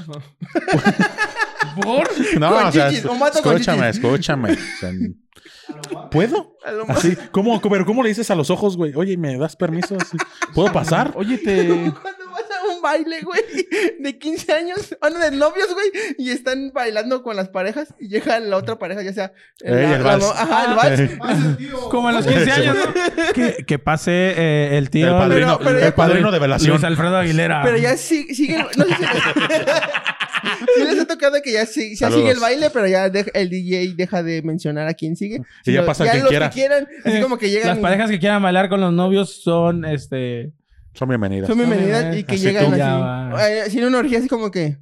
¿Por? 1.82 2.08
No, 2.40 2.50
Con 2.50 2.66
o 2.68 2.72
sea, 2.72 2.90
chichis, 2.90 3.06
un 3.06 3.20
vato 3.20 3.42
con 3.42 3.54
escúchame, 3.56 3.90
escúchame. 3.90 4.52
O 4.54 4.56
sea, 4.80 4.92
¿Puedo? 6.12 6.56
A 6.66 6.72
lo 6.72 6.86
más- 6.86 6.98
Así, 6.98 7.16
¿cómo, 7.32 7.62
pero 7.62 7.86
¿cómo 7.86 8.04
le 8.04 8.10
dices 8.10 8.30
a 8.32 8.36
los 8.36 8.50
ojos, 8.50 8.78
güey? 8.78 8.94
Oye, 8.96 9.18
¿me 9.18 9.38
das 9.38 9.56
permiso? 9.56 9.96
Así, 10.00 10.18
¿Puedo 10.54 10.72
pasar? 10.72 11.14
Oye, 11.16 11.38
te... 11.38 11.68
Cuando 12.02 12.26
vas 12.32 12.44
a 12.52 12.76
un 12.76 12.82
baile, 12.82 13.22
güey, 13.22 13.42
de 14.00 14.18
15 14.18 14.54
años, 14.54 14.96
bueno, 15.02 15.20
de 15.20 15.32
novios, 15.32 15.68
güey, 15.74 15.88
y 16.18 16.32
están 16.32 16.72
bailando 16.74 17.22
con 17.24 17.36
las 17.36 17.50
parejas 17.50 17.94
y 18.00 18.08
llega 18.10 18.40
la 18.40 18.58
otra 18.58 18.78
pareja, 18.80 19.02
ya 19.04 19.14
sea... 19.14 19.32
Ey, 19.62 19.94
el 19.94 20.04
vals. 20.04 20.26
ajá, 20.36 20.66
el 20.72 20.76
vals. 20.76 21.72
Como 21.90 22.08
a 22.08 22.12
los 22.12 22.26
15 22.26 22.52
años, 22.52 22.76
¿no? 22.78 22.94
que, 23.34 23.64
que 23.66 23.80
pase 23.80 24.12
eh, 24.38 24.78
el 24.78 24.90
tío... 24.90 25.08
el 25.08 25.14
padrino, 25.14 25.58
pero- 25.58 25.70
pero 25.70 25.80
ya 25.80 25.88
el 25.88 25.94
padrino 25.94 26.32
de 26.32 26.40
velación. 26.40 26.72
Luis 26.72 26.84
Alfredo 26.84 27.18
Aguilera. 27.18 27.62
Pero 27.64 27.78
ya 27.78 27.96
sí- 27.98 28.34
sigue... 28.34 28.58
No 28.78 28.86
sé 28.86 28.96
si 28.96 29.04
sí 30.76 30.84
les 30.84 31.00
ha 31.00 31.06
tocado 31.06 31.42
que 31.44 31.52
ya, 31.54 31.66
sí- 31.66 31.96
ya 31.96 32.10
sigue 32.12 32.32
el 32.32 32.40
baile, 32.40 32.70
pero 32.72 32.88
ya 32.88 33.06
el 33.06 33.50
DJ 33.50 33.94
deja 33.96 34.24
de 34.24 34.42
mencionar 34.42 34.88
a 34.88 34.94
quién 34.94 35.16
sigue. 35.16 35.42
Y 35.66 35.74
ya 35.74 35.86
pasa 35.86 36.10
quien 36.10 36.22
los 36.24 36.30
quiera. 36.30 36.50
que 36.50 36.54
quieran, 36.56 36.88
así 37.06 37.22
como 37.22 37.38
que 37.38 37.50
llegan... 37.50 37.68
Las 37.70 37.78
y- 37.80 37.82
parejas 37.82 38.10
que 38.10 38.20
quieran 38.20 38.42
bailar 38.42 38.70
con 38.70 38.82
los 38.82 38.94
novios 38.94 39.42
son, 39.44 39.86
este... 39.86 40.52
Son 40.94 41.08
bienvenidas. 41.08 41.48
Son 41.48 41.58
bienvenidas 41.58 42.16
y 42.18 42.24
que 42.24 42.36
Así 42.36 42.44
llegan. 42.44 42.76
Ya 42.76 43.30
así. 43.30 43.54
Eh, 43.54 43.70
Sin 43.70 43.84
una 43.86 44.00
orgía 44.00 44.20
así 44.20 44.28
como 44.28 44.52
que... 44.52 44.78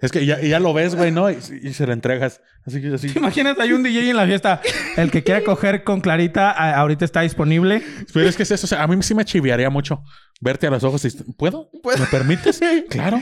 Es 0.00 0.10
que 0.12 0.26
ya, 0.26 0.40
ya 0.40 0.58
lo 0.60 0.72
ves, 0.74 0.94
güey, 0.96 1.10
¿no? 1.12 1.30
Y, 1.30 1.38
y 1.62 1.72
se 1.72 1.86
la 1.86 1.92
entregas. 1.92 2.40
Así 2.66 2.80
que 2.80 2.88
así. 2.94 3.12
Imagínate, 3.16 3.62
hay 3.62 3.72
un 3.72 3.82
DJ 3.82 4.10
en 4.10 4.16
la 4.16 4.26
fiesta. 4.26 4.60
El 4.96 5.10
que 5.10 5.22
quiera 5.22 5.42
coger 5.42 5.84
con 5.84 6.00
Clarita, 6.00 6.50
a- 6.50 6.74
ahorita 6.76 7.04
está 7.04 7.20
disponible. 7.22 7.82
Pero 8.12 8.28
es 8.28 8.36
que 8.36 8.42
es 8.42 8.50
eso. 8.50 8.66
O 8.66 8.68
sea, 8.68 8.82
a 8.82 8.86
mí 8.88 9.00
sí 9.02 9.14
me 9.14 9.24
chiviaría 9.24 9.70
mucho 9.70 10.02
verte 10.40 10.66
a 10.66 10.70
los 10.70 10.84
ojos 10.84 11.04
y... 11.04 11.10
¿Puedo? 11.34 11.70
¿Puedo? 11.82 11.98
¿Me 11.98 12.06
permites? 12.06 12.60
Claro. 12.88 13.20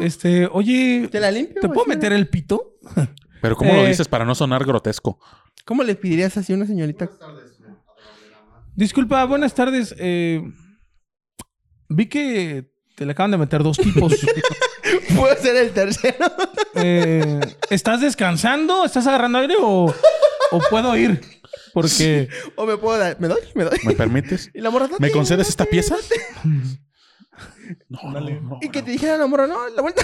Este, 0.00 0.46
oye, 0.50 1.08
¿Te 1.10 1.20
la 1.20 1.30
limpio? 1.30 1.60
¿te 1.60 1.68
puedo 1.68 1.82
así? 1.82 1.90
meter 1.90 2.12
el 2.12 2.28
pito? 2.28 2.74
Pero 3.42 3.56
¿cómo 3.56 3.74
lo 3.74 3.84
Eh. 3.84 3.88
dices 3.88 4.08
para 4.08 4.24
no 4.24 4.34
sonar 4.34 4.64
grotesco? 4.64 5.18
¿Cómo 5.64 5.82
le 5.82 5.94
pedirías 5.94 6.36
así 6.36 6.52
a 6.52 6.56
una 6.56 6.66
señorita? 6.66 7.10
Disculpa, 8.74 9.24
buenas 9.24 9.54
tardes. 9.54 9.94
Eh, 9.98 10.42
vi 11.88 12.06
que 12.06 12.70
te 12.94 13.04
le 13.06 13.12
acaban 13.12 13.30
de 13.30 13.38
meter 13.38 13.62
dos 13.62 13.76
tipos. 13.78 14.14
Puedo 15.16 15.34
ser 15.36 15.56
el 15.56 15.70
tercero. 15.72 16.26
Eh, 16.74 17.40
¿Estás 17.70 18.00
descansando? 18.00 18.84
¿Estás 18.84 19.06
agarrando 19.06 19.38
aire 19.38 19.54
o, 19.60 19.92
o 20.50 20.58
puedo 20.70 20.96
ir? 20.96 21.20
Porque 21.76 22.28
o 22.56 22.64
me 22.64 22.78
puedo 22.78 22.98
dar. 22.98 23.20
¿Me 23.20 23.28
doy? 23.28 23.40
¿Me 23.54 23.64
doy? 23.64 23.78
¿Me 23.84 23.92
permites? 23.92 24.50
Y 24.54 24.62
la 24.62 24.70
morra, 24.70 24.86
¿Me 24.86 24.92
date, 24.92 25.12
concedes 25.12 25.50
esta 25.50 25.66
pieza? 25.66 25.94
date. 25.96 26.80
No, 27.90 27.98
no, 28.12 28.20
no. 28.20 28.58
Y 28.62 28.70
que 28.70 28.80
te 28.80 28.92
dijera 28.92 29.18
la 29.18 29.26
morra, 29.26 29.46
no, 29.46 29.68
la 29.68 29.82
vuelta. 29.82 30.02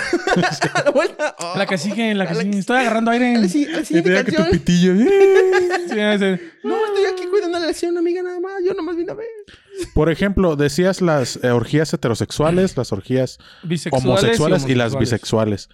la 0.85 0.91
vuelta. 0.91 1.35
Oh. 1.39 1.55
la 1.57 1.65
que 1.65 1.79
sigue, 1.79 2.15
la 2.15 2.29
que 2.29 2.35
sigue. 2.35 2.59
Estoy 2.59 2.77
agarrando 2.77 3.11
aire. 3.11 3.39
La, 3.39 3.49
si- 3.49 3.65
la 3.65 3.81
Y 3.81 3.85
siguiente 3.87 4.11
te 4.11 4.11
diga 4.11 4.25
que 4.25 4.33
tu 4.33 4.37
canción. 4.37 4.59
pitillo. 4.59 4.95
Sí, 4.97 5.99
ese- 5.99 6.41
No, 6.63 6.87
estoy 6.89 7.05
aquí 7.07 7.27
cuidando 7.31 7.59
la 7.59 7.73
una 7.89 8.01
amiga 8.01 8.23
nada 8.23 8.39
más. 8.39 8.53
Yo 8.67 8.75
nomás 8.75 8.97
vine 8.97 9.13
a 9.13 9.15
ver. 9.15 9.27
Por 9.95 10.11
ejemplo, 10.11 10.57
decías 10.57 11.01
las 11.01 11.37
eh, 11.43 11.51
orgías 11.53 11.95
heterosexuales, 11.95 12.77
las 12.77 12.93
orgías 12.93 13.39
bisexuales 13.63 14.05
homosexuales 14.05 14.67
y, 14.69 14.75
las 14.75 14.99
bisexuales. 14.99 15.71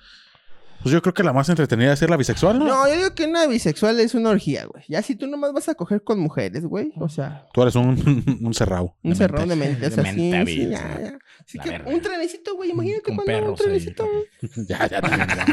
Pues 0.83 0.93
yo 0.93 1.03
creo 1.03 1.13
que 1.13 1.25
la 1.25 1.33
más 1.33 1.49
entretenida 1.49 1.93
es 1.93 1.99
ser 1.99 2.09
la 2.09 2.17
bisexual, 2.17 2.59
¿no? 2.61 2.67
No, 2.67 2.89
yo 2.89 2.95
digo 2.97 3.15
que 3.15 3.25
una 3.27 3.47
bisexual 3.49 3.99
es 3.99 4.15
una 4.15 4.31
orgía, 4.31 4.65
güey. 4.67 4.85
Ya 4.89 5.03
si 5.03 5.17
tú 5.17 5.27
nomás 5.27 5.53
vas 5.53 5.69
a 5.69 5.75
coger 5.75 6.03
con 6.05 6.21
mujeres, 6.21 6.65
güey. 6.65 6.93
O 7.01 7.09
sea, 7.09 7.47
Tú 7.53 7.63
eres 7.63 7.75
un, 7.75 8.25
un 8.43 8.55
cerrado. 8.55 8.95
un 9.03 9.17
cerrón 9.17 9.49
de 9.49 9.57
mente. 9.57 9.87
O 9.87 9.91
sea, 9.91 10.05
De 10.05 10.11
sí, 10.13 10.31
mente, 10.31 10.53
sí, 10.53 10.69
ya, 10.69 10.69
ya. 11.01 11.19
Así 11.45 11.59
La 11.59 11.65
que 11.65 11.71
verga. 11.71 11.91
un 11.91 12.01
trenecito, 12.01 12.55
güey. 12.55 12.71
Imagínate 12.71 13.03
Con 13.03 13.17
cuando 13.17 13.33
un 13.33 13.39
perros 13.41 13.61
ahí, 13.61 13.67
trenecito. 13.67 14.07
ya, 14.69 14.87
ya, 14.89 15.01
ya. 15.01 15.47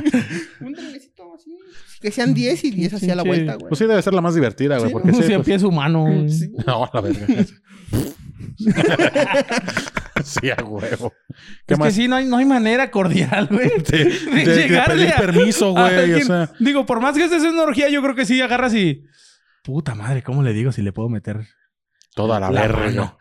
Un 0.61 0.73
trenecito 0.75 1.33
así. 1.35 1.57
Que 2.01 2.11
sean 2.11 2.33
10 2.35 2.63
y 2.63 2.71
10 2.71 2.93
hacia 2.93 3.15
la 3.15 3.23
Sí. 3.23 3.27
vuelta, 3.27 3.55
güey. 3.55 3.69
Pues 3.69 3.79
sí 3.79 3.85
debe 3.88 4.01
ser 4.03 4.13
la 4.13 4.21
más 4.21 4.35
divertida, 4.35 4.77
güey. 4.77 4.89
Sí. 4.89 4.93
porque 4.93 5.09
Un 5.09 5.15
sí, 5.23 5.31
pues- 5.33 5.45
pies 5.45 5.63
humano. 5.63 6.05
No, 6.67 6.89
la 6.93 7.01
verga. 7.01 7.25
sí, 10.23 10.49
a 10.51 10.63
huevo. 10.63 11.11
¿Qué 11.65 11.74
Es 11.76 11.80
que 11.80 11.91
sí, 11.91 12.08
no 12.08 12.15
hay, 12.15 12.26
no 12.26 12.38
hay 12.38 12.45
manera 12.45 12.91
cordial, 12.91 13.48
güey. 13.52 13.69
De, 13.89 14.04
de- 14.06 14.45
de 14.45 14.56
llegarle 14.56 14.95
pedir 15.06 15.13
a- 15.13 15.17
permiso, 15.17 15.71
güey. 15.71 16.13
O 16.13 16.26
sea, 16.26 16.52
Digo, 16.60 16.86
por 16.86 17.00
más 17.02 17.15
que 17.15 17.24
estés 17.26 17.43
en 17.43 17.54
una 17.54 17.63
orgía, 17.63 17.89
yo 17.89 18.02
creo 18.02 18.15
que 18.15 18.26
sí 18.26 18.41
agarras 18.41 18.74
y... 18.74 19.04
Puta 19.63 19.95
madre, 19.95 20.21
¿cómo 20.21 20.43
le 20.43 20.54
digo 20.54 20.71
si 20.71 20.82
le 20.82 20.91
puedo 20.93 21.10
meter? 21.10 21.48
toda 22.13 22.39
la, 22.39 22.50
La 22.50 22.62
verga. 22.62 23.17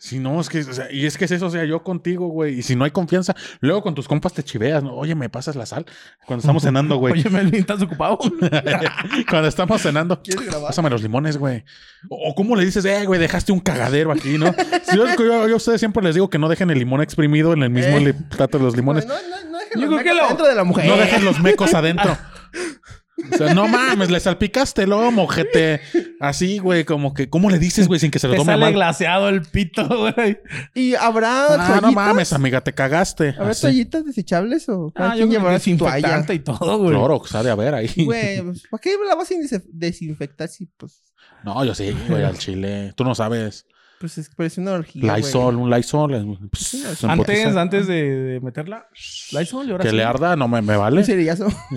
Sí, 0.00 0.20
no, 0.20 0.40
es 0.40 0.48
que, 0.48 0.60
o 0.60 0.72
sea, 0.72 0.90
y 0.92 1.06
es 1.06 1.18
que 1.18 1.24
es 1.24 1.30
eso, 1.32 1.46
o 1.46 1.50
sea, 1.50 1.64
yo 1.64 1.82
contigo, 1.82 2.28
güey. 2.28 2.60
Y 2.60 2.62
si 2.62 2.76
no 2.76 2.84
hay 2.84 2.92
confianza, 2.92 3.34
luego 3.60 3.82
con 3.82 3.94
tus 3.96 4.06
compas 4.06 4.32
te 4.32 4.44
chiveas, 4.44 4.82
¿no? 4.82 4.94
Oye, 4.94 5.14
¿me 5.16 5.28
pasas 5.28 5.56
la 5.56 5.66
sal? 5.66 5.84
Cuando 6.24 6.40
estamos 6.42 6.62
cenando, 6.62 6.96
güey. 6.98 7.14
Oye, 7.14 7.28
Melvin, 7.28 7.60
¿estás 7.60 7.82
ocupado? 7.82 8.18
Cuando 9.28 9.48
estamos 9.48 9.82
cenando. 9.82 10.22
¿Quieres 10.22 10.46
grabar? 10.46 10.68
Pásame 10.68 10.88
los 10.90 11.02
limones, 11.02 11.36
güey. 11.36 11.64
O, 12.08 12.30
o 12.30 12.34
cómo 12.36 12.54
le 12.54 12.64
dices, 12.64 12.84
eh, 12.84 13.04
güey, 13.06 13.18
dejaste 13.20 13.50
un 13.50 13.60
cagadero 13.60 14.12
aquí, 14.12 14.38
¿no? 14.38 14.54
Si 14.84 14.96
yo, 14.96 15.06
yo- 15.16 15.48
yo 15.48 15.54
a 15.54 15.56
ustedes 15.56 15.80
siempre 15.80 16.02
les 16.04 16.14
digo 16.14 16.30
que 16.30 16.38
no 16.38 16.48
dejen 16.48 16.70
el 16.70 16.78
limón 16.78 17.02
exprimido 17.02 17.52
en 17.52 17.62
el 17.64 17.70
mismo 17.70 17.98
Eh. 17.98 18.14
plato 18.36 18.58
de 18.58 18.64
los 18.64 18.76
limones. 18.76 19.04
No, 19.06 19.14
no, 19.14 19.50
no 19.50 19.58
dejen 19.58 19.80
Yo 19.80 19.86
los 19.86 19.88
creo 19.88 19.98
que 19.98 20.04
mecos 20.04 20.16
lo- 20.22 20.28
dentro 20.28 20.46
de 20.46 20.54
la 20.54 20.64
mujer. 20.64 20.86
No 20.86 20.96
dejen 20.96 21.24
los 21.24 21.40
mecos 21.40 21.74
adentro. 21.74 22.16
O 23.32 23.36
sea, 23.36 23.52
no 23.52 23.66
mames, 23.68 24.10
le 24.10 24.20
salpicaste 24.20 24.84
el 24.84 24.90
lomo, 24.90 25.24
ojete. 25.24 25.80
Así, 26.20 26.58
güey, 26.58 26.84
como 26.84 27.14
que, 27.14 27.28
¿cómo 27.28 27.50
le 27.50 27.58
dices, 27.58 27.88
güey, 27.88 27.98
sin 27.98 28.10
que 28.10 28.18
se 28.18 28.28
lo 28.28 28.34
tome 28.34 28.52
sale 28.52 28.60
mal? 28.60 28.72
glaseado 28.72 29.28
el 29.28 29.42
pito, 29.42 29.86
güey. 29.88 30.38
¿Y 30.74 30.94
habrá 30.94 31.46
Ah, 31.46 31.56
no 31.56 31.80
toallitas? 31.80 31.92
mames, 31.94 32.32
amiga, 32.32 32.60
te 32.62 32.72
cagaste. 32.74 33.30
¿Habrá 33.36 33.50
Así. 33.50 33.62
toallitas 33.62 34.04
desechables 34.04 34.68
o 34.68 34.92
Ah, 34.94 35.16
yo 35.16 35.26
llevará 35.26 35.58
su 35.58 35.76
toalla? 35.76 35.94
desinfectante 35.96 36.34
y 36.34 36.38
todo, 36.38 36.78
güey. 36.78 36.94
Claro, 36.96 37.20
que 37.20 37.28
sabe 37.28 37.50
a 37.50 37.54
ver 37.54 37.74
ahí. 37.74 37.90
Güey, 38.04 38.40
pues, 38.42 38.62
¿para 38.70 38.80
qué 38.80 38.90
la 39.08 39.14
vas 39.14 39.30
a 39.30 39.34
desinfe- 39.34 39.64
desinfectar 39.72 40.48
si 40.48 40.66
pues, 40.66 41.02
No, 41.44 41.64
yo 41.64 41.74
sí, 41.74 41.94
güey, 42.08 42.22
al 42.24 42.38
chile. 42.38 42.92
Tú 42.96 43.04
no 43.04 43.14
sabes. 43.14 43.66
Pues 44.00 44.18
es, 44.18 44.28
parece 44.30 44.60
una 44.60 44.72
orgía, 44.72 45.16
Lysol, 45.16 45.54
güey? 45.56 45.64
un 45.64 45.70
Lysol. 45.70 46.14
eh, 46.14 46.36
pues, 46.50 47.04
Antes, 47.04 47.56
antes 47.56 47.86
de, 47.86 48.02
de 48.02 48.40
meterla, 48.40 48.86
Lysol 49.32 49.68
y 49.68 49.72
ahora 49.72 49.84
Que 49.84 49.90
sí. 49.90 49.96
le 49.96 50.04
arda, 50.04 50.36
no 50.36 50.46
me, 50.48 50.62
me 50.62 50.76
vale. 50.76 50.98
Un 50.98 51.04
cerillazo. 51.04 51.48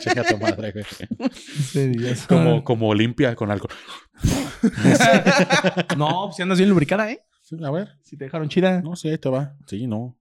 Chinga 0.00 0.24
tu 0.24 0.38
madre, 0.38 0.72
güey. 0.72 0.84
Cerillas. 1.72 2.26
Como, 2.26 2.64
como 2.64 2.94
limpia 2.94 3.34
con 3.34 3.50
alcohol. 3.50 3.70
No, 5.96 6.24
pues 6.26 6.36
si 6.36 6.42
andas 6.42 6.58
bien 6.58 6.70
lubricada, 6.70 7.10
¿eh? 7.10 7.22
Sí, 7.42 7.56
a 7.64 7.70
ver. 7.70 7.96
Si 8.02 8.16
te 8.16 8.24
dejaron 8.24 8.48
chida. 8.48 8.80
No, 8.82 8.96
sí, 8.96 9.08
ahí 9.08 9.18
te 9.18 9.28
va. 9.28 9.54
Sí, 9.66 9.86
no. 9.86 10.16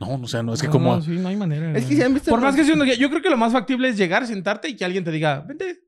No, 0.00 0.16
no 0.16 0.28
sé, 0.28 0.42
no. 0.42 0.54
Es 0.54 0.60
que 0.60 0.68
No, 0.68 0.72
como. 0.74 0.96
no, 0.96 1.02
sí, 1.02 1.10
no 1.12 1.28
hay 1.28 1.36
manera. 1.36 1.76
Es 1.76 1.86
que 1.86 1.96
si 1.96 2.02
han 2.02 2.14
visto... 2.14 2.30
Por 2.30 2.40
más 2.40 2.54
que 2.54 2.64
sea 2.64 2.76
Yo 2.94 3.10
creo 3.10 3.20
que 3.22 3.30
lo 3.30 3.36
más 3.36 3.52
factible 3.52 3.88
es 3.88 3.96
llegar, 3.96 4.26
sentarte 4.26 4.68
y 4.68 4.76
que 4.76 4.84
alguien 4.84 5.04
te 5.04 5.10
diga, 5.10 5.40
vente. 5.40 5.80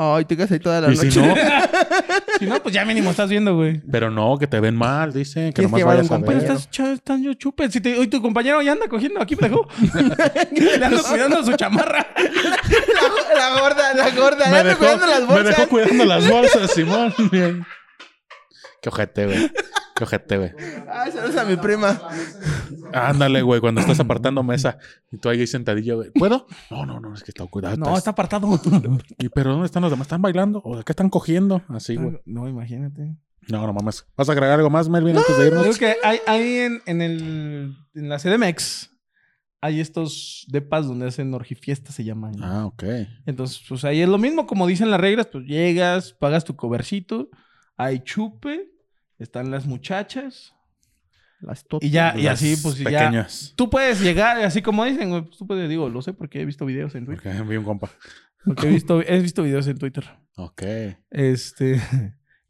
Ay, 0.00 0.24
te 0.26 0.36
quedas 0.36 0.52
ahí 0.52 0.60
toda 0.60 0.80
la 0.80 0.92
Y 0.92 0.96
noche. 0.96 1.10
si 1.10 1.18
no, 1.20 1.34
Si 2.38 2.46
no, 2.46 2.62
pues 2.62 2.72
ya 2.72 2.84
mínimo 2.84 3.10
estás 3.10 3.28
viendo, 3.28 3.56
güey. 3.56 3.80
pero 3.90 4.10
no, 4.12 4.38
que 4.38 4.46
te 4.46 4.60
ven 4.60 4.76
mal, 4.76 5.12
dice. 5.12 5.52
Que 5.52 5.62
nomás 5.62 5.82
vayas 5.82 6.08
un 6.08 6.16
a 6.16 6.18
Pero 6.20 6.26
ver. 6.30 6.36
compañero. 6.38 6.54
estás 6.60 6.88
están 6.92 7.22
yo 7.24 7.34
chupe. 7.34 7.68
Si 7.70 7.80
te, 7.80 7.98
hoy 7.98 8.06
tu 8.06 8.22
compañero 8.22 8.62
ya 8.62 8.72
anda 8.72 8.86
cogiendo, 8.88 9.20
aquí 9.20 9.34
me 9.34 9.48
dejó. 9.48 9.66
Le 10.78 10.84
ando 10.86 11.02
cuidando 11.02 11.44
su 11.44 11.52
chamarra. 11.56 12.06
la, 12.16 13.50
la 13.50 13.60
gorda, 13.60 13.94
la 13.94 14.10
gorda. 14.10 14.48
Me 14.50 14.58
anda 14.58 14.64
dejó, 14.64 14.78
cuidando 14.78 15.06
las 15.06 15.20
me 15.20 15.26
bolsas. 15.26 15.46
dejó 15.56 15.68
cuidando 15.68 16.04
las 16.04 16.28
bolsas, 16.30 16.70
Simón. 16.70 17.14
Qué 18.80 18.88
ojete, 18.88 19.26
güey. 19.26 19.50
Qué 19.98 20.04
ojete, 20.04 20.38
güey. 20.38 20.52
Ay, 20.90 21.10
saludos 21.10 21.36
a 21.36 21.44
mi 21.44 21.56
prima. 21.56 22.00
Ándale, 22.92 23.42
güey, 23.42 23.60
cuando 23.60 23.80
estás 23.80 23.98
apartando 23.98 24.44
mesa 24.44 24.78
y 25.10 25.18
tú 25.18 25.28
ahí 25.28 25.44
sentadillo, 25.46 25.96
güey. 25.96 26.10
¿Puedo? 26.12 26.46
No, 26.70 26.86
no, 26.86 27.00
no, 27.00 27.14
es 27.14 27.24
que 27.24 27.32
está 27.32 27.44
cuidado. 27.46 27.76
No, 27.76 27.96
está 27.96 28.10
apartado. 28.10 28.48
¿Y 29.18 29.28
pero 29.28 29.50
dónde 29.50 29.66
están 29.66 29.82
los 29.82 29.90
demás? 29.90 30.06
¿Están 30.06 30.22
bailando? 30.22 30.62
¿O 30.64 30.76
de 30.76 30.84
qué 30.84 30.92
están 30.92 31.10
cogiendo? 31.10 31.62
Así, 31.68 31.96
güey. 31.96 32.20
No, 32.24 32.48
imagínate. 32.48 33.16
No, 33.48 33.66
no 33.66 33.72
mames. 33.72 34.06
¿Vas 34.16 34.28
a 34.28 34.32
agregar 34.32 34.56
algo 34.56 34.70
más, 34.70 34.88
Melvin, 34.88 35.16
antes 35.16 35.36
de 35.36 35.46
irnos? 35.48 35.78
Creo 35.78 35.78
que 35.78 36.06
hay, 36.06 36.18
hay 36.26 36.58
en, 36.58 36.82
en, 36.86 37.02
el, 37.02 37.76
en 37.94 38.08
la 38.08 38.18
CDMX 38.18 38.90
hay 39.60 39.80
estos 39.80 40.44
depas 40.48 40.86
donde 40.86 41.06
hacen 41.06 41.34
orgifiestas, 41.34 41.94
se 41.94 42.04
llaman. 42.04 42.34
Ah, 42.42 42.66
ok. 42.66 42.84
Entonces, 43.26 43.60
pues 43.68 43.84
ahí 43.84 44.00
es 44.00 44.08
lo 44.08 44.18
mismo, 44.18 44.46
como 44.46 44.66
dicen 44.66 44.90
las 44.90 45.00
reglas, 45.00 45.26
pues 45.26 45.44
llegas, 45.44 46.12
pagas 46.12 46.44
tu 46.44 46.54
covercito, 46.54 47.28
hay 47.76 48.00
chupe, 48.00 48.70
están 49.18 49.50
las 49.50 49.66
muchachas, 49.66 50.54
Las 51.40 51.64
tot- 51.66 51.82
y 51.84 51.90
ya, 51.90 52.14
y 52.18 52.26
así, 52.26 52.56
pues 52.62 52.76
ya. 52.78 52.84
Pequeñas. 52.84 53.52
Tú 53.56 53.70
puedes 53.70 54.00
llegar, 54.00 54.38
así 54.42 54.60
como 54.62 54.84
dicen, 54.84 55.10
pues, 55.10 55.38
tú 55.38 55.46
puedes, 55.46 55.68
digo, 55.68 55.88
lo 55.88 56.02
sé 56.02 56.12
porque 56.12 56.40
he 56.40 56.44
visto 56.44 56.66
videos 56.66 56.94
en 56.96 57.06
Twitter. 57.06 57.32
Porque 57.32 57.48
vi 57.48 57.56
un 57.56 57.64
compa. 57.64 57.90
Porque 58.44 58.66
he 58.68 58.70
visto, 58.70 59.00
he 59.02 59.20
visto 59.20 59.42
videos 59.42 59.66
en 59.68 59.78
Twitter. 59.78 60.04
Ok. 60.36 60.62
Este. 61.10 61.80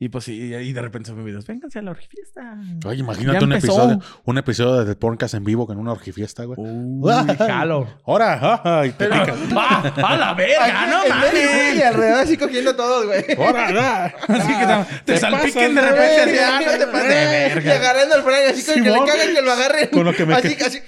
Y 0.01 0.11
pues 0.11 0.25
sí, 0.27 0.35
y 0.55 0.73
de 0.73 0.81
repente 0.81 1.09
son 1.09 1.25
videos. 1.25 1.45
Vénganse 1.45 1.81
a 1.81 1.83
la 1.83 1.91
orgifiesta. 1.91 2.57
Oye, 2.87 3.01
imagínate 3.01 3.45
un 3.45 3.53
episodio, 3.53 3.99
un 4.25 4.39
episodio 4.39 4.85
de 4.85 4.95
The 4.95 4.95
Porncast 4.97 5.35
en 5.35 5.43
vivo 5.43 5.67
con 5.67 5.77
una 5.77 5.91
orgifiesta, 5.91 6.45
güey. 6.45 6.57
Uy, 6.61 7.13
jalo. 7.37 7.89
¡Hora! 8.05 8.61
¡Ay! 8.65 8.93
Te 8.93 9.07
pica. 9.07 9.35
¡Ah! 9.57 9.93
¡A 9.97 10.17
la 10.17 10.35
verga! 10.35 10.87
¡No 10.87 10.99
güey, 10.99 11.09
y 11.09 11.11
mames! 11.11 11.85
alrededor 11.85 12.21
así 12.21 12.37
cogiendo 12.37 12.77
todos, 12.77 13.07
güey. 13.07 13.25
¡Hora! 13.39 13.73
da! 13.73 14.05
Así 14.29 14.49
que 14.55 14.67
te, 14.67 15.03
te 15.05 15.13
Te 15.15 15.19
salpiquen 15.19 15.75
de 15.75 15.81
repente. 15.81 16.25
Güey, 16.25 16.39
así, 16.39 16.45
¡Ah, 16.45 16.61
no 16.65 16.79
te 16.79 16.87
pases 16.87 17.09
de 17.09 17.49
Y 17.49 17.55
verga! 17.55 17.75
agarrando 17.75 18.15
al 18.15 18.23
Frank 18.23 18.37
así 18.53 18.65
con 18.67 18.75
que 18.85 18.91
le 18.91 18.99
cagan 19.05 19.35
que 19.35 19.43
lo 19.43 19.53
agarren. 19.53 19.89
Con 19.89 20.05
lo 20.05 20.13
que 20.15 20.27
me 20.27 20.35
Así, 20.35 20.55
que- 20.57 20.65
así. 20.65 20.79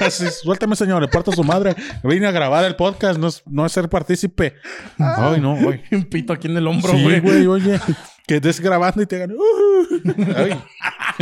Así, 0.00 0.24
Suéltame, 0.42 0.76
señor, 0.76 1.02
le 1.02 1.08
parto 1.08 1.30
a 1.30 1.34
su 1.34 1.44
madre. 1.44 1.74
Vine 2.04 2.26
a 2.26 2.30
grabar 2.30 2.64
el 2.64 2.76
podcast, 2.76 3.18
no 3.18 3.28
es, 3.28 3.42
no 3.46 3.66
es 3.66 3.72
ser 3.72 3.88
partícipe. 3.88 4.54
Ay, 4.98 5.40
no, 5.40 5.56
güey. 5.56 5.82
Un 5.92 6.04
pito 6.04 6.32
aquí 6.32 6.48
en 6.48 6.56
el 6.56 6.66
hombro, 6.66 6.92
Sí, 7.32 7.44
güey. 7.44 7.48
güey, 7.48 7.62
oye. 7.68 7.80
Que 8.26 8.36
estés 8.36 8.60
grabando 8.60 9.02
y 9.02 9.06
te 9.06 9.16
hagan. 9.16 9.32
"Uh". 9.32 10.32
Ay. 10.36 10.60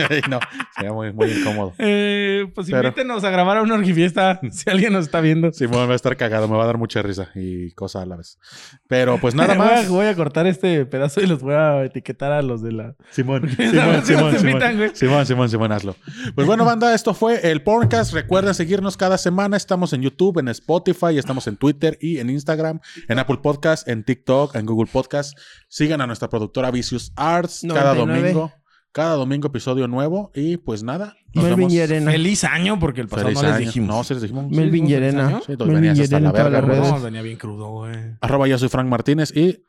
Ay, 0.09 0.21
no, 0.31 0.39
sería 0.77 0.93
muy, 0.93 1.13
muy 1.13 1.31
incómodo. 1.33 1.75
Eh, 1.79 2.47
pues 2.55 2.69
Pero- 2.71 2.89
invítenos 2.89 3.25
a 3.25 3.31
grabar 3.31 3.57
a 3.59 3.63
una 3.63 3.75
orgifiesta 3.75 4.41
si 4.53 4.71
alguien 4.71 4.93
nos 4.93 5.07
está 5.07 5.21
viendo. 5.21 5.53
Simón 5.53 5.89
va 5.89 5.93
a 5.95 5.97
estar 5.97 6.17
cagado, 6.17 6.47
me 6.47 6.57
va 6.57 6.63
a 6.63 6.67
dar 6.67 6.79
mucha 6.79 7.03
risa 7.03 7.31
y 7.35 7.73
cosas 7.73 8.03
a 8.03 8.07
la 8.07 8.17
vez. 8.17 8.39
Pero 8.87 9.19
pues 9.19 9.35
nada 9.35 9.55
Voy 9.59 9.67
a- 9.67 9.71
más. 9.71 9.89
Voy 9.89 10.07
a 10.07 10.15
cortar 10.15 10.47
este 10.47 10.87
pedazo 10.87 11.21
y 11.21 11.27
los 11.27 11.43
voy 11.43 11.55
a 11.55 11.85
etiquetar 11.85 12.31
a 12.31 12.41
los 12.43 12.63
de 12.63 12.73
la. 12.73 12.95
Simón, 13.11 13.49
Simón, 13.51 14.05
Simón, 14.05 14.33
nos 14.33 14.43
invitan, 14.45 14.77
güey. 14.77 14.91
Simón, 14.95 15.27
Simón, 15.27 15.27
Simón, 15.27 15.49
Simón, 15.51 15.73
hazlo. 15.73 15.97
Pues 16.37 16.47
bueno, 16.47 16.65
banda, 16.65 16.95
esto 16.95 17.13
fue 17.13 17.51
el 17.51 17.63
podcast. 17.63 18.13
Recuerden 18.13 18.55
seguirnos 18.55 18.97
cada 18.97 19.19
semana. 19.19 19.57
Estamos 19.57 19.93
en 19.93 20.03
YouTube, 20.03 20.39
en 20.39 20.49
Spotify, 20.49 21.19
estamos 21.19 21.47
en 21.49 21.57
Twitter 21.57 21.99
y 22.01 22.19
en 22.19 22.31
Instagram, 22.31 22.81
en 23.09 23.19
Apple 23.19 23.39
Podcast, 23.43 23.89
en 23.89 24.05
TikTok, 24.05 24.55
en 24.55 24.67
Google 24.67 24.89
Podcast. 24.91 25.37
Sigan 25.69 26.01
a 26.01 26.07
nuestra 26.07 26.29
productora 26.29 26.71
Arts 27.17 27.61
cada 27.69 27.95
99. 27.95 28.21
domingo. 28.33 28.53
Cada 28.93 29.15
domingo 29.15 29.47
episodio 29.49 29.87
nuevo. 29.87 30.33
Y 30.35 30.57
pues 30.57 30.83
nada. 30.83 31.15
Nos 31.33 31.45
Melvin 31.45 31.59
vemos. 31.69 31.73
y 31.75 31.81
Arena. 31.81 32.11
Feliz 32.11 32.43
año, 32.45 32.79
porque 32.81 33.01
el 33.01 33.07
pasado 33.09 33.29
Feliz 33.29 33.41
no 33.43 33.49
les 33.49 33.57
año. 33.57 33.67
dijimos. 33.67 33.89
No, 33.97 34.05
sí 34.05 34.15
les 34.15 34.23
dijimos. 34.23 34.45
Melvin. 34.51 34.87
Sí, 34.87 34.93
Melvin 34.93 35.75
venías 35.75 35.99
y 35.99 36.03
hasta 36.03 36.17
Arena 36.17 36.33
la 36.33 36.39
en 36.41 36.45
todas 36.45 36.45
verga, 36.53 36.59
las 36.61 36.67
güey. 36.67 36.81
No, 36.81 36.91
redes. 36.91 37.03
venía 37.05 37.23
bien 37.23 37.37
crudo, 37.39 37.69
güey. 37.71 37.95
Arroba 38.21 38.49
yo 38.49 38.59
soy 38.59 38.69
Frank 38.69 38.89
Martínez 38.89 39.33
y 39.37 39.63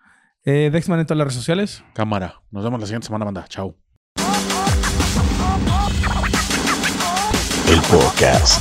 Eh, 0.43 0.71
Dexman 0.73 0.99
en 0.99 1.05
todas 1.05 1.19
las 1.19 1.25
redes 1.27 1.35
sociales. 1.37 1.83
cámara. 1.93 2.41
Nos 2.49 2.63
vemos 2.63 2.79
la 2.79 2.87
siguiente 2.87 3.05
semana, 3.05 3.25
banda. 3.25 3.45
Chao. 3.47 3.75
El 7.69 7.79
podcast. 7.81 8.59